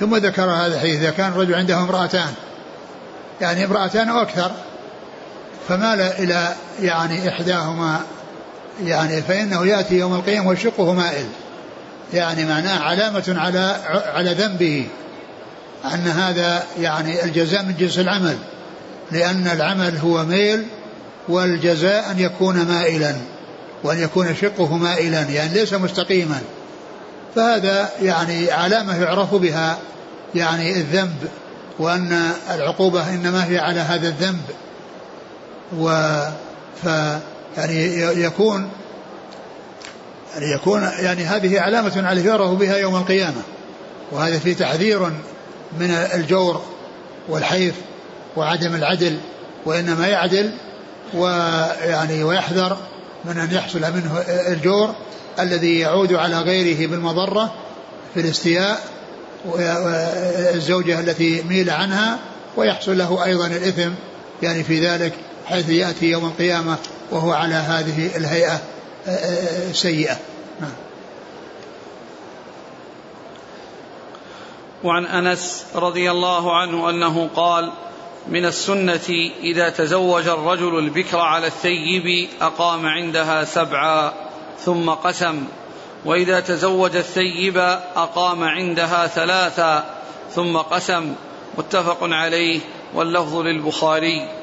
ثم 0.00 0.16
ذكر 0.16 0.42
هذا 0.42 0.74
الحديث 0.74 1.00
إذا 1.00 1.10
كان 1.10 1.32
الرجل 1.32 1.54
عنده 1.54 1.82
امرأتان 1.82 2.34
يعني 3.40 3.64
امرأتان 3.64 4.08
أو 4.08 4.22
أكثر 4.22 4.50
فمال 5.68 6.00
إلى 6.00 6.54
يعني 6.82 7.28
إحداهما 7.28 8.00
يعني 8.84 9.22
فإنه 9.22 9.66
يأتي 9.66 9.94
يوم 9.94 10.14
القيامة 10.14 10.48
وشقه 10.48 10.92
مائل. 10.92 11.26
يعني 12.14 12.44
معناه 12.44 12.78
علامة 12.78 13.34
على 13.38 13.76
على 14.14 14.32
ذنبه 14.32 14.86
أن 15.84 16.06
هذا 16.08 16.62
يعني 16.80 17.24
الجزاء 17.24 17.62
من 17.62 17.74
جنس 17.78 17.98
العمل 17.98 18.36
لأن 19.12 19.46
العمل 19.46 19.96
هو 19.96 20.24
ميل 20.24 20.66
والجزاء 21.28 22.10
أن 22.10 22.18
يكون 22.18 22.66
مائلا 22.66 23.14
وأن 23.82 23.98
يكون 24.02 24.34
شقه 24.34 24.76
مائلا 24.76 25.22
يعني 25.22 25.54
ليس 25.54 25.74
مستقيما. 25.74 26.40
فهذا 27.34 27.90
يعني 28.02 28.50
علامة 28.50 28.96
يعرف 29.02 29.34
بها 29.34 29.78
يعني 30.34 30.72
الذنب 30.72 31.28
وأن 31.78 32.32
العقوبة 32.50 33.14
إنما 33.14 33.44
هي 33.44 33.58
على 33.58 33.80
هذا 33.80 34.08
الذنب. 34.08 34.42
و 35.78 36.20
ف 36.82 36.86
يعني 37.56 38.00
يكون 38.00 38.70
يعني 40.34 40.52
يكون 40.52 40.82
يعني 40.82 41.24
هذه 41.24 41.60
علامة 41.60 42.06
على 42.06 42.24
يعرف 42.24 42.50
بها 42.50 42.76
يوم 42.76 42.96
القيامة 42.96 43.42
وهذا 44.12 44.38
في 44.38 44.54
تحذير 44.54 45.00
من 45.78 45.90
الجور 45.90 46.62
والحيف 47.28 47.74
وعدم 48.36 48.74
العدل 48.74 49.18
وإنما 49.66 50.06
يعدل 50.06 50.50
ويعني 51.14 52.24
ويحذر 52.24 52.76
من 53.24 53.38
أن 53.38 53.52
يحصل 53.52 53.80
منه 53.80 54.18
الجور 54.28 54.94
الذي 55.40 55.78
يعود 55.78 56.12
على 56.12 56.38
غيره 56.38 56.90
بالمضرة 56.90 57.54
في 58.14 58.20
الاستياء 58.20 58.80
الزوجة 60.54 61.00
التي 61.00 61.42
ميل 61.42 61.70
عنها 61.70 62.18
ويحصل 62.56 62.98
له 62.98 63.24
أيضا 63.24 63.46
الإثم 63.46 63.90
يعني 64.42 64.64
في 64.64 64.86
ذلك 64.86 65.12
حيث 65.46 65.68
يأتي 65.68 66.06
يوم 66.06 66.24
القيامة 66.24 66.76
وهو 67.10 67.32
على 67.32 67.54
هذه 67.54 68.16
الهيئة 68.16 68.60
السيئة 69.70 70.16
نعم. 70.60 70.72
وعن 74.84 75.06
أنس 75.06 75.66
رضي 75.74 76.10
الله 76.10 76.56
عنه 76.56 76.90
أنه 76.90 77.28
قال 77.36 77.72
من 78.28 78.44
السنة 78.44 79.30
إذا 79.40 79.68
تزوج 79.68 80.28
الرجل 80.28 80.78
البكر 80.78 81.18
على 81.18 81.46
الثيب 81.46 82.28
أقام 82.40 82.86
عندها 82.86 83.44
سبعا 83.44 84.12
ثم 84.64 84.90
قسم. 84.90 85.44
وإذا 86.04 86.40
تزوج 86.40 86.96
الثيب 86.96 87.56
أقام 87.96 88.44
عندها 88.44 89.06
ثلاثا 89.06 89.84
ثم 90.34 90.56
قسم. 90.56 91.14
متفق 91.58 91.98
عليه 92.02 92.60
واللفظ 92.94 93.36
للبخاري. 93.36 94.39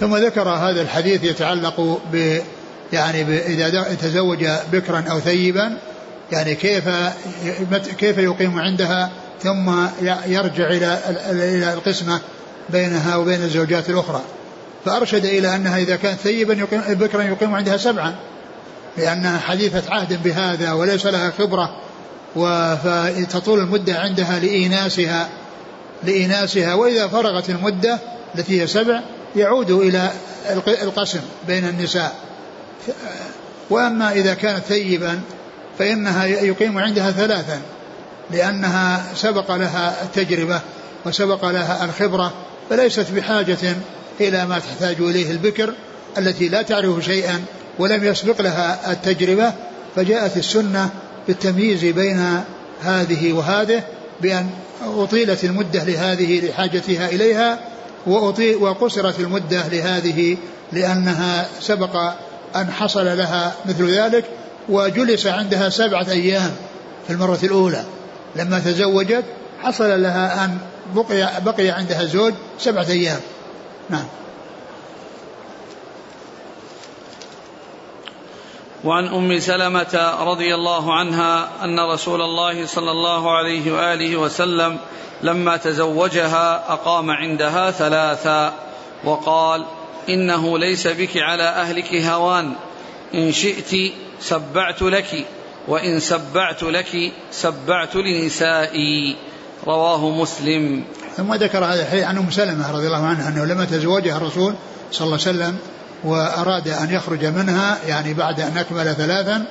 ثم 0.00 0.16
ذكر 0.16 0.48
هذا 0.48 0.82
الحديث 0.82 1.24
يتعلق 1.24 2.00
ب 2.12 2.40
يعني 2.92 3.22
إذا 3.38 3.82
تزوج 4.02 4.46
بكرا 4.72 5.04
أو 5.10 5.20
ثيبا 5.20 5.78
يعني 6.32 6.54
كيف 6.54 6.84
كيف 7.98 8.18
يقيم 8.18 8.58
عندها 8.58 9.10
ثم 9.42 9.70
يرجع 10.26 10.66
إلى 10.70 10.98
إلى 11.30 11.74
القسمة 11.74 12.20
بينها 12.70 13.16
وبين 13.16 13.42
الزوجات 13.42 13.90
الأخرى. 13.90 14.22
فأرشد 14.84 15.24
إلى 15.24 15.56
أنها 15.56 15.78
إذا 15.78 15.96
كانت 15.96 16.20
ثيبا 16.20 16.54
يقيم 16.54 16.80
بكرا 16.88 17.22
يقيم 17.22 17.54
عندها 17.54 17.76
سبعا 17.76 18.14
لأنها 18.98 19.38
حديثة 19.38 19.94
عهد 19.94 20.22
بهذا 20.22 20.72
وليس 20.72 21.06
لها 21.06 21.30
خبرة 21.38 21.76
فتطول 22.76 23.60
المدة 23.60 23.98
عندها 23.98 24.38
لإيناسها 24.38 25.28
لإيناسها 26.04 26.74
وإذا 26.74 27.08
فرغت 27.08 27.50
المدة 27.50 27.98
التي 28.34 28.62
هي 28.62 28.66
سبع 28.66 29.00
يعود 29.36 29.70
إلى 29.70 30.10
القسم 30.82 31.20
بين 31.46 31.68
النساء. 31.68 32.16
وأما 33.70 34.12
إذا 34.12 34.34
كانت 34.34 34.64
ثيبا 34.64 35.20
فإنها 35.78 36.24
يقيم 36.24 36.78
عندها 36.78 37.10
ثلاثا 37.10 37.60
لأنها 38.30 39.04
سبق 39.14 39.54
لها 39.54 40.02
التجربة 40.02 40.60
وسبق 41.06 41.44
لها 41.44 41.84
الخبرة 41.84 42.32
فليست 42.70 43.10
بحاجة 43.10 43.76
إلى 44.20 44.46
ما 44.46 44.58
تحتاج 44.58 44.96
إليه 45.00 45.30
البكر 45.30 45.74
التي 46.18 46.48
لا 46.48 46.62
تعرف 46.62 47.04
شيئا 47.04 47.44
ولم 47.78 48.04
يسبق 48.04 48.40
لها 48.40 48.92
التجربة. 48.92 49.52
فجاءت 49.96 50.36
السنة 50.36 50.90
بالتمييز 51.26 51.84
بين 51.84 52.40
هذه 52.82 53.32
وهذه 53.32 53.82
بأن 54.20 54.50
أطيلت 54.84 55.44
المدة 55.44 55.84
لهذه 55.84 56.46
لحاجتها 56.46 57.08
إليها 57.08 57.58
وقصرت 58.60 59.20
المدة 59.20 59.68
لهذه 59.68 60.36
لأنها 60.72 61.46
سبق 61.60 61.96
أن 62.56 62.70
حصل 62.70 63.04
لها 63.04 63.54
مثل 63.66 63.90
ذلك 63.98 64.24
وجلس 64.68 65.26
عندها 65.26 65.68
سبعة 65.68 66.10
أيام 66.10 66.50
في 67.06 67.12
المرة 67.12 67.38
الأولى. 67.42 67.84
لما 68.36 68.58
تزوجت 68.58 69.24
حصل 69.62 70.02
لها 70.02 70.44
أن 70.44 70.58
بقي, 70.94 71.42
بقي 71.44 71.70
عندها 71.70 72.04
زوج 72.04 72.32
سبعة 72.58 72.86
أيام. 72.88 73.20
نعم. 73.90 74.04
وعن 78.86 79.06
أم 79.06 79.38
سلمة 79.38 80.14
رضي 80.20 80.54
الله 80.54 80.94
عنها 80.94 81.64
أن 81.64 81.80
رسول 81.80 82.22
الله 82.22 82.66
صلى 82.66 82.90
الله 82.90 83.36
عليه 83.36 83.72
وآله 83.72 84.16
وسلم 84.16 84.78
لما 85.22 85.56
تزوجها 85.56 86.72
أقام 86.72 87.10
عندها 87.10 87.70
ثلاثا 87.70 88.52
وقال 89.04 89.64
إنه 90.08 90.58
ليس 90.58 90.86
بك 90.86 91.16
على 91.16 91.42
أهلك 91.42 91.94
هوان 91.94 92.52
إن 93.14 93.32
شئت 93.32 93.92
سبعت 94.20 94.82
لك 94.82 95.26
وإن 95.68 96.00
سبعت 96.00 96.62
لك 96.62 97.12
سبعت 97.30 97.96
لنسائي. 97.96 99.16
رواه 99.66 100.10
مسلم. 100.10 100.84
ثم 101.16 101.34
ذكر 101.34 101.64
هذا 101.64 101.82
الحديث 101.82 102.04
عن 102.04 102.18
أم 102.18 102.30
سلمة 102.30 102.72
رضي 102.72 102.86
الله 102.86 103.06
عنها 103.06 103.28
أنه 103.28 103.44
لما 103.44 103.64
تزوجها 103.64 104.16
الرسول 104.16 104.54
صلى 104.92 105.06
الله 105.06 105.18
عليه 105.26 105.36
وسلم 105.36 105.58
وأراد 106.04 106.68
أن 106.68 106.90
يخرج 106.90 107.24
منها 107.24 107.78
يعني 107.86 108.14
بعد 108.14 108.40
أن 108.40 108.58
أكمل 108.58 108.94
ثلاثا 108.94 109.44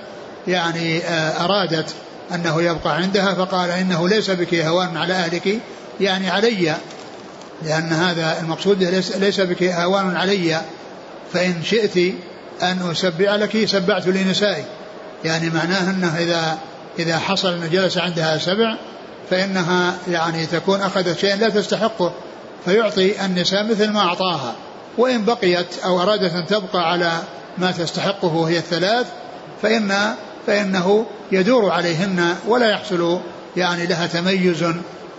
يعني 0.48 1.00
آه، 1.00 1.46
أرادت 1.46 1.96
أنه 2.34 2.62
يبقى 2.62 2.96
عندها 2.96 3.34
فقال 3.34 3.70
إنه 3.70 4.10
ليس 4.10 4.32
بك 4.32 4.56
هوان 4.56 4.98
على 4.98 5.14
أهلك 5.14 5.60
يعني 6.00 6.30
علي 6.30 6.76
لأن 7.64 7.93
هذا 7.93 8.39
المقصود 8.41 8.84
ليس, 9.18 9.41
بك 9.41 9.64
هوان 9.64 10.16
علي 10.16 10.62
فإن 11.34 11.64
شئت 11.64 12.14
أن 12.62 12.91
اسبع 12.91 13.36
لك 13.36 13.66
سبعت 13.66 14.08
لنسائي. 14.08 14.64
يعني 15.24 15.50
معناه 15.50 15.89
أنه 15.89 16.18
إذا 16.18 16.58
إذا 17.00 17.20
حصل 17.20 17.54
انه 17.54 17.68
جلس 17.68 17.98
عندها 17.98 18.38
سبع 18.38 18.76
فإنها 19.30 19.98
يعني 20.08 20.46
تكون 20.46 20.82
أخذت 20.82 21.18
شيئا 21.18 21.36
لا 21.36 21.50
تستحقه 21.50 22.14
فيعطي 22.66 23.26
النساء 23.26 23.64
مثل 23.64 23.89
ما 23.89 24.00
أعطاها. 24.00 24.56
وإن 24.98 25.26
بقيت 25.26 25.80
أو 25.86 26.02
أرادت 26.02 26.34
أن 26.34 26.46
تبقى 26.46 26.91
على 26.91 27.12
ما 27.58 27.72
تستحقه 27.72 28.36
وهي 28.36 28.58
الثلاث 28.58 29.08
فإن 29.62 30.16
فإنه 30.48 31.06
يدور 31.32 31.72
عليهن 31.72 32.36
ولا 32.48 32.70
يحصل 32.70 33.20
يعني 33.58 33.86
لها 33.86 34.08
تميز 34.08 34.66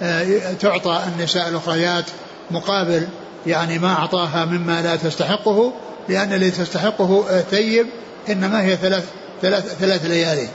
آه، 0.02 0.52
تعطى 0.60 1.02
النساء 1.06 1.48
الأخريات 1.48 2.04
مقابل 2.50 3.08
يعني 3.46 3.78
ما 3.78 3.92
أعطاها 3.92 4.44
مما 4.44 4.82
لا 4.82 4.96
تستحقه 4.96 5.72
لأن 6.08 6.32
الذي 6.32 6.50
تستحقه 6.50 7.24
ثيب 7.50 7.86
إنما 8.28 8.62
هي 8.62 8.76
ثلاث 8.76 9.04
ثلاث 9.42 9.74
ثلاث 9.74 10.06
ليالي. 10.06 10.48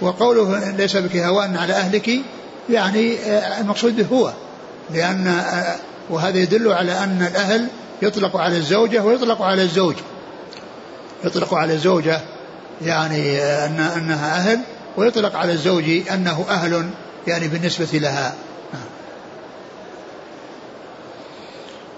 وقوله 0.00 0.70
ليس 0.70 0.96
بك 0.96 1.16
هوان 1.16 1.56
على 1.56 1.72
أهلك 1.72 2.10
يعني 2.70 3.18
آه، 3.18 3.60
المقصود 3.60 4.06
هو 4.12 4.32
لأن 4.94 5.26
آه، 5.26 5.76
وهذا 6.10 6.38
يدل 6.38 6.72
على 6.72 6.92
أن 6.92 7.28
الأهل 7.30 7.66
يطلق 8.02 8.36
على 8.36 8.56
الزوجة 8.56 9.02
ويطلق 9.02 9.42
على 9.42 9.62
الزوج. 9.62 9.94
يطلق 11.24 11.54
على 11.54 11.72
الزوجة 11.72 12.20
يعني 12.82 13.42
أن 13.42 13.80
أنها 13.80 14.36
أهل 14.36 14.60
ويطلق 14.96 15.36
على 15.36 15.52
الزوج 15.52 16.08
أنه 16.10 16.46
أهل 16.48 16.90
يعني 17.26 17.48
بالنسبة 17.48 17.98
لها. 17.98 18.34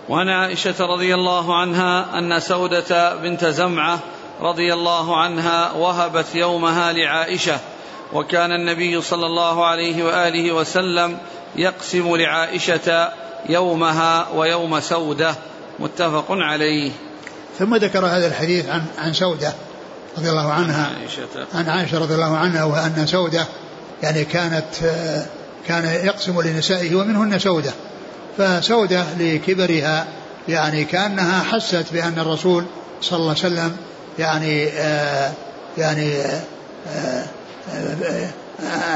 وعن 0.09 0.29
عائشة 0.29 0.75
رضي 0.81 1.15
الله 1.15 1.61
عنها 1.61 2.19
أن 2.19 2.41
سودة 2.41 3.17
بنت 3.17 3.45
زمعة 3.45 3.99
رضي 4.41 4.75
الله 4.75 5.17
عنها 5.17 5.73
وهبت 5.73 6.35
يومها 6.35 6.93
لعائشة 6.93 7.59
وكان 8.13 8.53
النبي 8.53 9.03
صلى 9.03 9.27
الله 9.27 9.67
عليه 9.67 10.05
وآله 10.05 10.53
وسلم 10.53 11.19
يقسم 11.57 12.17
لعائشة 12.17 13.13
يومها 13.49 14.29
ويوم 14.35 14.81
سودة. 14.81 15.35
متفق 15.83 16.27
عليه. 16.31 16.91
ثم 17.59 17.77
ذكر 17.77 18.07
هذا 18.07 18.27
الحديث 18.27 18.69
عن 18.69 18.83
عن 18.99 19.13
سودة 19.13 19.53
رضي 20.19 20.31
الله 20.31 20.53
عنها. 20.53 20.91
عائشة. 21.01 21.47
عن 21.55 21.69
عائشة 21.69 21.99
رضي 21.99 22.15
الله 22.15 22.37
عنها 22.37 22.65
وأن 22.65 23.07
سودة 23.07 23.47
يعني 24.03 24.25
كانت 24.25 24.65
كان 25.67 25.85
يقسم 25.85 26.41
لنسائه 26.41 26.95
ومنهن 26.95 27.39
سودة. 27.39 27.73
فسودة 28.39 29.05
لكبرها 29.19 30.07
يعني 30.49 30.85
كأنها 30.85 31.43
حست 31.43 31.85
بأن 31.93 32.19
الرسول 32.19 32.65
صلى 33.01 33.17
الله 33.17 33.29
عليه 33.29 33.41
وسلم 33.41 33.77
يعني 34.19 34.69
آه 34.69 35.33
يعني 35.79 36.15
آه 36.89 37.25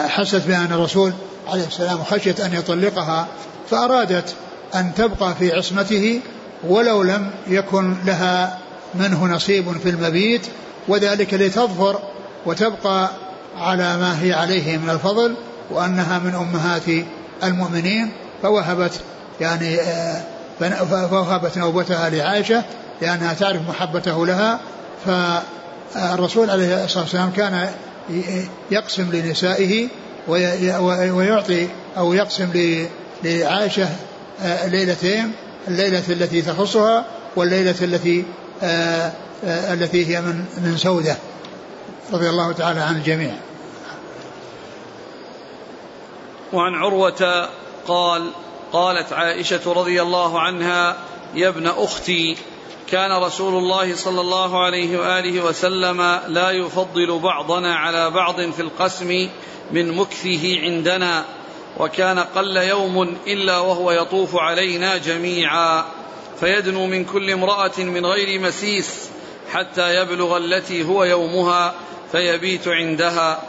حست 0.09 0.43
بأن 0.47 0.73
الرسول 0.73 1.13
عليه 1.49 1.67
السلام 1.67 2.05
خشيت 2.05 2.41
أن 2.41 2.55
يطلقها 2.55 3.29
فأرادت 3.71 4.35
أن 4.75 4.95
تبقى 4.95 5.35
في 5.35 5.53
عصمته 5.53 6.21
ولو 6.65 7.03
لم 7.03 7.31
يكن 7.49 7.95
لها 8.05 8.59
منه 8.95 9.27
نصيب 9.27 9.73
في 9.73 9.89
المبيت 9.89 10.47
وذلك 10.89 11.35
لتظفر 11.35 12.01
وتبقى 12.47 13.11
على 13.57 13.97
ما 13.97 14.23
هي 14.23 14.33
عليه 14.33 14.77
من 14.79 14.91
الفضل 14.91 15.35
وأنها 15.71 16.19
من 16.19 16.35
أمهات 16.35 17.05
المؤمنين 17.43 18.13
فوهبت 18.43 19.01
يعني 19.41 19.79
فوهبت 21.11 21.59
نوبتها 21.59 22.11
لعائشة 22.11 22.63
لأنها 23.03 23.35
تعرف 23.35 23.69
محبته 23.69 24.27
لها 24.27 24.61
فالرسول 25.07 26.51
عليه 26.51 26.85
الصلاة 26.85 27.03
والسلام 27.03 27.31
كان 27.31 27.69
يقسم 28.71 29.11
لنسائه 29.13 29.89
ويعطي 30.89 31.69
أو 31.97 32.13
يقسم 32.15 32.49
لعائشة 33.25 33.89
آه، 34.43 34.67
ليلتين 34.67 35.33
الليلة 35.69 36.03
التي 36.09 36.43
تخصها 36.43 37.05
والليلة 37.37 37.75
التي 37.83 38.25
آه، 38.63 39.13
آه، 39.45 39.75
التي 39.75 40.07
هي 40.07 40.21
من 40.21 40.45
من 40.65 40.77
سودة. 40.77 41.17
رضي 42.13 42.31
الله 42.31 42.53
تعالى 42.53 42.81
عن 42.81 42.97
الجميع. 42.97 43.35
وعن 46.53 46.75
عروة 46.75 47.49
قال 47.89 48.31
قالت 48.73 49.13
عائشة 49.13 49.73
رضي 49.73 50.03
الله 50.03 50.41
عنها 50.41 50.97
يا 51.35 51.49
ابن 51.49 51.67
أختي 51.67 52.37
كان 52.91 53.13
رسول 53.13 53.55
الله 53.55 53.97
صلى 53.97 54.21
الله 54.21 54.65
عليه 54.65 54.99
وآله 54.99 55.45
وسلم 55.45 56.21
لا 56.29 56.51
يفضل 56.51 57.19
بعضنا 57.19 57.77
على 57.77 58.11
بعض 58.11 58.41
في 58.51 58.63
القسم 58.63 59.29
من 59.73 59.97
مكثه 59.97 60.61
عندنا. 60.61 61.25
وكان 61.79 62.19
قل 62.19 62.57
يوم 62.57 63.17
إلا 63.27 63.59
وهو 63.59 63.91
يطوف 63.91 64.37
علينا 64.37 64.97
جميعا. 64.97 65.85
فيدنو 66.41 66.87
من 66.87 67.05
كل 67.05 67.31
امرأة 67.31 67.79
من 67.79 68.07
غير 68.07 68.41
مسيس 68.41 69.11
حتى 69.53 69.95
يبلغ 69.95 70.37
التي 70.37 70.85
هو 70.85 71.05
يومها 71.05 71.75
فيبيت 72.13 72.69
عندها. 72.69 73.43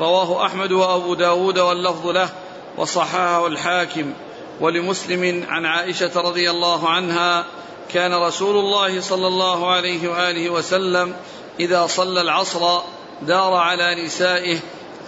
رواه 0.00 0.46
أحمد 0.46 0.72
وأبو 0.72 1.14
داود 1.14 1.58
واللفظ 1.58 2.06
له 2.06 2.28
وصححه 2.76 3.46
الحاكم. 3.46 4.12
ولمسلم 4.60 5.44
عن 5.48 5.66
عائشة 5.66 6.20
رضي 6.20 6.50
الله 6.50 6.88
عنها 6.88 7.44
كان 7.92 8.14
رسول 8.14 8.56
الله 8.56 9.00
صلى 9.00 9.26
الله 9.26 9.70
عليه 9.70 10.08
وآله 10.08 10.50
وسلم 10.50 11.14
إذا 11.60 11.86
صلى 11.86 12.20
العصر 12.20 12.80
دار 13.22 13.52
على 13.52 14.04
نسائه 14.04 14.58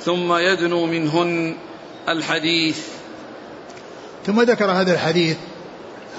ثم 0.04 0.36
يدنو 0.36 0.86
منهن. 0.86 1.56
الحديث. 2.08 2.78
ثم 4.26 4.40
ذكر 4.42 4.70
هذا 4.70 4.92
الحديث 4.92 5.36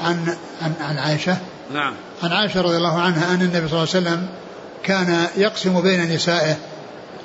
عن 0.03 0.35
عن 0.61 0.73
عن 0.81 0.97
عائشة. 0.97 1.37
نعم. 1.73 1.93
عن 2.23 2.31
عائشة 2.31 2.61
رضي 2.61 2.77
الله 2.77 3.01
عنها 3.01 3.33
أن 3.33 3.41
النبي 3.41 3.67
صلى 3.67 3.83
الله 3.83 3.95
عليه 3.95 4.07
وسلم 4.07 4.27
كان 4.83 5.27
يقسم 5.37 5.81
بين 5.81 6.15
نسائه 6.15 6.55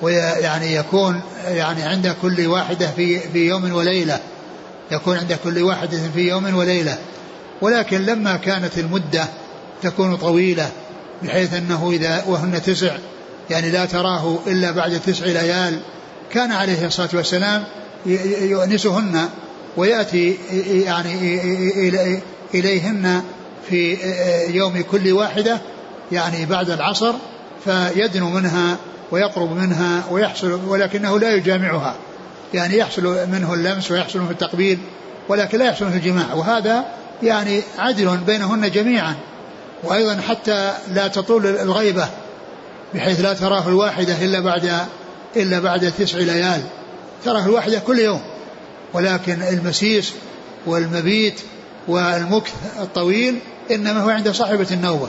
ويعني 0.02 0.74
يكون 0.74 1.20
يعني 1.46 1.82
عند 1.82 2.16
كل 2.22 2.46
واحدة 2.46 2.90
في 2.96 3.18
في 3.18 3.48
يوم 3.48 3.72
وليلة. 3.72 4.20
يكون 4.90 5.16
عند 5.16 5.38
كل 5.44 5.62
واحدة 5.62 5.98
في 6.14 6.28
يوم 6.28 6.56
وليلة. 6.56 6.98
ولكن 7.60 8.06
لما 8.06 8.36
كانت 8.36 8.78
المدة 8.78 9.24
تكون 9.82 10.16
طويلة 10.16 10.70
بحيث 11.22 11.54
أنه 11.54 11.90
إذا 11.92 12.24
وهن 12.26 12.62
تسع 12.62 12.96
يعني 13.50 13.70
لا 13.70 13.84
تراه 13.86 14.38
إلا 14.46 14.70
بعد 14.70 15.00
تسع 15.00 15.26
ليال 15.26 15.80
كان 16.32 16.52
عليه 16.52 16.86
الصلاة 16.86 17.08
والسلام 17.12 17.64
يؤنسهن 18.42 19.28
ويأتي 19.76 20.38
يعني 20.68 21.40
إليهن 22.54 23.22
في 23.68 23.98
يوم 24.48 24.84
كل 24.90 25.12
واحدة 25.12 25.58
يعني 26.12 26.46
بعد 26.46 26.70
العصر 26.70 27.14
فيدنو 27.64 28.30
منها 28.30 28.76
ويقرب 29.10 29.56
منها 29.56 30.04
ويحصل 30.10 30.60
ولكنه 30.68 31.18
لا 31.18 31.34
يجامعها. 31.34 31.94
يعني 32.54 32.76
يحصل 32.76 33.28
منه 33.32 33.54
اللمس 33.54 33.90
ويحصل 33.90 34.18
منه 34.18 34.30
التقبيل 34.30 34.78
ولكن 35.28 35.58
لا 35.58 35.64
يحصل 35.64 35.84
منه 35.84 35.96
الجماع. 35.96 36.34
وهذا 36.34 36.84
يعني 37.22 37.62
عدل 37.78 38.16
بينهن 38.16 38.70
جميعا. 38.70 39.14
وأيضا 39.84 40.20
حتى 40.28 40.72
لا 40.94 41.08
تطول 41.08 41.46
الغيبة 41.46 42.08
بحيث 42.94 43.20
لا 43.20 43.34
تراه 43.34 43.68
الواحدة 43.68 44.24
إلا 44.24 44.40
بعد 44.40 44.72
إلا 45.36 45.58
بعد 45.58 45.92
تسع 45.98 46.18
ليال. 46.18 46.62
تراه 47.24 47.46
الواحدة 47.46 47.78
كل 47.78 47.98
يوم. 47.98 48.20
ولكن 48.92 49.42
المسيس 49.42 50.12
والمبيت 50.66 51.40
والمكث 51.88 52.52
الطويل 52.80 53.38
إنما 53.70 54.00
هو 54.00 54.10
عند 54.10 54.30
صاحبة 54.30 54.66
النوبة. 54.70 55.08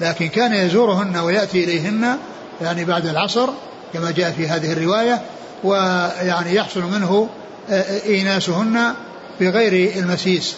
لكن 0.00 0.28
كان 0.28 0.54
يزورهن 0.54 1.16
ويأتي 1.16 1.64
إليهن 1.64 2.16
يعني 2.62 2.84
بعد 2.84 3.06
العصر 3.06 3.48
كما 3.92 4.10
جاء 4.10 4.30
في 4.30 4.48
هذه 4.48 4.72
الرواية 4.72 5.22
ويعني 5.64 6.54
يحصل 6.54 6.82
منه 6.82 7.28
إيناسهن 8.06 8.94
بغير 9.40 9.92
المسيس. 9.96 10.54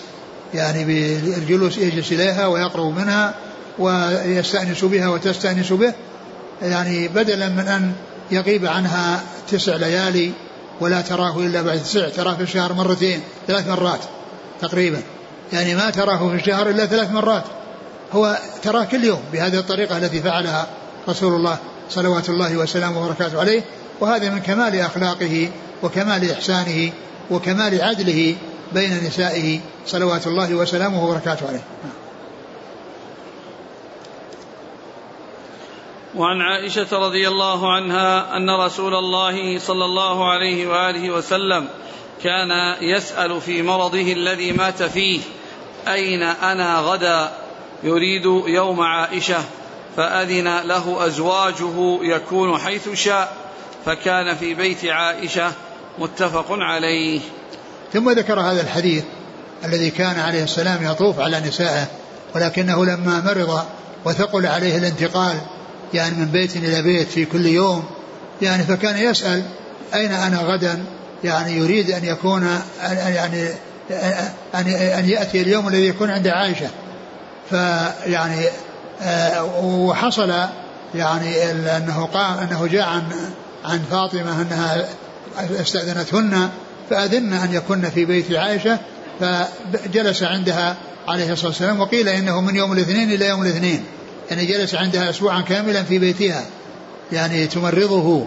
يعني 0.55 0.85
بالجلوس 0.85 1.79
يجلس 1.79 2.13
إليها 2.13 2.47
ويقرب 2.47 2.99
منها 2.99 3.35
ويستأنس 3.79 4.85
بها 4.85 5.09
وتستأنس 5.09 5.73
به. 5.73 5.93
يعني 6.63 7.09
بدلا 7.09 7.49
من 7.49 7.69
أن 7.69 7.93
يغيب 8.31 8.67
عنها 8.67 9.23
تسع 9.51 9.77
ليالي 9.77 10.33
ولا 10.81 11.01
تراه 11.01 11.39
إلا 11.39 11.63
بعد 11.63 11.83
تسع 11.83 12.09
تراه 12.09 12.35
في 12.35 12.43
الشهر 12.43 12.73
مرتين 12.73 13.21
ثلاث 13.47 13.69
مرات 13.69 14.01
تقريبا. 14.61 15.03
يعني 15.53 15.75
ما 15.75 15.91
تراه 15.91 16.29
في 16.29 16.35
الشهر 16.35 16.71
إلا 16.71 16.87
ثلاث 16.87 17.11
مرات. 17.11 17.45
هو 18.13 18.39
تراه 18.63 18.85
كل 18.85 19.05
يوم 19.05 19.21
بهذه 19.33 19.59
الطريقة 19.59 19.97
التي 19.97 20.23
فعلها 20.23 20.67
رسول 21.09 21.35
الله 21.35 21.59
صلوات 21.91 22.29
الله 22.29 22.57
وسلامه 22.57 23.05
وبركاته 23.05 23.41
عليه. 23.41 23.63
وهذا 24.01 24.31
من 24.31 24.39
كمال 24.39 24.81
أخلاقه 24.81 25.51
وكمال 25.83 26.31
إحسانه 26.31 26.93
وكمال 27.31 27.83
عدله 27.83 28.37
بين 28.73 29.05
نسائه 29.07 29.61
صلوات 29.87 30.27
الله 30.27 30.55
وسلامه 30.55 31.05
وبركاته 31.05 31.49
عليه. 31.49 31.65
وعن 36.17 36.41
عائشة 36.41 36.87
رضي 36.93 37.29
الله 37.29 37.73
عنها 37.73 38.37
أن 38.37 38.51
رسول 38.51 38.95
الله 38.95 39.59
صلى 39.59 39.85
الله 39.85 40.31
عليه 40.31 40.67
وآله 40.67 41.11
وسلم 41.11 41.69
كان 42.23 42.77
يسأل 42.81 43.41
في 43.41 43.63
مرضه 43.63 44.13
الذي 44.13 44.53
مات 44.53 44.83
فيه 44.83 45.21
أين 45.89 46.23
أنا 46.23 46.79
غدا؟ 46.79 47.33
يريد 47.83 48.25
يوم 48.47 48.81
عائشة 48.81 49.39
فأذن 49.97 50.59
له 50.65 51.07
أزواجه 51.07 51.99
يكون 52.03 52.59
حيث 52.59 52.89
شاء 52.95 53.37
فكان 53.87 54.37
في 54.37 54.55
بيت 54.55 54.85
عائشة 54.85 55.53
متفق 55.99 56.47
عليه. 56.51 57.21
ثم 57.93 58.11
ذكر 58.11 58.41
هذا 58.41 58.61
الحديث 58.61 59.05
الذي 59.65 59.91
كان 59.91 60.19
عليه 60.19 60.45
السلام 60.45 60.85
يطوف 60.91 61.21
على 61.21 61.41
نسائه 61.41 61.87
ولكنه 62.35 62.85
لما 62.85 63.21
مرض 63.21 63.65
وثقل 64.05 64.47
عليه 64.47 64.79
الانتقال 64.79 65.41
يعني 65.95 66.17
من 66.17 66.27
بيت 66.27 66.57
إلى 66.57 66.83
بيت 66.83 67.09
في 67.09 67.25
كل 67.25 67.47
يوم 67.47 67.85
يعني 68.43 68.63
فكان 68.63 68.97
يسأل 68.97 69.43
أين 69.95 70.13
أنا 70.13 70.39
غدا؟ 70.39 70.85
يعني 71.25 71.53
يريد 71.53 71.91
أن 71.91 72.05
يكون 72.05 72.49
يعني 72.83 73.49
أن 74.55 74.67
أن 74.69 75.09
يأتي 75.09 75.41
اليوم 75.41 75.69
الذي 75.69 75.89
يكون 75.89 76.11
عند 76.11 76.29
عائشة. 76.29 76.69
فيعني 77.51 78.45
آه، 79.03 79.45
وحصل 79.65 80.33
يعني 80.95 81.51
أنه 81.77 82.09
قام 82.15 82.39
أنه 82.39 82.67
جاء 82.67 82.89
عن 82.89 83.03
عن 83.65 83.81
فاطمة 83.91 84.43
أنها 84.43 84.87
استأذنتهن 85.61 86.49
فأذن 86.91 87.33
أن 87.33 87.55
يكن 87.55 87.91
في 87.91 88.05
بيت 88.05 88.33
عائشة 88.33 88.79
فجلس 89.21 90.23
عندها 90.23 90.77
عليه 91.09 91.33
الصلاة 91.33 91.49
والسلام 91.49 91.81
وقيل 91.81 92.09
إنه 92.09 92.41
من 92.41 92.57
يوم 92.57 92.73
الاثنين 92.73 93.13
إلى 93.13 93.29
يوم 93.29 93.43
الاثنين. 93.43 93.85
يعني 94.31 94.47
جلس 94.47 94.75
عندها 94.75 95.11
أسبوعا 95.11 95.41
كاملا 95.41 95.83
في 95.83 95.99
بيتها 95.99 96.45
يعني 97.13 97.47
تمرضه 97.47 98.27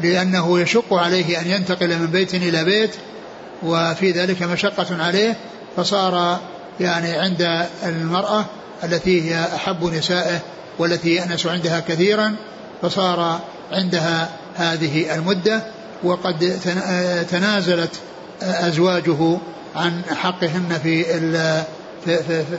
لأنه 0.00 0.60
يشق 0.60 0.94
عليه 0.94 1.40
أن 1.40 1.46
ينتقل 1.46 1.98
من 1.98 2.06
بيت 2.06 2.34
إلى 2.34 2.64
بيت 2.64 2.90
وفي 3.62 4.10
ذلك 4.10 4.42
مشقة 4.42 5.02
عليه 5.02 5.36
فصار 5.76 6.40
يعني 6.80 7.12
عند 7.12 7.66
المرأة 7.86 8.44
التي 8.84 9.30
هي 9.30 9.44
أحب 9.56 9.84
نسائه 9.84 10.40
والتي 10.78 11.14
يأنس 11.14 11.46
عندها 11.46 11.80
كثيرا 11.80 12.36
فصار 12.82 13.40
عندها 13.72 14.30
هذه 14.56 15.14
المدة 15.14 15.62
وقد 16.04 16.58
تنازلت 17.30 17.90
أزواجه 18.42 19.38
عن 19.76 20.02
حقهن 20.16 20.80
في 20.82 21.04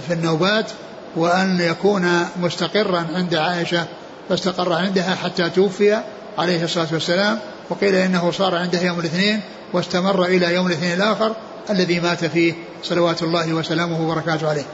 في 0.07 0.13
النوبات 0.13 0.71
وأن 1.17 1.59
يكون 1.61 2.27
مستقرا 2.39 3.05
عند 3.15 3.35
عائشة 3.35 3.85
فاستقر 4.29 4.73
عندها 4.73 5.15
حتى 5.15 5.49
توفي 5.49 6.01
عليه 6.37 6.63
الصلاة 6.63 6.87
والسلام 6.93 7.39
وقيل 7.69 7.95
إنه 7.95 8.31
صار 8.31 8.55
عنده 8.55 8.81
يوم 8.81 8.99
الاثنين 8.99 9.41
واستمر 9.73 10.25
إلى 10.25 10.53
يوم 10.53 10.67
الاثنين 10.67 10.93
الآخر 10.93 11.35
الذي 11.69 11.99
مات 11.99 12.25
فيه 12.25 12.53
صلوات 12.83 13.23
الله 13.23 13.53
وسلامه 13.53 14.01
وبركاته 14.01 14.49
عليه. 14.49 14.65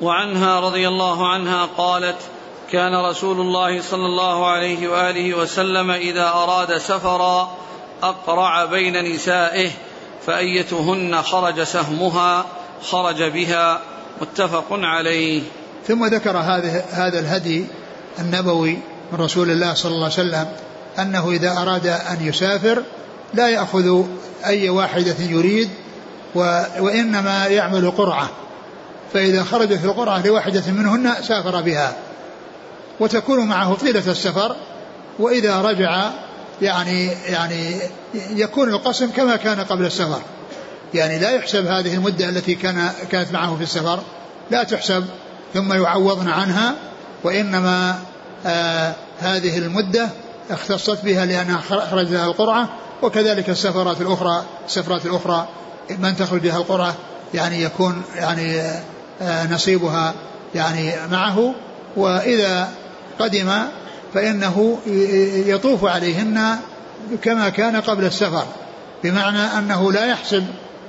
وعنها 0.00 0.60
رضي 0.60 0.88
الله 0.88 1.28
عنها 1.28 1.68
قالت 1.76 2.16
كان 2.72 3.04
رسول 3.04 3.40
الله 3.40 3.82
صلى 3.82 4.06
الله 4.06 4.46
عليه 4.46 4.88
وآله 4.88 5.34
وسلم 5.34 5.90
إذا 5.90 6.28
أراد 6.28 6.78
سفرا 6.78 7.56
أقرع 8.02 8.64
بين 8.64 9.14
نسائه 9.14 9.70
فأيتهن 10.26 11.22
خرج 11.22 11.62
سهمها 11.62 12.44
خرج 12.90 13.22
بها 13.22 13.80
متفق 14.20 14.66
عليه. 14.70 15.42
ثم 15.88 16.06
ذكر 16.06 16.36
هذا 16.36 16.84
هذا 16.90 17.18
الهدي 17.18 17.66
النبوي 18.18 18.78
من 19.12 19.18
رسول 19.18 19.50
الله 19.50 19.74
صلى 19.74 19.92
الله 19.92 20.04
عليه 20.04 20.14
وسلم 20.14 20.46
أنه 20.98 21.30
إذا 21.30 21.52
أراد 21.52 21.86
أن 21.86 22.18
يسافر 22.20 22.82
لا 23.34 23.48
يأخذ 23.48 24.04
أي 24.44 24.68
واحدة 24.68 25.16
يريد 25.18 25.70
وإنما 26.80 27.46
يعمل 27.46 27.90
قرعة. 27.90 28.30
فإذا 29.12 29.44
خرجت 29.44 29.84
القرعة 29.84 30.26
لواحدة 30.26 30.62
منهن 30.68 31.14
سافر 31.22 31.60
بها. 31.60 31.96
وتكون 33.00 33.46
معه 33.46 33.74
طيلة 33.74 34.10
السفر. 34.10 34.56
وإذا 35.18 35.62
رجع 35.62 36.10
يعني 36.62 37.06
يعني 37.06 37.76
يكون 38.14 38.68
القسم 38.68 39.10
كما 39.10 39.36
كان 39.36 39.60
قبل 39.60 39.86
السفر. 39.86 40.20
يعني 40.94 41.18
لا 41.18 41.30
يحسب 41.30 41.66
هذه 41.66 41.94
المدة 41.94 42.28
التي 42.28 42.54
كان 42.54 42.90
كانت 43.10 43.32
معه 43.32 43.56
في 43.56 43.62
السفر 43.62 44.00
لا 44.50 44.62
تحسب 44.62 45.04
ثم 45.54 45.72
يعوضن 45.72 46.28
عنها 46.28 46.74
وإنما 47.24 47.98
آه 48.46 48.94
هذه 49.20 49.58
المدة 49.58 50.08
اختصت 50.50 51.04
بها 51.04 51.26
لأنها 51.26 51.60
خرج 51.90 52.06
لها 52.06 52.26
القرعة 52.26 52.68
وكذلك 53.02 53.50
السفرات 53.50 54.00
الأخرى 54.00 54.44
السفرات 54.66 55.06
الأخرى 55.06 55.48
من 55.98 56.16
تخرج 56.16 56.46
لها 56.46 56.56
القرعة 56.56 56.94
يعني 57.34 57.62
يكون 57.62 58.02
يعني 58.16 58.60
آه 59.22 59.52
نصيبها 59.52 60.14
يعني 60.54 60.92
معه 61.10 61.54
وإذا 61.96 62.68
قدم 63.18 63.52
فإنه 64.14 64.78
يطوف 65.46 65.84
عليهن 65.84 66.58
كما 67.22 67.48
كان 67.48 67.76
قبل 67.80 68.04
السفر 68.04 68.46
بمعنى 69.04 69.38
أنه 69.38 69.92
لا 69.92 70.06
يحسب 70.06 70.46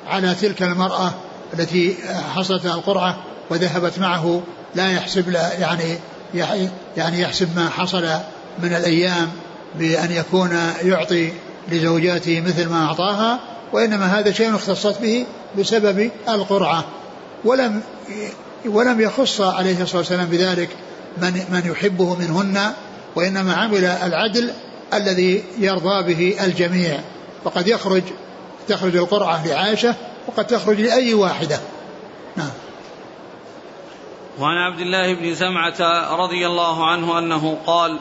على 0.07 0.35
تلك 0.35 0.63
المرأة 0.63 1.13
التي 1.53 1.95
حصلت 2.35 2.65
القرعة 2.65 3.17
وذهبت 3.49 3.99
معه 3.99 4.41
لا 4.75 4.91
يحسب 4.91 5.29
يعني 5.59 6.69
يعني 6.97 7.21
يحسب 7.21 7.55
ما 7.55 7.69
حصل 7.69 8.03
من 8.59 8.75
الأيام 8.75 9.31
بأن 9.79 10.11
يكون 10.11 10.59
يعطي 10.83 11.31
لزوجاته 11.71 12.41
مثل 12.41 12.69
ما 12.69 12.85
أعطاها 12.85 13.39
وإنما 13.73 14.19
هذا 14.19 14.31
شيء 14.31 14.55
اختصت 14.55 15.01
به 15.01 15.25
بسبب 15.59 16.11
القرعة. 16.29 16.85
ولم 17.45 17.81
ولم 18.65 19.01
يخص 19.01 19.41
عليه 19.41 19.81
الصلاة 19.81 19.97
والسلام 19.97 20.25
بذلك 20.25 20.69
من 21.17 21.33
من 21.51 21.61
يحبه 21.65 22.15
منهن 22.15 22.71
وإنما 23.15 23.53
عمل 23.53 23.85
العدل 23.85 24.51
الذي 24.93 25.43
يرضى 25.59 26.13
به 26.13 26.45
الجميع. 26.45 26.99
وقد 27.43 27.67
يخرج 27.67 28.03
تخرج 28.67 28.95
القرعة 28.95 29.47
لعائشة 29.47 29.95
وقد 30.27 30.47
تخرج 30.47 30.81
لأي 30.81 31.13
واحدة. 31.13 31.59
نعم. 32.35 32.51
وعن 34.39 34.57
عبد 34.57 34.79
الله 34.79 35.13
بن 35.13 35.35
زمعة 35.35 36.15
رضي 36.15 36.47
الله 36.47 36.87
عنه 36.87 37.19
أنه 37.19 37.57
قال 37.65 37.99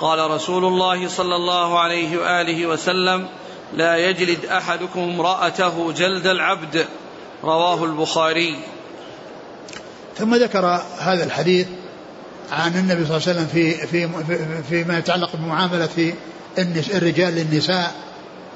قال 0.00 0.30
رسول 0.30 0.64
الله 0.64 1.08
صلى 1.08 1.36
الله 1.36 1.78
عليه 1.78 2.18
وآله 2.18 2.66
وسلم 2.66 3.28
لا 3.74 3.96
يجلد 3.96 4.44
أحدكم 4.44 5.00
امرأته 5.00 5.92
جلد 5.92 6.26
العبد. 6.26 6.86
رواه 7.44 7.84
البخاري. 7.84 8.58
ثم 10.16 10.34
ذكر 10.34 10.82
هذا 10.98 11.24
الحديث 11.24 11.66
عن 12.52 12.74
النبي 12.74 13.06
صلى 13.06 13.16
الله 13.16 13.28
عليه 13.28 13.38
وسلم 13.38 13.46
في 13.46 13.86
في 13.86 14.08
فيما 14.68 14.98
يتعلق 14.98 15.36
بمعاملة 15.36 16.14
الرجال 16.94 17.34
للنساء. 17.34 18.07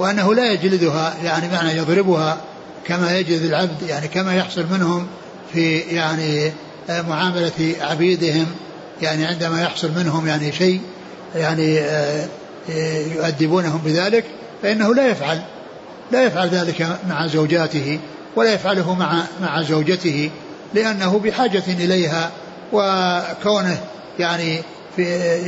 وأنه 0.02 0.34
لا 0.34 0.52
يجلدها 0.52 1.14
يعني 1.24 1.48
معنى 1.48 1.76
يضربها 1.76 2.40
كما 2.86 3.18
يجلد 3.18 3.44
العبد 3.44 3.82
يعني 3.88 4.08
كما 4.08 4.34
يحصل 4.34 4.64
منهم 4.70 5.06
في 5.52 5.78
يعني 5.78 6.52
معاملة 6.88 7.74
عبيدهم 7.80 8.46
يعني 9.02 9.26
عندما 9.26 9.62
يحصل 9.62 9.90
منهم 9.96 10.26
يعني 10.26 10.52
شيء 10.52 10.80
يعني 11.34 11.80
آه، 11.80 12.26
يؤدبونهم 13.16 13.80
بذلك 13.84 14.24
فإنه 14.62 14.94
لا 14.94 15.06
يفعل 15.08 15.42
لا 16.12 16.22
يفعل 16.24 16.48
ذلك 16.48 16.98
مع 17.08 17.26
زوجاته 17.26 17.98
ولا 18.36 18.54
يفعله 18.54 18.94
مع 18.94 19.22
مع 19.42 19.62
زوجته 19.62 20.30
لأنه 20.74 21.18
بحاجة 21.18 21.62
إليها 21.68 22.30
وكونه 22.72 23.80
يعني 24.18 24.62
في 24.96 25.40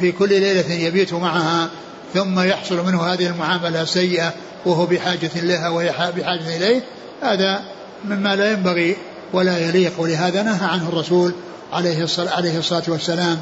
في 0.00 0.12
كل 0.12 0.28
ليلة 0.28 0.72
يبيت 0.72 1.14
معها 1.14 1.70
ثم 2.14 2.40
يحصل 2.40 2.86
منه 2.86 3.02
هذه 3.02 3.26
المعاملة 3.26 3.82
السيئة 3.82 4.32
وهو 4.66 4.86
بحاجة 4.86 5.30
لها 5.34 5.68
وهي 5.68 5.88
بحاجة 5.88 6.56
إليه 6.56 6.82
هذا 7.22 7.62
مما 8.04 8.36
لا 8.36 8.52
ينبغي 8.52 8.96
ولا 9.32 9.58
يليق. 9.58 9.92
ولهذا 9.98 10.42
نهى 10.42 10.66
عنه 10.66 10.88
الرسول 10.88 11.32
عليه 11.72 12.02
الصلاة, 12.02 12.36
عليه 12.36 12.58
الصلاة 12.58 12.82
والسلام 12.88 13.40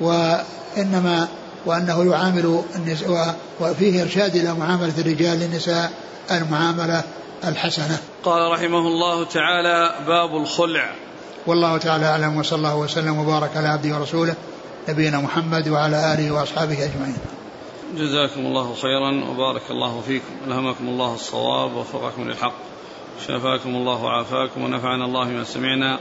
وإنما 0.00 1.28
وأنه 1.66 2.10
يعامل 2.10 2.62
النساء 2.76 3.36
وفيه 3.60 4.02
إرشاد 4.02 4.36
إلى 4.36 4.54
معاملة 4.54 4.92
الرجال 4.98 5.38
للنساء 5.38 5.92
المعاملة 6.30 7.02
الحسنة. 7.44 7.98
قال 8.24 8.52
رحمه 8.52 8.78
الله 8.78 9.24
تعالى 9.24 9.94
باب 10.06 10.36
الخلع. 10.36 10.90
والله 11.46 11.78
تعالى 11.78 12.06
أعلم 12.06 12.36
وصلى 12.36 12.56
الله 12.56 12.76
وسلم 12.76 13.18
وبارك 13.18 13.56
على 13.56 13.68
عبده 13.68 13.96
ورسوله 13.96 14.34
نبينا 14.88 15.18
محمد 15.18 15.68
وعلى 15.68 16.14
آله 16.14 16.30
وأصحابه 16.30 16.84
أجمعين. 16.84 17.16
جزاكم 17.96 18.40
الله 18.40 18.74
خيرا 18.74 19.24
وبارك 19.30 19.62
الله 19.70 20.00
فيكم. 20.00 20.34
ألهمكم 20.46 20.88
الله 20.88 21.14
الصواب 21.14 21.72
ووفقكم 21.72 22.28
للحق. 22.28 22.54
شفاكم 23.26 23.76
الله 23.76 24.04
وعافاكم 24.04 24.62
ونفعنا 24.62 25.04
الله 25.04 25.24
ما 25.24 25.44
سمعنا. 25.44 25.98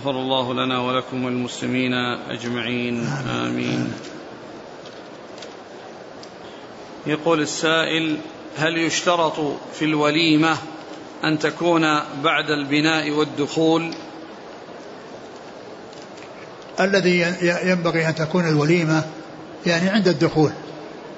غفر 0.00 0.10
الله 0.10 0.54
لنا 0.54 0.80
ولكم 0.80 1.24
والمسلمين 1.24 1.92
أجمعين. 2.30 3.06
آمين. 3.46 3.92
يقول 7.06 7.40
السائل 7.40 8.18
هل 8.56 8.78
يشترط 8.78 9.40
في 9.72 9.84
الوليمة 9.84 10.56
أن 11.24 11.38
تكون 11.38 11.82
بعد 12.24 12.50
البناء 12.50 13.10
والدخول؟ 13.10 13.90
الذي 16.80 17.20
ينبغي 17.64 18.08
أن 18.08 18.14
تكون 18.14 18.48
الوليمة 18.48 19.04
يعني 19.66 19.88
عند 19.88 20.08
الدخول. 20.08 20.52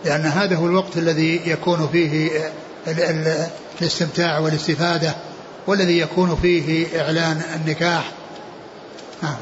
لأن 0.05 0.21
هذا 0.21 0.57
هو 0.57 0.67
الوقت 0.67 0.97
الذي 0.97 1.41
يكون 1.47 1.89
فيه 1.93 2.31
الاستمتاع 3.81 4.39
والاستفادة 4.39 5.15
والذي 5.67 5.99
يكون 5.99 6.37
فيه 6.43 7.01
إعلان 7.01 7.43
النكاح. 7.57 8.13
نعم. 9.23 9.37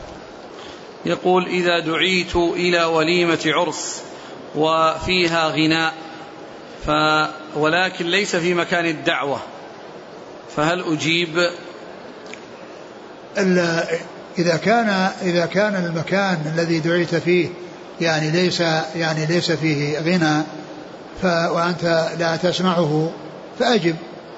يقول 1.07 1.47
إذا 1.47 1.81
دعيت 1.81 2.37
إلى 2.37 2.85
وليمة 2.85 3.41
عرس 3.47 4.03
وفيها 4.55 5.49
غناء 5.49 5.95
ف 6.87 6.91
ولكن 7.57 8.07
ليس 8.07 8.37
في 8.37 8.55
مكان 8.55 8.87
الدعوة 8.87 9.39
فهل 10.57 10.85
أجيب؟ 10.93 11.51
إذا 14.39 14.57
كان 14.57 14.89
إذا 15.23 15.47
كان 15.47 15.85
المكان 15.85 16.53
الذي 16.55 16.79
دعيت 16.79 17.15
فيه 17.15 17.49
يعني 18.01 18.30
ليس 18.30 18.61
يعني 18.96 19.26
ليس 19.26 19.53
فيه 19.53 19.99
غنى 19.99 20.42
ف 21.22 21.24
وأنت 21.24 22.09
لا 22.18 22.36
تسمعه 22.36 23.11
فأجب. 23.59 23.96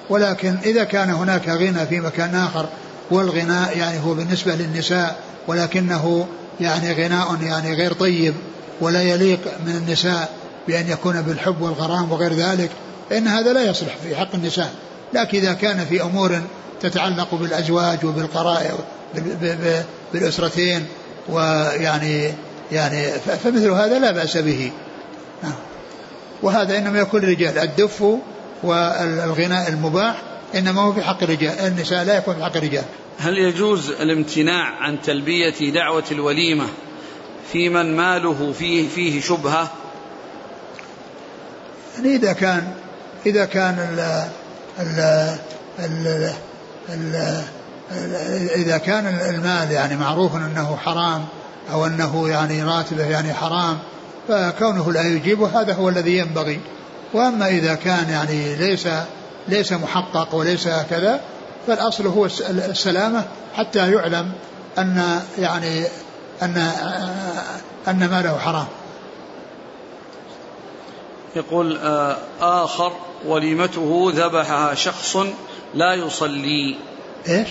ولكن 0.09 0.55
إذا 0.65 0.83
كان 0.83 1.09
هناك 1.09 1.49
غنى 1.49 1.85
في 1.89 1.99
مكان 1.99 2.35
آخر 2.35 2.65
والغناء 3.11 3.77
يعني 3.77 3.99
هو 4.05 4.13
بالنسبة 4.13 4.55
للنساء 4.55 5.15
ولكنه 5.47 6.27
يعني 6.59 6.93
غناء 6.93 7.37
يعني 7.41 7.73
غير 7.73 7.93
طيب 7.93 8.33
ولا 8.81 9.01
يليق 9.01 9.39
من 9.65 9.75
النساء 9.75 10.29
بأن 10.67 10.89
يكون 10.89 11.21
بالحب 11.21 11.61
والغرام 11.61 12.11
وغير 12.11 12.33
ذلك 12.33 12.69
فإن 13.09 13.27
هذا 13.27 13.53
لا 13.53 13.63
يصلح 13.63 13.97
في 14.03 14.15
حق 14.15 14.35
النساء. 14.35 14.73
لكن 15.13 15.37
إذا 15.37 15.53
كان 15.53 15.85
في 15.85 16.01
أمور 16.03 16.41
تتعلق 16.81 17.35
بالأزواج 17.35 18.05
وبالقرائة 18.05 18.71
بالأسرتين 20.13 20.85
ويعني 21.29 22.33
يعني 22.71 23.11
فمثل 23.11 23.69
هذا 23.69 23.99
لا 23.99 24.11
بأس 24.11 24.37
به. 24.37 24.71
نعم. 25.43 25.53
وهذا 26.43 26.77
إنما 26.77 26.99
يكون 26.99 27.23
الرجال 27.23 27.57
الدف 27.57 28.03
والغناء 28.63 29.69
المباح 29.69 30.21
إنما 30.55 30.81
هو 30.81 30.93
في 30.93 31.01
حق 31.01 31.23
الرجال. 31.23 31.59
النساء 31.59 32.03
لا 32.03 32.17
يكون 32.17 32.35
في 32.35 32.43
حق 32.43 32.57
الرجال. 32.57 32.83
هل 33.19 33.37
يجوز 33.37 33.89
الامتناع 33.89 34.83
عن 34.83 35.01
تلبية 35.01 35.71
دعوة 35.73 36.03
الوليمة 36.11 36.67
في 37.51 37.69
من 37.69 37.95
ماله 37.95 38.53
فيه 38.59 38.89
فيه 38.89 39.21
شبهة؟ 39.21 39.71
يعني 41.95 42.15
إذا 42.15 42.33
كان 42.33 42.67
إذا 43.25 43.45
كان 43.45 43.79
ال 43.79 43.99
ال 44.79 45.37
ال 45.79 46.33
ال 46.89 47.31
إذا 48.55 48.77
كان 48.77 49.07
المال 49.07 49.71
يعني 49.71 49.95
معروف 49.95 50.35
أنه 50.35 50.75
حرام 50.75 51.25
أو 51.71 51.85
أنه 51.85 52.29
يعني 52.29 52.63
راتبه 52.63 53.05
يعني 53.05 53.33
حرام 53.33 53.77
فكونه 54.27 54.91
لا 54.91 55.01
يجيبه 55.01 55.61
هذا 55.61 55.73
هو 55.73 55.89
الذي 55.89 56.17
ينبغي. 56.17 56.59
وأما 57.13 57.47
إذا 57.47 57.75
كان 57.75 58.09
يعني 58.09 58.55
ليس 58.55 58.87
ليس 59.47 59.73
محقق 59.73 60.35
وليس 60.35 60.69
كذا 60.89 61.21
فالأصل 61.67 62.07
هو 62.07 62.25
السلامة 62.49 63.25
حتى 63.55 63.91
يعلم 63.91 64.31
أن 64.77 65.19
يعني 65.37 65.85
أن 66.41 66.57
أن 67.87 68.09
ماله 68.09 68.37
حرام. 68.37 68.67
يقول 71.35 71.77
آه، 71.77 72.17
آخر 72.41 72.93
وليمته 73.25 74.11
ذبحها 74.15 74.73
شخص 74.73 75.17
لا 75.73 75.93
يصلي. 75.93 76.75
إيش؟ 77.29 77.47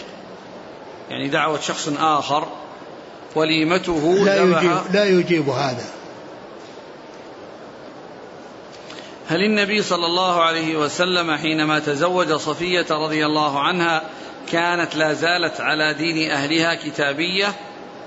يعني 1.11 1.29
دعوة 1.29 1.61
شخص 1.61 1.89
آخر 1.99 2.47
وليمته 3.35 4.25
لا 4.25 4.43
يجيب 4.43 4.79
لا 4.93 5.05
يجيب 5.05 5.49
هذا. 5.49 5.85
هل 9.29 9.43
النبي 9.45 9.83
صلى 9.83 10.07
الله 10.07 10.43
عليه 10.43 10.77
وسلم 10.77 11.37
حينما 11.37 11.79
تزوج 11.79 12.33
صفية 12.33 12.87
رضي 12.91 13.27
الله 13.27 13.61
عنها 13.61 14.03
كانت 14.53 14.97
لا 14.97 15.13
زالت 15.13 15.61
على 15.61 15.95
دين 15.95 16.31
أهلها 16.31 16.75
كتابية 16.75 17.55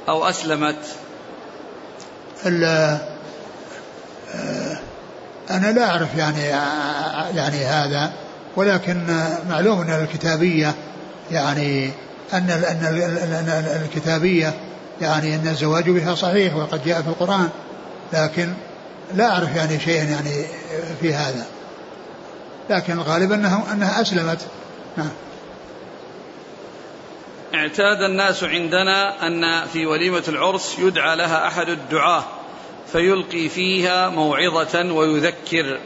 أو 0.09 0.29
أسلمت؟ 0.29 0.75
آه، 2.45 2.99
أنا 5.49 5.71
لا 5.71 5.89
أعرف 5.89 6.17
يعني 6.17 6.43
يعني 7.37 7.65
هذا 7.65 8.13
ولكن 8.55 9.25
معلوم 9.49 9.81
أن 9.81 10.03
الكتابية 10.03 10.73
يعني 11.31 11.91
أن 12.33 12.49
أن 12.49 13.81
الكتابية 13.85 14.53
يعني 15.03 15.35
أن 15.35 15.47
الزواج 15.47 15.89
بها 15.89 16.15
صحيح 16.15 16.55
وقد 16.55 16.83
جاء 16.85 17.01
في 17.01 17.07
القرآن 17.07 17.49
لكن 18.13 18.53
لا 19.15 19.31
أعرف 19.31 19.55
يعني 19.55 19.79
شيئا 19.79 20.03
يعني 20.03 20.45
في 21.01 21.13
هذا. 21.13 21.45
لكن 22.69 22.93
الغالب 22.93 23.31
أنه 23.31 23.63
أنها 23.71 24.01
أسلمت. 24.01 24.39
نعم. 24.97 25.09
اعتاد 27.53 28.01
الناس 28.01 28.43
عندنا 28.43 29.27
أن 29.27 29.67
في 29.73 29.85
وليمة 29.85 30.23
العرس 30.27 30.75
يدعى 30.79 31.15
لها 31.15 31.47
أحد 31.47 31.69
الدعاة 31.69 32.23
فيلقي 32.91 33.49
فيها 33.49 34.09
موعظة 34.09 34.93
ويذكر 34.93 35.79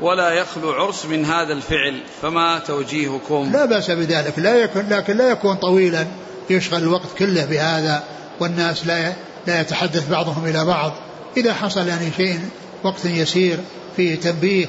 ولا 0.00 0.30
يخلو 0.30 0.72
عرس 0.72 1.06
من 1.06 1.24
هذا 1.24 1.52
الفعل 1.52 2.00
فما 2.22 2.58
توجيهكم؟ 2.58 3.50
لا 3.52 3.64
بأس 3.64 3.90
بذلك. 3.90 4.38
لا 4.38 4.54
يكون 4.54 4.88
لكن 4.88 5.16
لا 5.16 5.30
يكون 5.30 5.56
طويلا 5.56 6.06
يشغل 6.50 6.82
الوقت 6.82 7.18
كله 7.18 7.44
بهذا. 7.44 8.02
والناس 8.40 8.86
لا 8.86 9.12
لا 9.46 9.60
يتحدث 9.60 10.10
بعضهم 10.10 10.46
إلى 10.46 10.64
بعض 10.64 10.92
إذا 11.36 11.54
حصل 11.54 11.88
يعني 11.88 12.10
شيء 12.16 12.40
وقت 12.82 13.04
يسير 13.04 13.58
فيه 13.96 14.14
تنبيه 14.14 14.66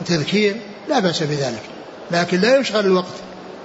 وتذكير 0.00 0.56
لا 0.88 0.98
بأس 0.98 1.22
بذلك. 1.22 1.62
لكن 2.10 2.40
لا 2.40 2.56
يشغل 2.56 2.86
الوقت 2.86 3.14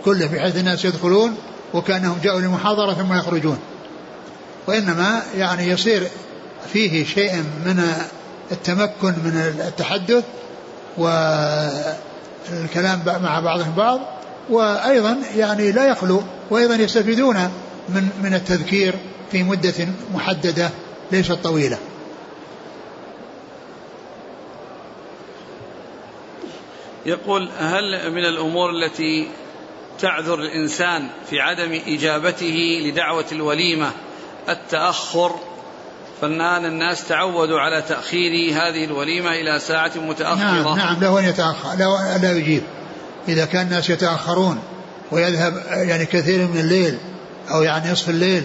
كله 0.06 0.28
بحيث 0.28 0.56
الناس 0.56 0.86
يدخلون 0.86 1.36
وكأنهم 1.74 2.18
جاءوا 2.24 2.42
لمحاضرة 2.42 2.94
ثم 2.94 3.14
يخرجون. 3.14 3.60
وإنما 4.68 5.22
يعني 5.38 5.68
يصير 5.68 6.08
فيه 6.74 7.06
شيء 7.06 7.36
من 7.66 7.94
التمكن 8.52 9.14
من 9.24 9.64
التحدث 9.68 10.24
والكلام 10.98 12.00
مع 13.06 13.40
بعضهم 13.40 13.74
بعض 13.78 14.00
وأيضا 14.50 15.18
يعني 15.36 15.72
لا 15.72 15.88
يخلو 15.88 16.24
وأيضا 16.50 16.76
يستفيدون 16.76 17.36
من 17.90 18.10
من 18.24 18.34
التذكير 18.34 18.96
في 19.32 19.44
مدة 19.44 19.88
محددة 20.14 20.70
ليست 21.12 21.32
طويلة؟ 21.32 21.78
يقول 27.06 27.50
هل 27.60 28.12
من 28.12 28.26
الأمور 28.26 28.70
التي 28.70 29.28
تعذر 30.00 30.40
الإنسان 30.40 31.08
في 31.30 31.40
عدم 31.40 31.80
إجابته 31.88 32.82
لدعوة 32.86 33.26
الوليمة 33.32 33.92
التأخر؟ 34.50 35.36
فالآن 36.22 36.66
الناس 36.66 37.08
تعودوا 37.08 37.60
على 37.60 37.82
تأخير 37.82 38.54
هذه 38.54 38.86
الوليمة 38.86 39.30
إلى 39.30 39.60
ساعة 39.60 39.92
متأخرة. 39.96 40.76
نعم 40.76 40.78
نعم 40.78 41.00
له 41.02 41.20
أن 41.20 41.24
يتأخر 41.26 41.76
لا, 41.78 42.18
لا 42.18 42.32
يجيب. 42.32 42.64
إذا 43.28 43.46
كان 43.46 43.66
الناس 43.66 43.90
يتأخرون 43.90 44.60
ويذهب 45.12 45.64
يعني 45.70 46.06
كثير 46.06 46.48
من 46.48 46.60
الليل 46.60 46.98
أو 47.52 47.64
يعني 47.64 47.92
نصف 47.92 48.10
الليل 48.10 48.44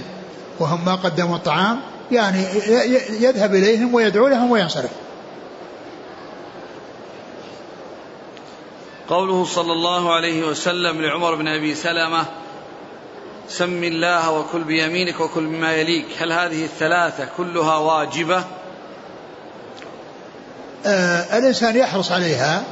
وهم 0.61 0.85
ما 0.85 0.95
قدموا 0.95 1.37
الطعام 1.37 1.81
يعني 2.13 2.45
يذهب 3.21 3.55
إليهم 3.55 3.95
ويدعو 3.95 4.29
لهم 4.29 4.51
وينصرف. 4.51 4.91
قوله 9.09 9.45
صلى 9.45 9.73
الله 9.73 10.15
عليه 10.15 10.47
وسلم 10.47 11.03
لعمر 11.03 11.35
بن 11.35 11.49
أبي 11.49 11.75
سلمة 11.75 12.25
سم 13.49 13.85
الله 13.85 14.31
وكل 14.31 14.65
بيمينك 14.65 15.21
وكل 15.21 15.43
مما 15.43 15.73
يليك 15.73 16.07
هل 16.19 16.33
هذه 16.33 16.65
الثلاثة 16.65 17.29
كلها 17.37 17.77
واجبة؟ 17.77 18.45
آه 20.87 21.39
الإنسان 21.39 21.77
يحرص 21.77 22.13
عليها 22.13 22.65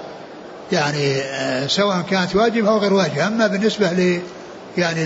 يعني 0.72 1.20
آه 1.20 1.66
سواء 1.66 2.01
كانت 2.11 2.37
واجبة 2.37 2.70
أو 2.70 2.78
غير 2.78 2.93
واجبة 2.93 3.26
أما 3.26 3.47
بالنسبة 3.47 3.93
ل 3.93 4.22
يعني 4.78 5.05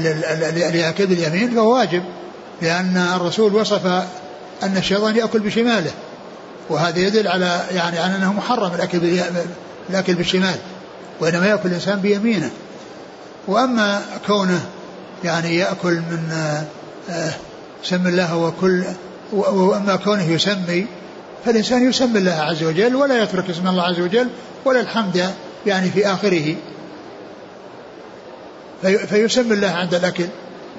لأكل 0.70 1.05
اليمين 1.05 1.55
فهو 1.55 1.74
واجب. 1.74 2.03
لأن 2.63 2.97
الرسول 3.17 3.55
وصف 3.55 3.87
أن 4.63 4.77
الشيطان 4.77 5.17
يأكل 5.17 5.39
بشماله 5.39 5.91
وهذا 6.71 6.99
يدل 6.99 7.29
على 7.29 7.61
يعني 7.71 7.99
على 7.99 8.17
أنه 8.17 8.33
محرم 8.33 8.75
الأكل 8.75 9.21
الأكل 9.91 10.15
بالشمال 10.15 10.57
وإنما 11.21 11.47
يأكل 11.47 11.69
الإنسان 11.69 12.01
بيمينه. 12.01 12.51
وأما 13.49 14.03
كونه 14.27 14.67
يعني 15.25 15.57
يأكل 15.57 15.95
من 15.95 16.33
آه، 17.11 17.31
سم 17.83 18.07
الله 18.07 18.37
وكل 18.37 18.85
وأما 19.33 19.97
كونه 19.97 20.31
يسمي 20.31 20.87
فالإنسان 21.45 21.89
يسمي 21.89 22.19
الله 22.19 22.33
عز 22.33 22.63
وجل 22.63 22.97
ولا 22.97 23.23
يترك 23.23 23.51
اسم 23.51 23.69
الله 23.69 23.83
عز 23.83 24.01
وجل 24.01 24.29
ولا 24.65 24.81
الحمد 24.81 25.31
يعني 25.67 25.91
في 25.91 26.07
آخره. 26.07 26.57
فيسمي 28.83 29.55
الله 29.55 29.69
عند 29.69 29.95
الأكل. 29.95 30.27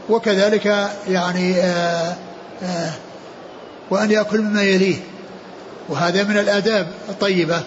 وكذلك 0.10 0.89
يعني 1.08 1.55
آه، 1.55 2.16
آآ 2.64 2.91
وأن 3.89 4.12
يأكل 4.12 4.41
مما 4.41 4.64
يليه. 4.64 4.95
وهذا 5.89 6.24
من 6.24 6.38
الآداب 6.38 6.88
الطيبة 7.10 7.64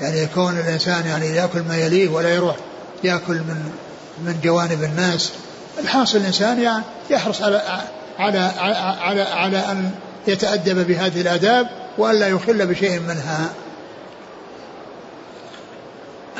يعني 0.00 0.18
يكون 0.18 0.58
الإنسان 0.58 1.06
يعني 1.06 1.26
يأكل 1.26 1.62
ما 1.68 1.76
يليه 1.76 2.08
ولا 2.08 2.34
يروح 2.34 2.56
يأكل 3.04 3.34
من 3.34 3.72
من 4.24 4.40
جوانب 4.44 4.82
الناس. 4.82 5.32
الحاصل 5.78 6.18
الإنسان 6.18 6.62
يعني 6.62 6.84
يحرص 7.10 7.42
على 7.42 7.82
على 8.18 8.38
على 9.00 9.22
على 9.22 9.58
أن 9.58 9.90
يتأدب 10.26 10.86
بهذه 10.86 11.20
الآداب 11.20 11.66
وألا 11.98 12.28
يخل 12.28 12.66
بشيء 12.66 13.00
منها. 13.00 13.48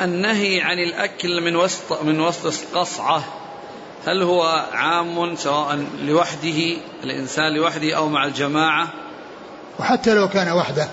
النهي 0.01 0.61
عن 0.61 0.77
الأكل 0.77 1.41
من 1.41 1.55
وسط 1.55 2.03
من 2.03 2.19
وسط 2.19 2.45
القصعة. 2.45 3.23
هل 4.07 4.21
هو 4.21 4.67
عام 4.73 5.35
سواء 5.35 5.85
لوحده 6.01 6.77
الإنسان 7.03 7.53
لوحده 7.53 7.93
أو 7.93 8.09
مع 8.09 8.25
الجماعة؟ 8.25 8.93
وحتى 9.79 10.13
لو 10.13 10.29
كان 10.29 10.51
وحده 10.51 10.87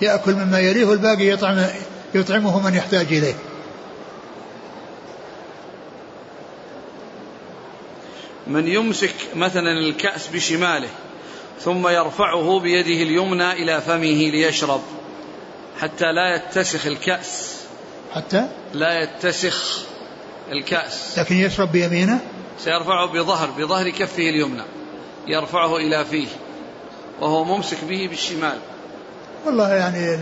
يأكل 0.00 0.34
مما 0.34 0.60
يليه 0.60 0.84
والباقي 0.84 1.28
يطعم 1.28 1.66
يطعمه 2.14 2.68
من 2.68 2.74
يحتاج 2.74 3.06
إليه. 3.06 3.34
من 8.46 8.68
يمسك 8.68 9.14
مثلا 9.36 9.72
الكأس 9.72 10.26
بشماله 10.26 10.88
ثم 11.60 11.88
يرفعه 11.88 12.60
بيده 12.60 13.02
اليمنى 13.02 13.52
إلى 13.52 13.80
فمه 13.80 14.30
ليشرب 14.30 14.80
حتى 15.80 16.12
لا 16.12 16.36
يتسخ 16.36 16.86
الكأس. 16.86 17.56
حتى؟ 18.14 18.48
لا 18.74 19.02
يتسخ 19.02 19.82
الكأس. 20.52 21.18
لكن 21.18 21.36
يشرب 21.36 21.72
بيمينه؟ 21.72 22.20
سيرفعه 22.58 23.06
بظهر 23.06 23.50
بظهر 23.50 23.90
كفه 23.90 24.22
اليمنى 24.22 24.62
يرفعه 25.26 25.76
إلى 25.76 26.04
فيه 26.04 26.28
وهو 27.20 27.44
ممسك 27.44 27.84
به 27.88 28.08
بالشمال. 28.08 28.58
والله 29.46 29.74
يعني 29.74 30.18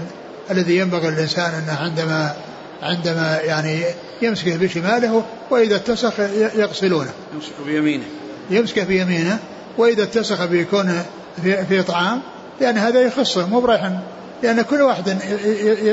الذي 0.50 0.78
ينبغي 0.78 1.08
الإنسان 1.08 1.54
أنه 1.54 1.78
عندما 1.80 2.36
عندما 2.82 3.40
يعني 3.44 3.84
يمسكه 4.22 4.56
بشماله 4.56 5.24
وإذا 5.50 5.76
اتسخ 5.76 6.20
يغسلونه. 6.54 7.10
يمسك 7.34 7.52
بيمينه. 7.66 8.04
يمسكه 8.50 8.84
بيمينه 8.84 9.38
وإذا 9.78 10.02
اتسخ 10.02 10.44
بيكون 10.44 11.02
في, 11.42 11.66
في 11.66 11.82
طعام 11.82 12.22
لأن 12.60 12.78
هذا 12.78 13.00
يخصه 13.00 13.46
مو 13.46 13.60
بريحا 13.60 14.00
لأن 14.42 14.62
كل 14.62 14.82
واحد 14.82 15.18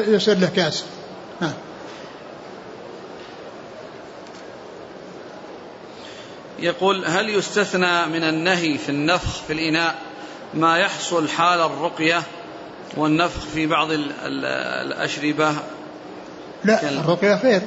يصير 0.08 0.38
له 0.38 0.50
كاس. 0.56 0.84
نعم. 1.42 1.54
يقول 6.60 7.06
هل 7.06 7.30
يستثنى 7.30 8.06
من 8.06 8.24
النهي 8.24 8.78
في 8.78 8.90
النفخ 8.90 9.42
في 9.48 9.54
الإناء 9.54 9.96
ما 10.54 10.78
يحصل 10.78 11.30
حال 11.30 11.62
الرقية 11.62 12.24
والنفخ 12.98 13.40
في 13.54 13.68
بعض 13.68 13.88
الأشربة؟ 13.92 15.54
لا 16.64 16.90
الرقية 16.90 17.36
خير 17.36 17.62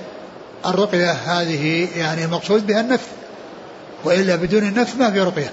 الرقية 0.66 1.10
هذه 1.10 1.88
يعني 1.96 2.24
المقصود 2.24 2.66
بها 2.66 2.80
النفث 2.80 3.08
وإلا 4.04 4.36
بدون 4.36 4.62
النفث 4.62 4.96
ما 4.96 5.10
في 5.10 5.20
رقية. 5.20 5.52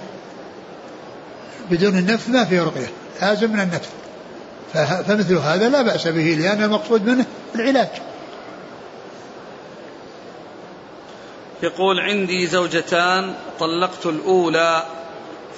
بدون 1.70 1.98
النفث 1.98 2.28
ما 2.28 2.44
في 2.44 2.60
رقية 2.60 2.90
لازم 3.20 3.52
من 3.52 3.60
النفث 3.60 3.88
فمثل 5.06 5.36
هذا 5.36 5.68
لا 5.68 5.82
بأس 5.82 6.08
به 6.08 6.36
لأن 6.40 6.62
المقصود 6.62 7.06
منه 7.06 7.24
العلاج. 7.54 7.88
يقول 11.64 12.00
عندي 12.00 12.46
زوجتان 12.46 13.34
طلقت 13.60 14.06
الأولى 14.06 14.82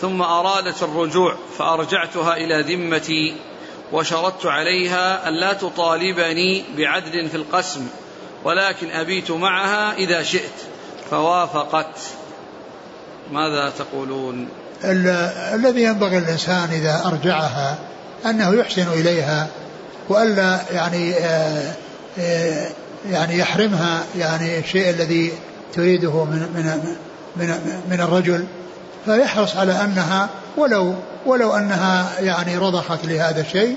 ثم 0.00 0.22
أرادت 0.22 0.82
الرجوع 0.82 1.36
فأرجعتها 1.58 2.36
إلى 2.36 2.74
ذمتي 2.74 3.36
وشرطت 3.92 4.46
عليها 4.46 5.28
أن 5.28 5.34
لا 5.34 5.52
تطالبني 5.52 6.64
بعدل 6.76 7.28
في 7.28 7.36
القسم 7.36 7.86
ولكن 8.44 8.90
أبيت 8.90 9.30
معها 9.30 9.96
إذا 9.96 10.22
شئت 10.22 10.52
فوافقت. 11.10 11.98
ماذا 13.32 13.72
تقولون؟ 13.78 14.48
الذي 15.54 15.82
ينبغي 15.82 16.18
الإنسان 16.18 16.68
إذا 16.72 17.02
أرجعها 17.06 17.78
أنه 18.26 18.54
يحسن 18.54 18.88
إليها 18.92 19.48
وألا 20.08 20.60
يعني 20.72 21.14
آه، 21.14 21.74
آه، 22.18 22.68
يعني 23.10 23.38
يحرمها 23.38 24.04
يعني 24.18 24.58
الشيء 24.58 24.90
الذي 24.90 25.32
تريده 25.76 26.24
من 26.24 26.38
من 26.54 26.96
من 27.36 27.54
من 27.90 28.00
الرجل 28.00 28.44
فيحرص 29.04 29.56
على 29.56 29.72
أنها 29.72 30.28
ولو 30.56 30.94
ولو 31.26 31.52
أنها 31.52 32.20
يعني 32.20 32.58
رضخت 32.58 33.04
لهذا 33.04 33.40
الشيء 33.40 33.76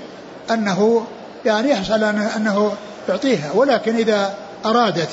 أنه 0.50 1.06
يعني 1.44 1.70
يحرص 1.70 1.90
على 1.90 2.10
انه 2.36 2.72
يعطيها. 3.08 3.52
ولكن 3.54 3.96
إذا 3.96 4.34
أرادت 4.64 5.08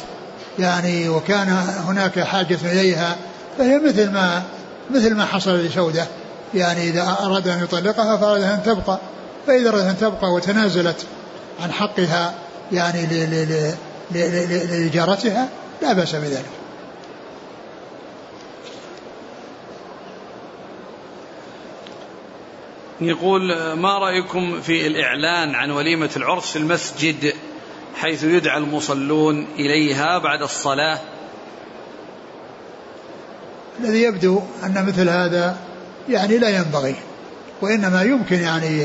يعني 0.60 1.10
وكان 1.10 1.50
هناك 1.88 2.20
حاجة 2.20 2.58
إليها 2.64 3.16
فهي 3.58 3.80
مثل 3.80 4.12
ما 4.12 4.42
مثل 4.92 5.16
ما 5.16 5.26
حصل 5.26 5.58
لسودة. 5.58 6.06
يعني 6.54 6.90
إذا 6.90 7.18
أراد 7.24 7.48
أن 7.48 7.64
يطلقها 7.64 8.18
فأراد 8.18 8.42
أن 8.42 8.64
تبقى. 8.66 9.00
فإذا 9.48 9.70
أرادت 9.70 9.86
أن 9.86 9.98
تبقى 9.98 10.34
وتنازلت 10.34 11.06
عن 11.64 11.72
حقها 11.72 12.34
يعني 12.72 13.08
لجارتها 14.12 15.48
لا 15.82 15.94
بأس 15.94 16.16
بذلك. 16.16 16.46
يقول 23.02 23.74
ما 23.74 23.98
رأيكم 23.98 24.62
في 24.62 24.88
الإعلان 24.88 25.56
عن 25.56 25.72
وليمة 25.72 26.10
العرس 26.18 26.52
في 26.52 26.56
المسجد 26.56 27.34
حيث 27.96 28.24
يدعى 28.24 28.58
المصلون 28.58 29.48
إليها 29.60 30.18
بعد 30.18 30.42
الصلاة؟ 30.42 31.00
الذي 33.80 34.04
يبدو 34.04 34.42
أن 34.64 34.86
مثل 34.88 35.10
هذا 35.10 35.58
يعني 36.10 36.38
لا 36.38 36.50
ينبغي 36.50 36.96
وإنما 37.62 38.02
يمكن 38.02 38.36
يعني 38.36 38.84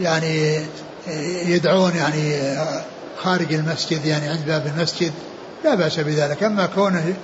يعني 0.00 0.64
يدعون 1.46 1.96
يعني 1.96 2.56
خارج 3.18 3.54
المسجد 3.54 4.06
يعني 4.06 4.28
عند 4.28 4.46
باب 4.46 4.72
المسجد. 4.76 5.12
لا 5.64 5.74
بأس 5.74 6.00
بذلك. 6.00 6.42
أما 6.42 6.66
كونه 6.66 7.14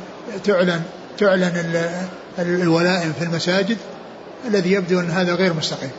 تعلن 0.44 0.82
تعلن 1.18 1.82
الولائم 2.38 3.12
في 3.12 3.24
المساجد 3.24 3.78
الذي 4.48 4.72
يبدو 4.72 5.00
أن 5.00 5.10
هذا 5.10 5.34
غير 5.34 5.52
مستقيم. 5.52 5.90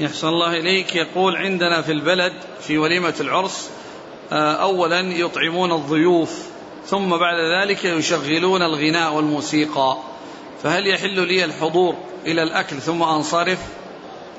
يحسن 0.00 0.28
الله 0.28 0.56
إليك. 0.56 0.96
يقول 0.96 1.36
عندنا 1.36 1.82
في 1.82 1.92
البلد 1.92 2.32
في 2.60 2.78
وليمة 2.78 3.14
العرس 3.20 3.70
آه، 4.32 4.54
أولا 4.54 5.00
يطعمون 5.00 5.72
الضيوف 5.72 6.42
ثم 6.86 7.10
بعد 7.10 7.36
ذلك 7.60 7.84
يشغلون 7.84 8.62
الغناء 8.62 9.12
والموسيقى. 9.12 9.96
فهل 10.62 10.86
يحل 10.86 11.26
لي 11.26 11.44
الحضور 11.44 11.94
إلى 12.26 12.42
الأكل 12.42 12.80
ثم 12.80 13.02
أنصرف 13.02 13.58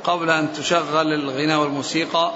قبل 0.03 0.29
أن 0.29 0.53
تشغل 0.53 1.13
الغناء 1.13 1.59
والموسيقى؟ 1.59 2.31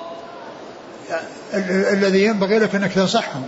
الذي 1.94 2.24
ينبغي 2.24 2.60
لك 2.60 2.76
أنك 2.76 2.94
تنصحهم. 2.94 3.46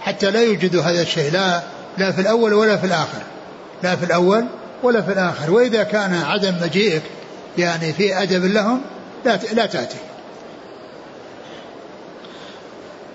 حتى 0.00 0.30
لا 0.30 0.42
يوجدوا 0.42 0.82
هذا 0.82 1.02
الشيء 1.02 1.32
لا 1.32 1.62
لا 1.98 2.12
في 2.12 2.20
الأول 2.20 2.54
ولا 2.54 2.76
في 2.76 2.86
الآخر. 2.86 3.22
لا 3.82 3.96
في 3.96 4.04
الأول 4.04 4.46
ولا 4.82 5.02
في 5.02 5.12
الآخر. 5.12 5.50
وإذا 5.50 5.82
كان 5.82 6.14
عدم 6.14 6.54
مجيئك 6.62 7.02
يعني 7.58 7.92
في 7.92 8.22
أدب 8.22 8.44
لهم 8.44 8.80
لا 9.26 9.36
لا 9.52 9.66
تأتي. 9.66 9.96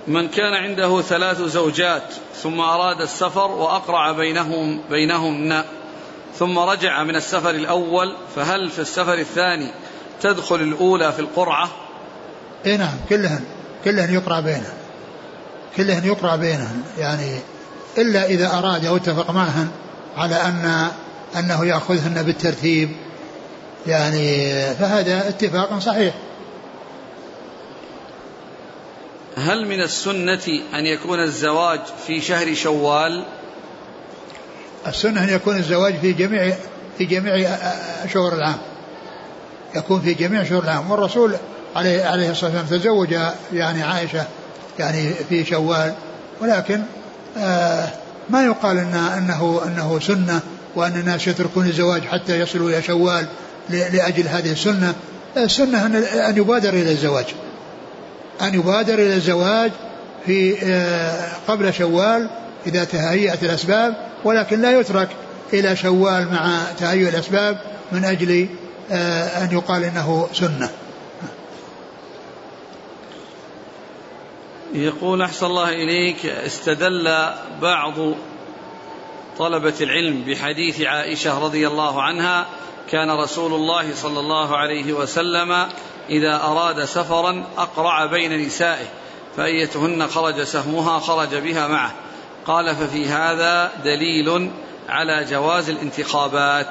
من 0.07 0.27
كان 0.27 0.53
عنده 0.53 1.01
ثلاث 1.01 1.41
زوجات 1.41 2.03
ثم 2.35 2.59
أراد 2.59 3.01
السفر 3.01 3.51
وأقرع 3.51 4.11
بينهم 4.11 4.81
بينهن 4.89 5.63
ثم 6.39 6.59
رجع 6.59 7.03
من 7.03 7.15
السفر 7.15 7.49
الأول 7.49 8.15
فهل 8.35 8.69
في 8.69 8.79
السفر 8.79 9.13
الثاني 9.13 9.73
تدخل 10.21 10.55
الأولى 10.55 11.13
في 11.13 11.19
القرعة؟ 11.19 11.69
اي 12.65 12.77
نعم 12.77 12.97
كلهن 13.09 13.43
كلهن 13.85 14.13
يقرأ 14.13 14.39
بينهن. 14.39 14.73
كلهن 15.77 16.05
يقرأ 16.05 16.35
بينهن 16.35 16.83
يعني 16.97 17.39
إلا 17.97 18.25
إذا 18.25 18.57
أراد 18.57 18.85
أو 18.85 18.95
اتفق 18.95 19.31
معهن 19.31 19.67
على 20.17 20.35
أن 20.35 20.91
أنه 21.35 21.65
يأخذهن 21.65 22.23
بالترتيب 22.23 22.89
يعني 23.87 24.63
فهذا 24.75 25.29
اتفاق 25.29 25.79
صحيح. 25.79 26.13
هل 29.37 29.67
من 29.67 29.81
السنة 29.81 30.61
أن 30.73 30.85
يكون 30.85 31.19
الزواج 31.19 31.79
في 32.07 32.21
شهر 32.21 32.53
شوال؟ 32.53 33.25
السنة 34.87 35.23
أن 35.23 35.29
يكون 35.29 35.57
الزواج 35.57 35.95
في 36.01 36.13
جميع 36.13 36.55
في 36.97 37.05
جميع 37.05 37.57
شهور 38.13 38.33
العام. 38.33 38.57
يكون 39.75 40.01
في 40.01 40.13
جميع 40.13 40.43
شهور 40.43 40.63
العام. 40.63 40.91
والرسول 40.91 41.35
عليه 41.75 42.05
عليه 42.05 42.31
الصلاة 42.31 42.57
والسلام 42.57 42.81
تزوج 42.81 43.15
يعني 43.53 43.83
عائشة 43.83 44.25
يعني 44.79 45.13
في 45.13 45.45
شوال. 45.45 45.93
ولكن 46.41 46.81
آه 47.37 47.89
ما 48.29 48.43
يقال 48.45 48.77
إن 48.77 48.93
أنه 48.93 49.61
أنه 49.65 49.99
سنة 49.99 50.41
وأن 50.75 50.99
الناس 50.99 51.27
يتركون 51.27 51.67
الزواج 51.67 52.01
حتى 52.01 52.39
يصلوا 52.39 52.69
إلى 52.69 52.81
شوال. 52.81 53.27
لأجل 53.71 54.27
هذه 54.27 54.51
السنة 54.51 54.95
السنة 55.37 55.85
أن 56.29 56.37
يبادر 56.37 56.69
إلى 56.69 56.91
الزواج. 56.91 57.25
أن 58.41 58.53
يبادر 58.53 58.93
إلى 58.93 59.15
الزواج 59.15 59.71
في 60.25 60.57
آه، 60.63 61.31
قبل 61.47 61.73
شوال 61.73 62.29
إذا 62.67 62.83
تهيأت 62.83 63.43
الأسباب 63.43 63.95
ولكن 64.23 64.61
لا 64.61 64.79
يترك 64.79 65.09
إلى 65.53 65.75
شوال 65.75 66.27
مع 66.31 66.63
تهيئ 66.79 67.09
الأسباب 67.09 67.61
من 67.91 68.05
أجل 68.05 68.47
آه، 68.91 69.43
أن 69.43 69.51
يقال 69.51 69.83
إنه 69.83 70.27
سنة. 70.33 70.69
يقول 74.73 75.21
أحسن 75.21 75.45
الله 75.45 75.69
إليك 75.69 76.25
استدل 76.25 77.29
بعض 77.61 77.93
طلبة 79.37 79.73
العلم 79.81 80.23
بحديث 80.27 80.81
عائشة 80.81 81.39
رضي 81.39 81.67
الله 81.67 82.01
عنها 82.01 82.47
كان 82.89 83.11
رسول 83.11 83.53
الله 83.53 83.95
صلى 83.95 84.19
الله 84.19 84.57
عليه 84.57 84.93
وسلم 84.93 85.67
إذا 86.09 86.35
أراد 86.35 86.85
سفرا 86.85 87.43
أقرع 87.57 88.05
بين 88.05 88.45
نسائه 88.45 88.85
فأيتهن 89.37 90.07
خرج 90.07 90.43
سهمها 90.43 90.99
خرج 90.99 91.35
بها 91.35 91.67
معه. 91.67 91.91
قال 92.47 92.75
ففي 92.75 93.09
هذا 93.09 93.71
دليل 93.83 94.51
على 94.89 95.25
جواز 95.25 95.69
الانتخابات. 95.69 96.67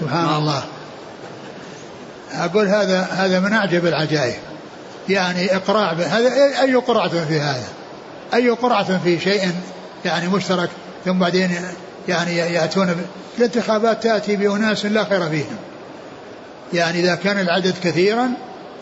سبحان 0.00 0.24
ما 0.24 0.38
الله. 0.38 0.64
أقول 2.32 2.68
هذا 2.68 3.00
هذا 3.00 3.40
من 3.40 3.52
أعجب 3.52 3.86
العجائب. 3.86 4.40
يعني 5.08 5.56
إقراع 5.56 5.92
هذا 5.92 6.60
أي 6.62 6.74
قرعة 6.74 7.08
في 7.08 7.40
هذا؟ 7.40 7.68
أي 8.34 8.50
قرعة 8.50 8.98
في 8.98 9.20
شيء 9.20 9.52
يعني 10.04 10.28
مشترك 10.28 10.70
ثم 11.04 11.18
بعدين 11.18 11.50
يعني 12.10 12.36
يأتون 12.36 13.06
الانتخابات 13.38 14.02
تأتي 14.02 14.36
بأناس 14.36 14.86
لا 14.86 15.04
خير 15.04 15.28
فيهم. 15.28 15.56
يعني 16.72 17.00
إذا 17.00 17.14
كان 17.14 17.38
العدد 17.38 17.74
كثيرا 17.84 18.30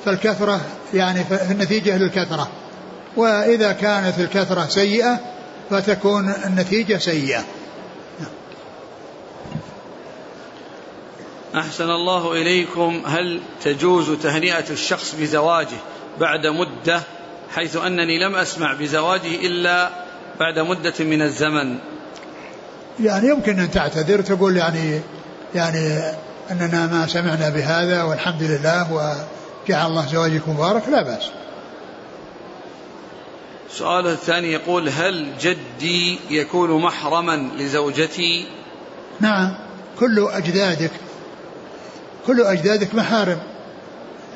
فالكثرة 0.05 0.61
يعني 0.95 1.25
النتيجة 1.51 1.99
للكثرة. 1.99 2.49
وإذا 3.17 3.73
كانت 3.73 4.19
الكثرة 4.19 4.67
سيئة 4.69 5.21
فتكون 5.71 6.35
النتيجة 6.45 6.99
سيئة. 6.99 7.45
أحسن 11.55 11.91
الله 11.91 12.33
إليكم. 12.33 13.03
هل 13.07 13.41
تجوز 13.65 14.11
تهنئة 14.11 14.71
الشخص 14.71 15.15
بزواجه 15.21 15.77
بعد 16.21 16.47
مدة؟ 16.47 17.01
حيث 17.55 17.77
أنني 17.77 18.19
لم 18.19 18.35
أسمع 18.35 18.73
بزواجه 18.73 19.35
إلا 19.47 19.91
بعد 20.41 20.59
مدة 20.59 20.95
من 21.01 21.23
الزمن. 21.23 21.79
يعني 23.01 23.29
يمكن 23.29 23.59
أن 23.59 23.71
تعتذر 23.71 24.21
تقول 24.21 24.57
يعني 24.57 25.01
يعني 25.55 26.13
أننا 26.51 26.87
ما 26.87 27.07
سمعنا 27.07 27.49
بهذا 27.49 28.03
والحمد 28.03 28.43
لله 28.43 28.93
وجعل 28.93 29.87
الله 29.87 30.07
زواجكم 30.07 30.53
مبارك 30.53 30.89
لا 30.89 31.03
بأس. 31.03 31.31
السؤال 33.71 34.07
الثاني 34.07 34.53
يقول 34.53 34.89
هل 34.89 35.33
جدي 35.41 36.19
يكون 36.31 36.83
محرما 36.83 37.51
لزوجتي؟ 37.59 38.47
نعم 39.21 39.55
كل 40.01 40.29
أجدادك 40.33 40.91
كل 42.27 42.41
أجدادك 42.41 42.95
محارم 42.95 43.39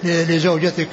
لزوجتك 0.05 0.89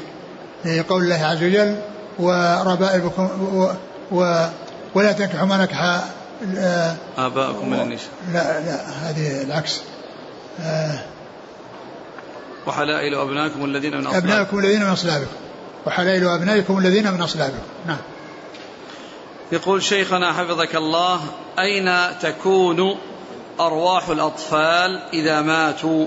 لقول 0.65 1.03
الله 1.03 1.25
عز 1.25 1.43
وجل 1.43 1.75
وربائبكم 2.19 3.23
و, 3.53 3.71
و 4.11 4.45
ولا 4.95 5.11
تنكحوا 5.11 5.47
ما 5.47 5.57
نكح 5.57 6.03
آباءكم 7.17 7.69
من 7.69 7.79
النساء 7.79 8.09
لا 8.33 8.59
لا 8.59 8.89
هذه 8.89 9.41
العكس. 9.41 9.81
آه 10.61 10.99
وحلائل 12.67 13.15
أبنائكم 13.15 13.65
الذين 13.65 13.97
من 13.97 14.07
أصلابكم. 14.07 14.27
أبنائكم 14.27 14.59
الذين 14.59 14.83
من 14.83 14.91
أصلابكم. 14.91 15.31
وحلائل 15.87 16.27
أبنائكم 16.27 16.77
الذين 16.77 17.11
من 17.11 17.21
أصلابكم. 17.21 17.63
نعم. 17.87 17.97
يقول 19.51 19.83
شيخنا 19.83 20.33
حفظك 20.33 20.75
الله 20.75 21.21
أين 21.59 22.19
تكون 22.21 22.97
أرواح 23.59 24.09
الأطفال 24.09 25.01
إذا 25.13 25.41
ماتوا؟ 25.41 26.05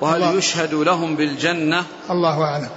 وهل 0.00 0.22
الله. 0.22 0.34
يشهد 0.34 0.74
لهم 0.74 1.16
بالجنة؟ 1.16 1.84
الله 2.10 2.42
أعلم. 2.44 2.68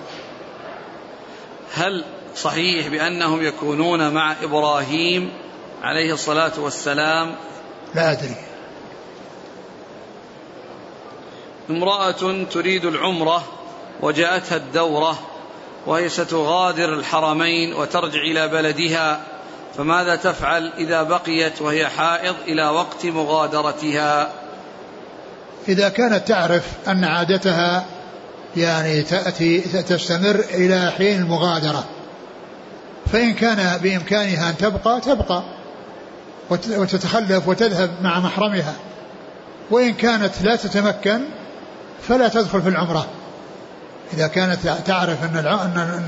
هل 1.76 2.04
صحيح 2.36 2.88
بأنهم 2.88 3.42
يكونون 3.42 4.14
مع 4.14 4.36
إبراهيم 4.44 5.32
عليه 5.86 6.14
الصلاة 6.14 6.52
والسلام 6.58 7.36
لا 7.96 8.12
أدري. 8.12 8.36
امرأة 11.70 12.44
تريد 12.52 12.86
العمرة 12.86 13.44
وجاءتها 14.02 14.56
الدورة 14.56 15.20
وهي 15.86 16.10
ستغادر 16.10 16.94
الحرمين 16.94 17.74
وترجع 17.74 18.20
إلى 18.20 18.48
بلدها 18.48 19.22
فماذا 19.78 20.16
تفعل 20.16 20.72
إذا 20.78 21.04
بقيت 21.04 21.62
وهي 21.62 21.88
حائض 21.88 22.36
إلى 22.48 22.68
وقت 22.70 23.06
مغادرتها؟ 23.06 24.32
إذا 25.68 25.90
كانت 25.90 26.28
تعرف 26.28 26.64
أن 26.88 27.04
عادتها 27.04 27.86
يعني 28.58 29.02
تأتي 29.02 29.62
تستمر 29.62 30.46
إلى 30.54 30.92
حين 30.98 31.22
المغادرة 31.22 31.86
فإن 33.14 33.34
كان 33.34 33.80
بإمكانها 33.84 34.50
أن 34.50 34.58
تبقى 34.58 35.02
تبقى. 35.02 35.55
وتتخلف 36.50 37.48
وتذهب 37.48 37.92
مع 38.02 38.20
محرمها. 38.20 38.74
وإن 39.72 39.94
كانت 39.94 40.42
لا 40.42 40.56
تتمكن 40.56 41.22
فلا 42.08 42.28
تدخل 42.28 42.62
في 42.62 42.70
العمرة. 42.70 43.08
إذا 44.14 44.28
كانت 44.28 44.60
تعرف 44.86 45.24
أن 45.24 45.38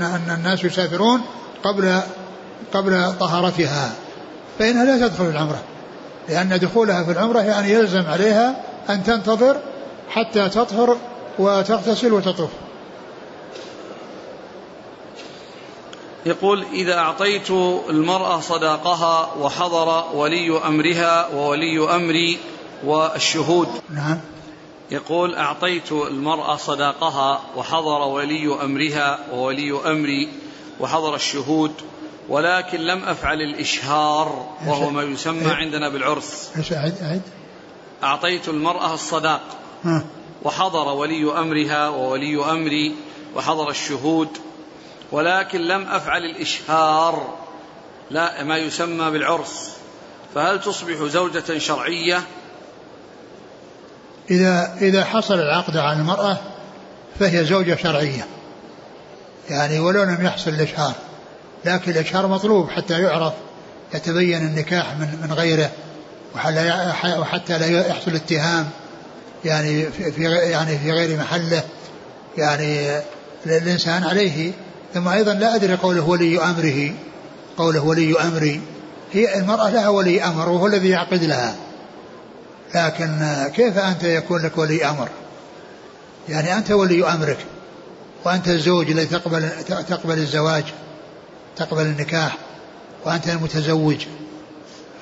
أن 0.02 0.34
الناس 0.38 0.64
يسافرون 0.64 1.20
قبل 1.62 2.00
قبل 2.72 3.12
طهارتها 3.20 3.90
فإنها 4.58 4.84
لا 4.84 5.08
تدخل 5.08 5.24
العمرة. 5.24 5.58
لأن 6.28 6.58
دخولها 6.58 7.04
في 7.04 7.10
العمرة 7.10 7.40
يعني 7.40 7.70
يلزم 7.70 8.06
عليها 8.06 8.54
أن 8.90 9.02
تنتظر 9.04 9.56
حتى 10.10 10.48
تطهر 10.48 10.96
وتغتسل 11.38 12.12
وتطوف. 12.12 12.50
يقول 16.28 16.64
إذا 16.72 16.98
أعطيت 16.98 17.50
المرأة 17.90 18.40
صداقها 18.40 19.34
وحضر 19.40 20.16
ولي 20.16 20.58
أمرها 20.58 21.34
وولي 21.34 21.94
أمري 21.96 22.38
والشهود. 22.84 23.68
نعم. 23.90 24.20
يقول 24.90 25.34
أعطيت 25.34 25.92
المرأة 25.92 26.56
صداقها 26.56 27.40
وحضر 27.56 28.00
ولي 28.08 28.62
أمرها 28.62 29.18
وولي 29.32 29.72
أمري 29.72 30.28
وحضر 30.80 31.14
الشهود 31.14 31.72
ولكن 32.28 32.80
لم 32.80 33.04
أفعل 33.04 33.42
الإشهار 33.42 34.46
وهو 34.66 34.90
ما 34.90 35.02
يسمى 35.02 35.50
عندنا 35.50 35.88
بالعرس 35.88 36.50
أعطيت 38.02 38.48
المرأة 38.48 38.94
الصداق 38.94 39.40
وحضر 40.44 40.88
ولي 40.88 41.38
أمرها 41.38 41.88
وولي 41.88 42.52
أمري 42.52 42.94
وحضر 43.36 43.70
الشهود 43.70 44.28
ولكن 45.12 45.60
لم 45.60 45.88
أفعل 45.88 46.24
الإشهار 46.24 47.38
لا 48.10 48.42
ما 48.42 48.56
يسمى 48.56 49.10
بالعرس. 49.10 49.70
فهل 50.34 50.60
تصبح 50.60 51.02
زوجة 51.02 51.58
شرعية؟ 51.58 52.22
إذا 54.30 54.76
إذا 54.80 55.04
حصل 55.04 55.34
العقد 55.34 55.76
عن 55.76 56.00
المرأة 56.00 56.36
فهي 57.20 57.44
زوجة 57.44 57.76
شرعية. 57.82 58.26
يعني 59.50 59.78
ولو 59.78 60.02
لم 60.02 60.24
يحصل 60.24 60.50
الإشهار 60.50 60.94
لكن 61.64 61.90
الإشهار 61.90 62.26
مطلوب 62.26 62.70
حتى 62.70 63.00
يعرف 63.02 63.32
يتبين 63.94 64.42
النكاح 64.42 64.94
من 64.96 65.18
من 65.22 65.32
غيره 65.32 65.70
وحتى 67.18 67.58
لا 67.58 67.66
يحصل 67.66 68.14
اتهام 68.14 68.70
يعني 69.44 69.86
في 69.90 70.24
يعني 70.24 70.78
في 70.78 70.92
غير 70.92 71.18
محله. 71.18 71.62
يعني 72.38 73.00
الإنسان 73.46 74.04
عليه 74.04 74.52
ثم 74.94 75.08
أيضا 75.08 75.34
لا 75.34 75.54
أدري 75.54 75.74
قوله 75.74 76.08
ولي 76.08 76.42
أمره. 76.44 76.94
قوله 77.56 77.84
ولي 77.84 78.20
أمري. 78.20 78.60
هي 79.12 79.38
المرأة 79.38 79.70
لها 79.70 79.88
ولي 79.88 80.24
أمر 80.24 80.48
وهو 80.48 80.66
الذي 80.66 80.88
يعقد 80.88 81.24
لها. 81.24 81.54
لكن 82.74 83.36
كيف 83.54 83.78
أنت 83.78 84.02
يكون 84.02 84.42
لك 84.42 84.58
ولي 84.58 84.84
أمر؟ 84.84 85.08
يعني 86.28 86.56
أنت 86.56 86.70
ولي 86.70 87.12
أمرك 87.12 87.38
وأنت 88.24 88.48
الزوج 88.48 88.90
الذي 88.90 89.06
تقبل 89.06 89.50
تقبل 89.88 90.18
الزواج 90.18 90.64
تقبل 91.56 91.82
النكاح 91.82 92.36
وأنت 93.04 93.28
المتزوج. 93.28 94.06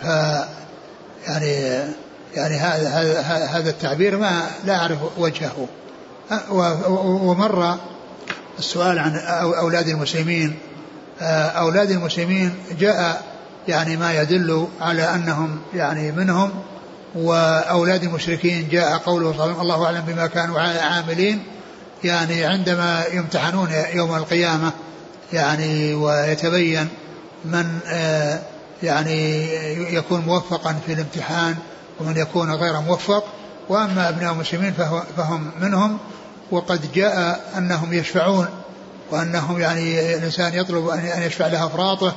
ف 0.03 0.05
يعني 1.27 1.53
يعني 2.35 2.57
هذا 2.57 3.21
هذا 3.51 3.71
التعبير 3.71 4.17
ما 4.19 4.47
لا 4.65 4.77
أعرف 4.77 4.99
وجهه. 5.19 5.69
ومر 6.51 7.77
السؤال 8.59 8.99
عن 8.99 9.17
أولاد 9.59 9.89
المسلمين. 9.89 10.57
أولاد 11.21 11.91
المسلمين 11.91 12.55
جاء 12.81 13.23
يعني 13.69 13.97
ما 13.97 14.21
يدل 14.23 14.67
على 14.81 15.15
أنهم 15.15 15.59
يعني 15.75 16.13
منهم 16.13 16.51
وأولاد 17.15 18.03
المشركين 18.03 18.69
جاء 18.69 18.97
قوله 18.99 19.35
صلى 19.39 19.63
الله 19.63 19.85
أعلم 19.85 20.05
بما 20.07 20.27
كانوا 20.27 20.61
عاملين. 20.61 21.43
يعني 22.05 22.45
عندما 22.45 23.05
يمتحنون 23.13 23.69
يوم 23.95 24.15
القيامة 24.15 24.73
يعني 25.33 25.95
ويتبين 25.95 26.89
من 27.45 27.79
آه، 27.87 28.41
يعني 28.83 29.49
يكون 29.95 30.21
موفقا 30.21 30.77
في 30.87 30.93
الامتحان 30.93 31.57
ومن 32.01 32.17
يكون 32.17 32.55
غير 32.55 32.81
موفق 32.81 33.25
وأما 33.69 34.09
أبناء 34.09 34.33
المسلمين 34.33 34.75
فهم 35.17 35.51
منهم. 35.61 35.99
وقد 36.51 36.93
جاء 36.93 37.45
أنهم 37.59 37.93
يشفعون 37.93 38.49
وأنهم 39.11 39.61
يعني 39.61 40.15
الإنسان 40.15 40.55
يطلب 40.55 40.89
ان 40.89 41.23
يشفع 41.23 41.47
له 41.47 41.67
أفراطه 41.67 42.17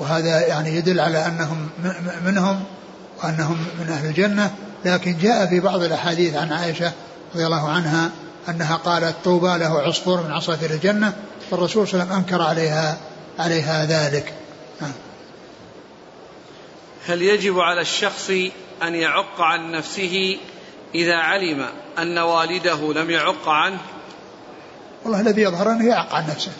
وهذا 0.00 0.46
يعني 0.46 0.76
يدل 0.76 1.00
على 1.00 1.26
أنهم 1.26 1.68
منهم 2.24 2.64
وأنهم 3.22 3.66
من 3.80 3.88
أهل 3.88 4.06
الجنة 4.06 4.54
لكن 4.84 5.18
جاء 5.18 5.46
في 5.46 5.60
بعض 5.60 5.82
الأحاديث 5.82 6.36
عن 6.36 6.52
عائشة 6.52 6.92
رضي 7.34 7.46
الله 7.46 7.68
عنها 7.68 8.10
أنها 8.48 8.76
قالت 8.76 9.14
طوبى 9.24 9.58
له 9.58 9.80
عصفور 9.80 10.22
من 10.22 10.32
عصافير 10.32 10.70
الجنة 10.70 11.12
فالرسول 11.50 11.88
صلى 11.88 12.02
الله 12.02 12.14
عليه 12.14 12.24
وسلم 12.24 12.34
أنكر 12.34 12.42
عليها 12.42 12.96
عليها 13.38 13.84
ذلك 13.84 14.34
نعم. 14.80 14.92
هل 17.06 17.22
يجب 17.22 17.58
على 17.58 17.80
الشخص 17.80 18.30
أن 18.82 18.94
يعق 18.94 19.40
عن 19.40 19.72
نفسه 19.72 20.38
إذا 20.94 21.16
علم 21.16 21.66
أن 21.98 22.18
والده 22.18 22.92
لم 22.92 23.10
يعق 23.10 23.48
عنه؟ 23.48 23.78
والله 25.04 25.20
الذي 25.20 25.42
يظهر 25.42 25.70
أنه 25.70 25.88
يعق 25.88 26.14
عن 26.14 26.26
نفسه. 26.26 26.52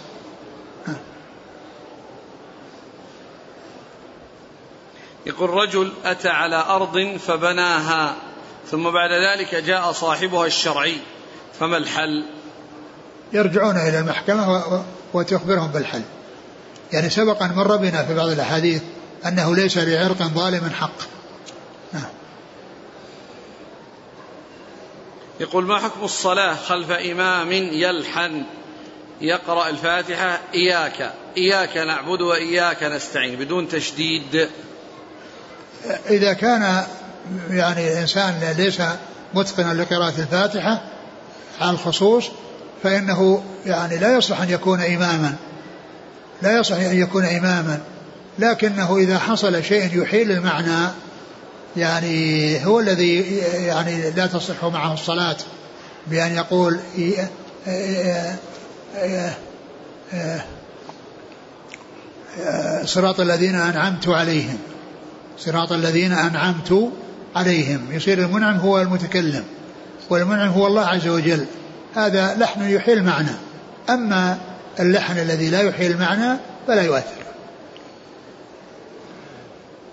يقول 5.26 5.51
رجل 5.51 5.93
أتى 6.05 6.28
على 6.28 6.57
أرض 6.57 7.16
فبناها 7.26 8.14
ثم 8.70 8.82
بعد 8.82 9.11
ذلك 9.11 9.55
جاء 9.55 9.93
صاحبها 9.93 10.47
الشرعي 10.47 10.97
فما 11.61 11.76
الحل؟ 11.76 12.24
يرجعون 13.32 13.76
إلى 13.76 13.99
المحكمة 13.99 14.62
وتخبرهم 15.14 15.72
بالحل. 15.72 16.03
يعني 16.93 17.11
سبق 17.11 17.43
أن 17.43 17.55
مر 17.55 17.76
بنا 17.76 18.05
في 18.05 18.14
بعض 18.14 18.28
الأحاديث 18.28 18.82
أنه 19.26 19.55
ليس 19.55 19.78
لعرق 19.78 20.22
ظالم 20.22 20.70
حق. 20.70 21.14
يقول 25.45 25.64
ما 25.64 25.78
حكم 25.78 26.05
الصلاة 26.05 26.55
خلف 26.55 26.90
إمام 26.90 27.53
يلحن؟ 27.53 28.42
يقرأ 29.20 29.68
الفاتحة 29.68 30.40
إياك. 30.55 31.12
إياك 31.36 31.76
نعبد 31.76 32.20
وإياك 32.20 32.82
نستعين 32.82 33.36
بدون 33.36 33.68
تشديد. 33.68 34.49
إذا 36.11 36.32
كان 36.32 36.84
يعني 37.51 37.92
الإنسان 37.92 38.55
ليس 38.57 38.82
متقنا 39.34 39.74
لقراءة 39.74 40.20
الفاتحة 40.20 40.82
على 41.61 41.70
الخصوص 41.70 42.24
فإنه 42.82 43.45
يعني 43.66 43.99
لا 43.99 44.16
يصلح 44.16 44.40
أن 44.40 44.51
يكون 44.51 44.80
إماما. 44.80 45.34
لا 46.42 46.59
يصلح 46.59 46.78
أن 46.78 46.99
يكون 46.99 47.24
إماما. 47.24 47.80
لكنه 48.38 48.97
إذا 48.97 49.18
حصل 49.18 49.64
شيء 49.64 50.03
يحيل 50.03 50.30
المعنى 50.30 50.88
يعني 51.77 52.66
هو 52.66 52.81
الذي 52.81 53.37
يعني 53.66 54.11
لا 54.11 54.27
تصح 54.27 54.64
معه 54.64 54.95
الصلاة 54.95 55.37
بأن 56.07 56.35
يقول 56.35 56.79
صراط 62.85 63.20
الذين 63.20 63.55
أنعمت 63.55 64.09
عليهم. 64.09 64.59
صراط 65.39 65.72
الذين 65.72 66.12
أنعمت 66.12 66.93
عليهم. 67.37 67.87
يصير 67.91 68.18
المنعم 68.18 68.57
هو 68.57 68.81
المتكلم 68.81 69.45
والمنعم 70.11 70.49
هو 70.49 70.66
الله 70.66 70.87
عز 70.87 71.09
وجل. 71.09 71.47
هذا 71.95 72.35
لحن 72.39 72.62
يحيل 72.62 72.99
المعنى 72.99 73.31
أما 73.91 74.39
اللحن 74.81 75.18
الذي 75.18 75.51
لا 75.51 75.61
يحيل 75.61 75.91
المعنى 75.93 76.39
فلا 76.66 76.83
يؤثر. 76.83 77.25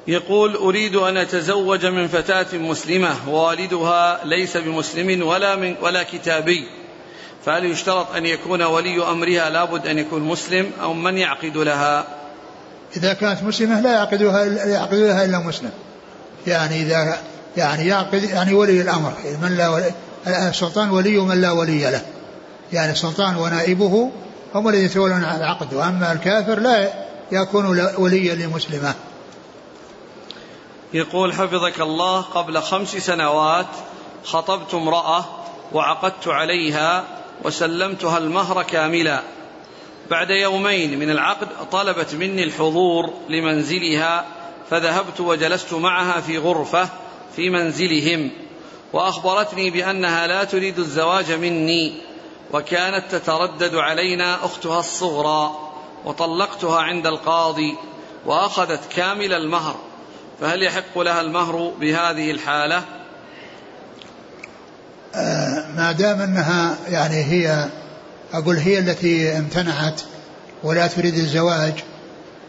يقول 0.07 0.55
أريد 0.55 0.95
أن 0.95 1.17
أتزوج 1.17 1.85
من 1.85 2.07
فتاة 2.07 2.57
مسلمة 2.57 3.15
ووالدها 3.29 4.25
ليس 4.25 4.57
بمسلم 4.57 5.27
ولا 5.27 5.55
من 5.55 5.75
ولا 5.81 6.03
كتابي. 6.03 6.67
فهل 7.45 7.65
يشترط 7.65 8.15
أن 8.15 8.25
يكون 8.25 8.61
ولي 8.61 9.03
أمرها 9.03 9.49
لابد 9.49 9.87
أن 9.87 9.97
يكون 9.97 10.21
مسلم 10.21 10.71
أو 10.81 10.93
من 10.93 11.17
يعقد 11.17 11.57
لها؟ 11.57 12.05
إذا 12.97 13.13
كانت 13.13 13.43
مسلمة 13.43 13.81
لا 13.81 13.93
يعقدها 13.93 14.45
يعقد 14.65 14.93
لها 14.93 15.25
إلا 15.25 15.39
مسلم. 15.39 15.71
يعني 16.47 16.81
إذا 16.81 17.17
يعني 17.57 17.87
يعقد 17.87 18.23
يعني 18.23 18.53
ولي 18.53 18.81
الأمر. 18.81 19.13
من 19.41 19.57
لا 19.57 19.69
ولي 19.69 19.91
السلطان 20.27 20.89
ولي 20.89 21.17
من 21.17 21.41
لا 21.41 21.51
ولي 21.51 21.91
له. 21.91 22.01
يعني 22.73 22.91
السلطان 22.91 23.35
ونائبه 23.35 24.11
هم 24.55 24.67
الذين 24.67 24.85
يتولون 24.85 25.23
العقد. 25.23 25.73
وأما 25.73 26.11
الكافر 26.11 26.59
لا 26.59 26.93
يكون 27.31 27.65
وليا 27.97 28.35
لمسلمة. 28.35 28.93
يقول 30.93 31.33
حفظك 31.33 31.81
الله 31.81 32.21
قبل 32.21 32.61
خمس 32.61 32.95
سنوات 32.95 33.67
خطبت 34.25 34.73
امرأة 34.73 35.25
وعقدت 35.73 36.27
عليها 36.27 37.03
وسلمتها 37.43 38.17
المهر 38.17 38.63
كاملا. 38.63 39.21
بعد 40.09 40.29
يومين 40.29 40.99
من 40.99 41.09
العقد 41.09 41.47
طلبت 41.71 42.15
مني 42.15 42.43
الحضور 42.43 43.13
لمنزلها 43.29 44.25
فذهبت 44.69 45.19
وجلست 45.19 45.73
معها 45.73 46.21
في 46.21 46.37
غرفة 46.37 46.89
في 47.35 47.49
منزلهم 47.49 48.31
وأخبرتني 48.93 49.69
بأنها 49.69 50.27
لا 50.27 50.43
تريد 50.43 50.79
الزواج 50.79 51.31
مني 51.31 51.93
وكانت 52.53 53.11
تتردد 53.11 53.75
علينا 53.75 54.45
أختها 54.45 54.79
الصغرى 54.79 55.51
وطلقتها 56.05 56.81
عند 56.81 57.07
القاضي 57.07 57.75
وأخذت 58.25 58.93
كامل 58.93 59.33
المهر. 59.33 59.75
فهل 60.41 60.63
يحق 60.63 60.99
لها 60.99 61.21
المهر 61.21 61.73
بهذه 61.79 62.31
الحالة؟ 62.31 62.83
آه 65.15 65.67
ما 65.75 65.91
دام 65.91 66.21
أنها 66.21 66.77
يعني 66.89 67.23
هي 67.23 67.69
أقول 68.33 68.57
هي 68.57 68.79
التي 68.79 69.37
امتنعت 69.37 70.01
ولا 70.63 70.87
تريد 70.87 71.15
الزواج 71.15 71.73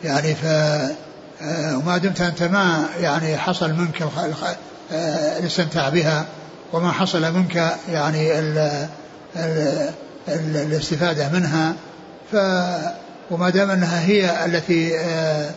يعني 0.05 0.34
ف 0.34 0.45
آه، 1.43 1.76
وما 1.76 1.99
دمت 1.99 2.20
أنت 2.20 2.43
ما 2.43 2.88
يعني 3.01 3.36
حصل 3.36 3.72
منك 3.72 4.03
آه، 4.93 5.38
الاستمتاع 5.38 5.88
بها 5.88 6.26
وما 6.72 6.93
حصل 6.93 7.32
منك 7.32 7.76
يعني 7.93 8.38
ال 8.38 8.59
ال 9.36 9.90
ال 10.28 10.57
الاستفادة 10.57 11.28
منها 11.28 11.74
ف 12.32 12.36
وما 13.30 13.51
دام 13.51 13.70
أنها 13.70 14.07
هي 14.07 14.45
التي 14.45 14.99
آه، 14.99 15.51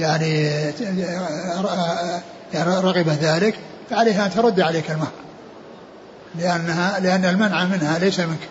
يعني 0.00 0.44
يعني 2.52 2.80
رغب 2.80 3.08
ذلك 3.08 3.58
فعليها 3.90 4.26
أن 4.26 4.30
ترد 4.30 4.60
عليك 4.60 4.90
المهر. 4.90 5.12
لأنها 6.34 7.00
لأن 7.00 7.24
المنع 7.24 7.64
منها 7.64 7.98
ليس 7.98 8.20
منك. 8.20 8.48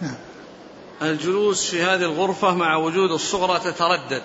نعم. 0.00 0.14
الجلوس 1.02 1.66
في 1.66 1.82
هذه 1.82 2.02
الغرفة 2.02 2.54
مع 2.54 2.76
وجود 2.76 3.10
الصغرى 3.10 3.60
تتردد. 3.60 4.22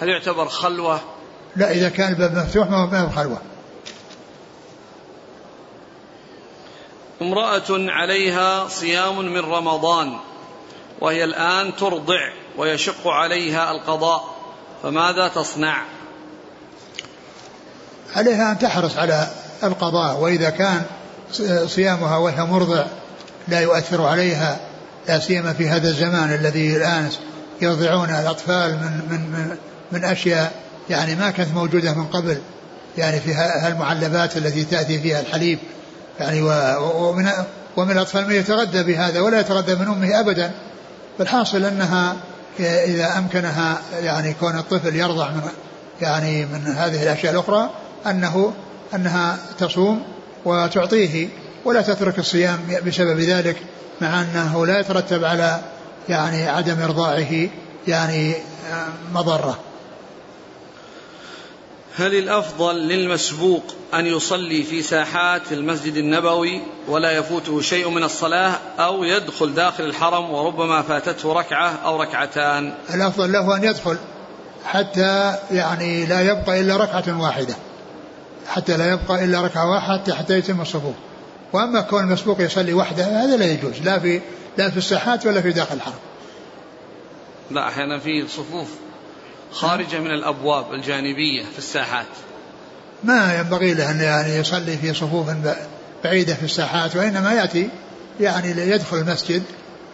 هل 0.00 0.08
يعتبر 0.08 0.48
خلوة؟ 0.48 1.00
لا 1.56 1.70
إذا 1.70 1.88
كان 1.88 2.12
الباب 2.12 2.34
مفتوح 2.34 2.70
ما 2.70 3.00
هو 3.00 3.10
خلوة. 3.10 3.38
امرأة 7.22 7.62
عليها 7.70 8.68
صيام 8.68 9.18
من 9.18 9.40
رمضان 9.40 10.18
وهي 11.00 11.24
الآن 11.24 11.76
ترضع 11.76 12.32
ويشق 12.58 13.08
عليها 13.08 13.70
القضاء. 13.70 14.31
فماذا 14.82 15.28
تصنع؟ 15.28 15.82
عليها 18.16 18.52
أن 18.52 18.58
تحرص 18.58 18.96
على 18.96 19.26
القضاء 19.62 20.18
وإذا 20.20 20.50
كان 20.50 20.82
صيامها 21.66 22.16
وهي 22.16 22.44
مرضع 22.44 22.84
لا 23.48 23.60
يؤثر 23.60 24.06
عليها 24.06 24.60
لا 25.08 25.18
سيما 25.18 25.52
في 25.52 25.68
هذا 25.68 25.88
الزمان 25.88 26.34
الذي 26.34 26.76
الآن 26.76 27.10
يرضعون 27.60 28.10
الأطفال 28.10 28.70
من 28.70 29.00
من 29.10 29.20
من, 29.20 29.56
من 29.92 30.04
أشياء 30.04 30.52
يعني 30.90 31.14
ما 31.14 31.30
كانت 31.30 31.54
موجودة 31.54 31.94
من 31.94 32.06
قبل 32.06 32.38
يعني 32.98 33.20
في 33.20 33.34
هالمعلبات 33.34 34.36
التي 34.36 34.64
تأتي 34.64 35.00
فيها 35.00 35.20
الحليب 35.20 35.58
يعني 36.20 36.42
ومن 36.82 37.30
ومن 37.76 37.90
الأطفال 37.90 38.26
من 38.26 38.34
يتغذى 38.34 38.82
بهذا 38.82 39.20
ولا 39.20 39.40
يتغذى 39.40 39.74
من 39.74 39.86
أمه 39.86 40.20
أبدا 40.20 40.50
فالحاصل 41.18 41.64
أنها 41.64 42.16
إذا 42.60 43.18
أمكنها 43.18 43.78
يعني 44.00 44.34
كون 44.34 44.58
الطفل 44.58 44.96
يرضع 44.96 45.30
من 45.30 45.42
يعني 46.00 46.46
من 46.46 46.66
هذه 46.66 47.02
الأشياء 47.02 47.32
الأخرى 47.32 47.70
أنه 48.06 48.52
أنها 48.94 49.38
تصوم 49.58 50.02
وتعطيه 50.44 51.28
ولا 51.64 51.82
تترك 51.82 52.18
الصيام 52.18 52.58
بسبب 52.86 53.20
ذلك 53.20 53.56
مع 54.00 54.20
أنه 54.22 54.66
لا 54.66 54.80
يترتب 54.80 55.24
على 55.24 55.60
يعني 56.08 56.48
عدم 56.48 56.82
إرضاعه 56.82 57.48
يعني 57.88 58.34
مضرة. 59.14 59.58
هل 61.96 62.14
الأفضل 62.14 62.74
للمسبوق 62.74 63.62
أن 63.94 64.06
يصلي 64.06 64.62
في 64.62 64.82
ساحات 64.82 65.52
المسجد 65.52 65.96
النبوي 65.96 66.60
ولا 66.88 67.10
يفوته 67.10 67.60
شيء 67.60 67.90
من 67.90 68.02
الصلاة 68.02 68.58
أو 68.78 69.04
يدخل 69.04 69.54
داخل 69.54 69.84
الحرم 69.84 70.30
وربما 70.30 70.82
فاتته 70.82 71.32
ركعة 71.32 71.70
أو 71.84 72.02
ركعتان؟ 72.02 72.74
الأفضل 72.94 73.32
له 73.32 73.56
أن 73.56 73.64
يدخل 73.64 73.96
حتى 74.64 75.38
يعني 75.50 76.06
لا 76.06 76.20
يبقى 76.20 76.60
إلا 76.60 76.76
ركعة 76.76 77.22
واحدة. 77.22 77.54
حتى 78.46 78.76
لا 78.76 78.92
يبقى 78.92 79.24
إلا 79.24 79.40
ركعة 79.40 79.70
واحدة 79.70 80.14
حتى 80.14 80.38
يتم 80.38 80.60
الصفوف 80.60 80.94
وأما 81.52 81.80
كون 81.80 82.04
المسبوق 82.04 82.40
يصلي 82.40 82.74
وحده 82.74 83.04
هذا 83.04 83.36
لا 83.36 83.44
يجوز. 83.44 83.80
لا 83.84 83.98
في 83.98 84.20
لا 84.58 84.70
في 84.70 84.76
الساحات 84.76 85.26
ولا 85.26 85.40
في 85.40 85.50
داخل 85.50 85.74
الحرم. 85.74 85.94
لا 87.50 87.68
أحيانا 87.68 87.98
في 87.98 88.28
صفوف. 88.28 88.68
خارجة 89.52 89.98
من 89.98 90.10
الأبواب 90.10 90.72
الجانبية 90.72 91.44
في 91.52 91.58
الساحات. 91.58 92.06
ما 93.04 93.38
ينبغي 93.38 93.74
له 93.74 93.90
أن 93.90 94.00
يعني 94.00 94.36
يصلي 94.36 94.76
في 94.76 94.94
صفوف 94.94 95.26
بعيدة 96.04 96.34
في 96.34 96.42
الساحات 96.42 96.96
وإنما 96.96 97.32
يأتي 97.32 97.68
يعني 98.20 98.50
يدخل 98.50 98.96
المسجد 98.96 99.42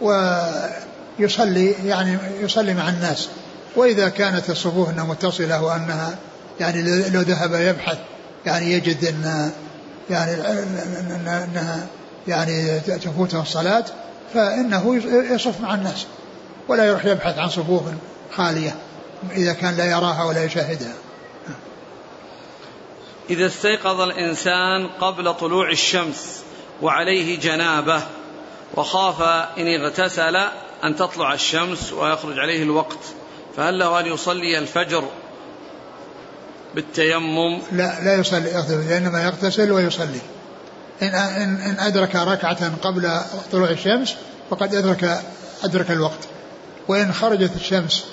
ويصلي 0.01 1.71
يعني 1.71 2.19
يصلي 2.41 2.75
مع 2.75 2.89
الناس. 2.89 3.29
وإذا 3.77 4.09
كانت 4.09 4.51
الصفوف 4.51 4.91
أنها 4.91 5.05
متصلة 5.05 5.63
وأنها 5.63 6.19
يعني 6.61 7.09
لو 7.11 7.21
ذهب 7.21 7.55
يبحث 7.55 7.99
يعني 8.47 8.73
يجد 8.73 9.05
أن 9.05 9.51
يعني 10.11 10.33
أنها 11.45 11.87
يعني 12.29 12.81
تفوته 12.81 13.43
الصلاة 13.43 13.85
فإنه 14.35 14.97
يصف 15.35 15.61
مع 15.61 15.75
الناس 15.75 16.07
ولا 16.69 16.85
يروح 16.85 17.05
يبحث 17.05 17.39
عن 17.39 17.49
صفوف 17.49 17.83
خالية. 18.33 18.75
إذا 19.31 19.53
كان 19.53 19.77
لا 19.77 19.85
يراها 19.85 20.25
ولا 20.25 20.45
يشاهدها. 20.45 20.95
إذا 23.31 23.47
استيقظ 23.47 24.01
الإنسان 24.01 24.89
قبل 25.01 25.35
طلوع 25.35 25.71
الشمس 25.71 26.43
وعليه 26.83 27.41
جنابة 27.41 28.03
وخاف 28.75 29.23
إن 29.59 29.67
اغتسل 29.67 30.37
أن 30.85 30.97
تطلع 30.97 31.35
الشمس 31.35 31.93
ويخرج 31.93 32.39
عليه 32.39 32.63
الوقت 32.63 32.99
فهل 33.57 33.79
له 33.79 34.01
أن 34.01 34.07
يصلي 34.07 34.59
الفجر 34.59 35.05
بالتيمم؟ 36.75 37.59
لا 37.73 38.01
لا 38.05 38.15
يصلي 38.15 38.99
إنما 38.99 39.25
يغتسل 39.25 39.73
ويصلي. 39.73 40.21
إن, 41.03 41.09
إن, 41.15 41.57
إن 41.57 41.77
أدرك 41.79 42.17
ركعة 42.17 42.77
قبل 42.83 43.21
طلوع 43.53 43.71
الشمس 43.71 44.17
فقد 44.51 44.75
أدرك 44.75 45.21
أدرك 45.65 45.91
الوقت. 45.91 46.29
وإن 46.89 47.13
خرجت 47.13 47.57
الشمس 47.57 48.05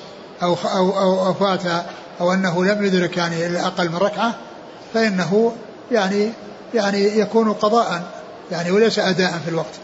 أو 0.44 0.54
أو 0.54 1.00
أو, 1.00 1.26
أو 1.28 1.34
فات 1.34 1.86
أو 2.22 2.34
أنه 2.34 2.66
لم 2.66 2.86
يدرك 2.86 3.18
يعني 3.18 3.66
أقل 3.68 3.90
من 3.90 3.98
ركعة 3.98 4.36
فإنه 4.94 5.56
يعني 5.92 6.32
يعني 6.74 7.20
يكون 7.20 7.54
قضاء 7.54 8.12
يعني 8.52 8.72
وليس 8.72 9.00
أداء 9.00 9.42
في 9.46 9.50
الوقت. 9.50 9.80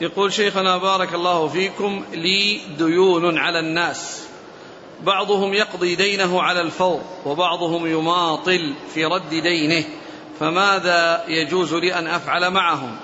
يقول 0.00 0.32
شيخنا 0.32 0.78
بارك 0.78 1.14
الله 1.14 1.48
فيكم 1.48 2.04
لي 2.12 2.60
ديون 2.78 3.38
على 3.38 3.60
الناس. 3.60 4.20
بعضهم 5.02 5.54
يقضي 5.54 5.94
دينه 5.94 6.42
على 6.42 6.60
الفور 6.60 7.00
وبعضهم 7.26 7.86
يماطل 7.86 8.74
في 8.94 9.04
رد 9.04 9.30
دينه. 9.30 9.84
فماذا 10.40 11.24
يجوز 11.28 11.74
لي 11.74 11.94
أن 11.94 12.06
أفعل 12.06 12.50
معهم؟ 12.50 12.96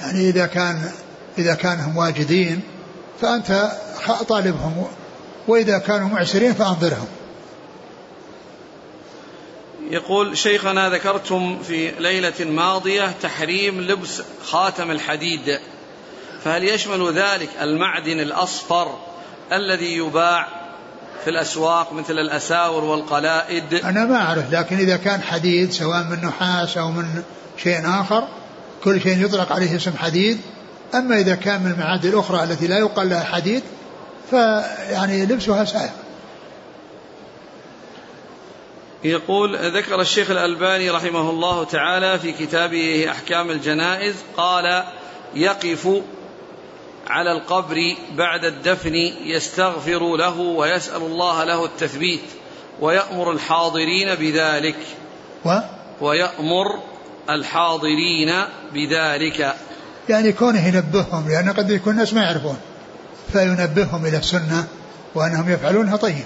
يعني 0.00 0.28
إذا 0.28 0.46
كان 0.46 0.90
إذا 1.38 1.54
كانوا 1.54 2.00
واجدين 2.02 2.60
فأنت 3.20 3.72
طالبهم 4.28 4.86
وإذا 5.48 5.78
كانوا 5.78 6.08
معسرين 6.08 6.54
فأنظرهم. 6.54 7.06
يقول 9.90 10.38
شيخنا 10.38 10.90
ذكرتم 10.90 11.62
في 11.62 11.90
ليلة 11.90 12.44
ماضية 12.44 13.14
تحريم 13.22 13.80
لبس 13.80 14.22
خاتم 14.44 14.90
الحديد 14.90 15.58
فهل 16.44 16.64
يشمل 16.64 17.12
ذلك 17.12 17.48
المعدن 17.60 18.20
الأصفر 18.20 18.98
الذي 19.52 19.96
يباع 19.96 20.48
في 21.24 21.30
الأسواق 21.30 21.92
مثل 21.92 22.12
الأساور 22.12 22.84
والقلائد؟ 22.84 23.74
أنا 23.74 24.04
ما 24.04 24.16
أعرف 24.16 24.52
لكن 24.52 24.76
إذا 24.76 24.96
كان 24.96 25.22
حديد 25.22 25.72
سواء 25.72 26.04
من 26.04 26.24
نحاس 26.24 26.78
أو 26.78 26.90
من 26.90 27.22
شيء 27.62 27.80
آخر 27.84 28.28
كل 28.84 29.00
شيء 29.00 29.24
يطلق 29.24 29.52
عليه 29.52 29.76
اسم 29.76 29.92
حديد 29.96 30.40
أما 30.94 31.20
إذا 31.20 31.34
كان 31.34 31.62
من 31.62 31.70
المعادن 31.72 32.08
الأخرى 32.08 32.42
التي 32.42 32.66
لا 32.66 32.78
يقال 32.78 33.08
لها 33.10 33.24
حديد 33.24 33.62
فيعني 34.30 35.26
لبسها 35.26 35.64
سائغ 35.64 35.90
يقول 39.04 39.56
ذكر 39.56 40.00
الشيخ 40.00 40.30
الألباني 40.30 40.90
رحمه 40.90 41.30
الله 41.30 41.64
تعالى 41.64 42.18
في 42.18 42.32
كتابه 42.32 43.10
أحكام 43.10 43.50
الجنائز 43.50 44.14
قال 44.36 44.84
يقف 45.34 45.88
على 47.06 47.32
القبر 47.32 47.96
بعد 48.16 48.44
الدفن 48.44 48.94
يستغفر 49.24 50.16
له 50.16 50.40
ويسأل 50.40 51.02
الله 51.02 51.44
له 51.44 51.64
التثبيت 51.64 52.24
ويأمر 52.80 53.32
الحاضرين 53.32 54.14
بذلك. 54.14 54.76
و؟ 55.44 55.58
ويأمر 56.00 56.78
الحاضرين 57.30 58.44
بذلك. 58.72 59.56
يعني 60.08 60.32
كونه 60.32 60.66
ينبههم 60.66 61.28
لأن 61.28 61.50
قد 61.50 61.70
يكون 61.70 61.92
الناس 61.92 62.14
ما 62.14 62.22
يعرفون. 62.22 62.56
فينبههم 63.32 64.06
إلى 64.06 64.16
السنة 64.16 64.66
وأنهم 65.14 65.50
يفعلونها 65.50 65.96
طيب 65.96 66.24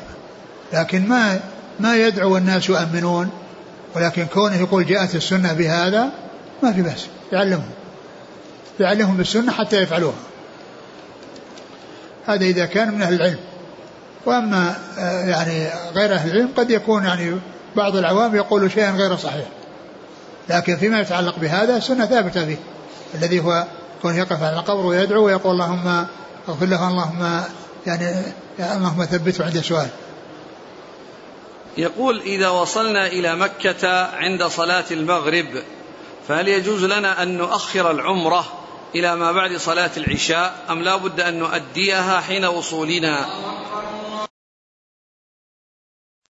لكن 0.73 1.09
ما 1.09 1.41
ما 1.81 1.97
يدعو 1.97 2.37
الناس 2.37 2.69
يؤمنون 2.69 3.31
ولكن 3.95 4.27
كونه 4.27 4.57
يقول 4.57 4.87
جاءت 4.87 5.15
السنة 5.15 5.53
بهذا 5.53 6.11
ما 6.63 6.73
في 6.73 6.83
بأس. 6.83 7.07
يعلمهم. 7.33 7.71
يعلمهم 8.81 9.17
بالسنة 9.17 9.53
حتى 9.53 9.83
يفعلوها. 9.83 10.15
هذا 12.27 12.45
إذا 12.45 12.67
كان 12.67 12.95
من 12.95 13.03
أهل 13.03 13.15
العلم. 13.15 13.39
وأما 14.27 14.75
آه، 14.99 15.25
يعني 15.25 15.69
غير 15.95 16.15
أهل 16.15 16.31
العلم 16.31 16.49
قد 16.57 16.71
يكون 16.71 17.05
يعني 17.05 17.37
بعض 17.77 17.97
العوام 17.97 18.37
يقول 18.37 18.73
شيئا 18.73 18.91
غير 18.91 19.17
صحيح. 19.17 19.47
لكن 20.49 20.77
فيما 20.77 21.01
يتعلق 21.01 21.39
بهذا 21.39 21.77
السنة 21.77 22.07
ثابتة 22.07 22.45
فيه. 22.45 22.57
الذي 23.15 23.41
هو 23.41 23.65
كون 24.03 24.17
يقف 24.17 24.43
على 24.43 24.57
القبر 24.57 24.87
ويدعو 24.87 25.25
ويقول 25.25 25.53
اللهم 25.53 26.07
اغفر 26.49 26.67
له 26.67 26.89
اللهم 26.89 27.45
يعني 27.87 28.33
اللهم 28.59 29.05
ثبته 29.05 29.45
عند 29.45 29.61
سؤال. 29.61 29.89
يقول 31.79 32.21
إذا 32.21 32.49
وصلنا 32.49 33.07
إلى 33.07 33.37
مكة 33.37 34.07
عند 34.17 34.43
صلاة 34.45 34.85
المغرب 34.91 35.63
فهل 36.29 36.49
يجوز 36.49 36.85
لنا 36.85 37.23
أن 37.23 37.39
نؤخر 37.39 37.91
العمرة 37.91 38.45
إلى 38.95 39.17
ما 39.17 39.33
بعد 39.33 39.57
صلاة 39.57 39.91
العشاء؟ 39.97 40.55
أم 40.71 40.83
لا 40.83 40.97
بد 40.97 41.21
أن 41.21 41.39
نؤديها 41.39 42.21
حين 42.21 42.45
وصولنا؟ 42.45 43.27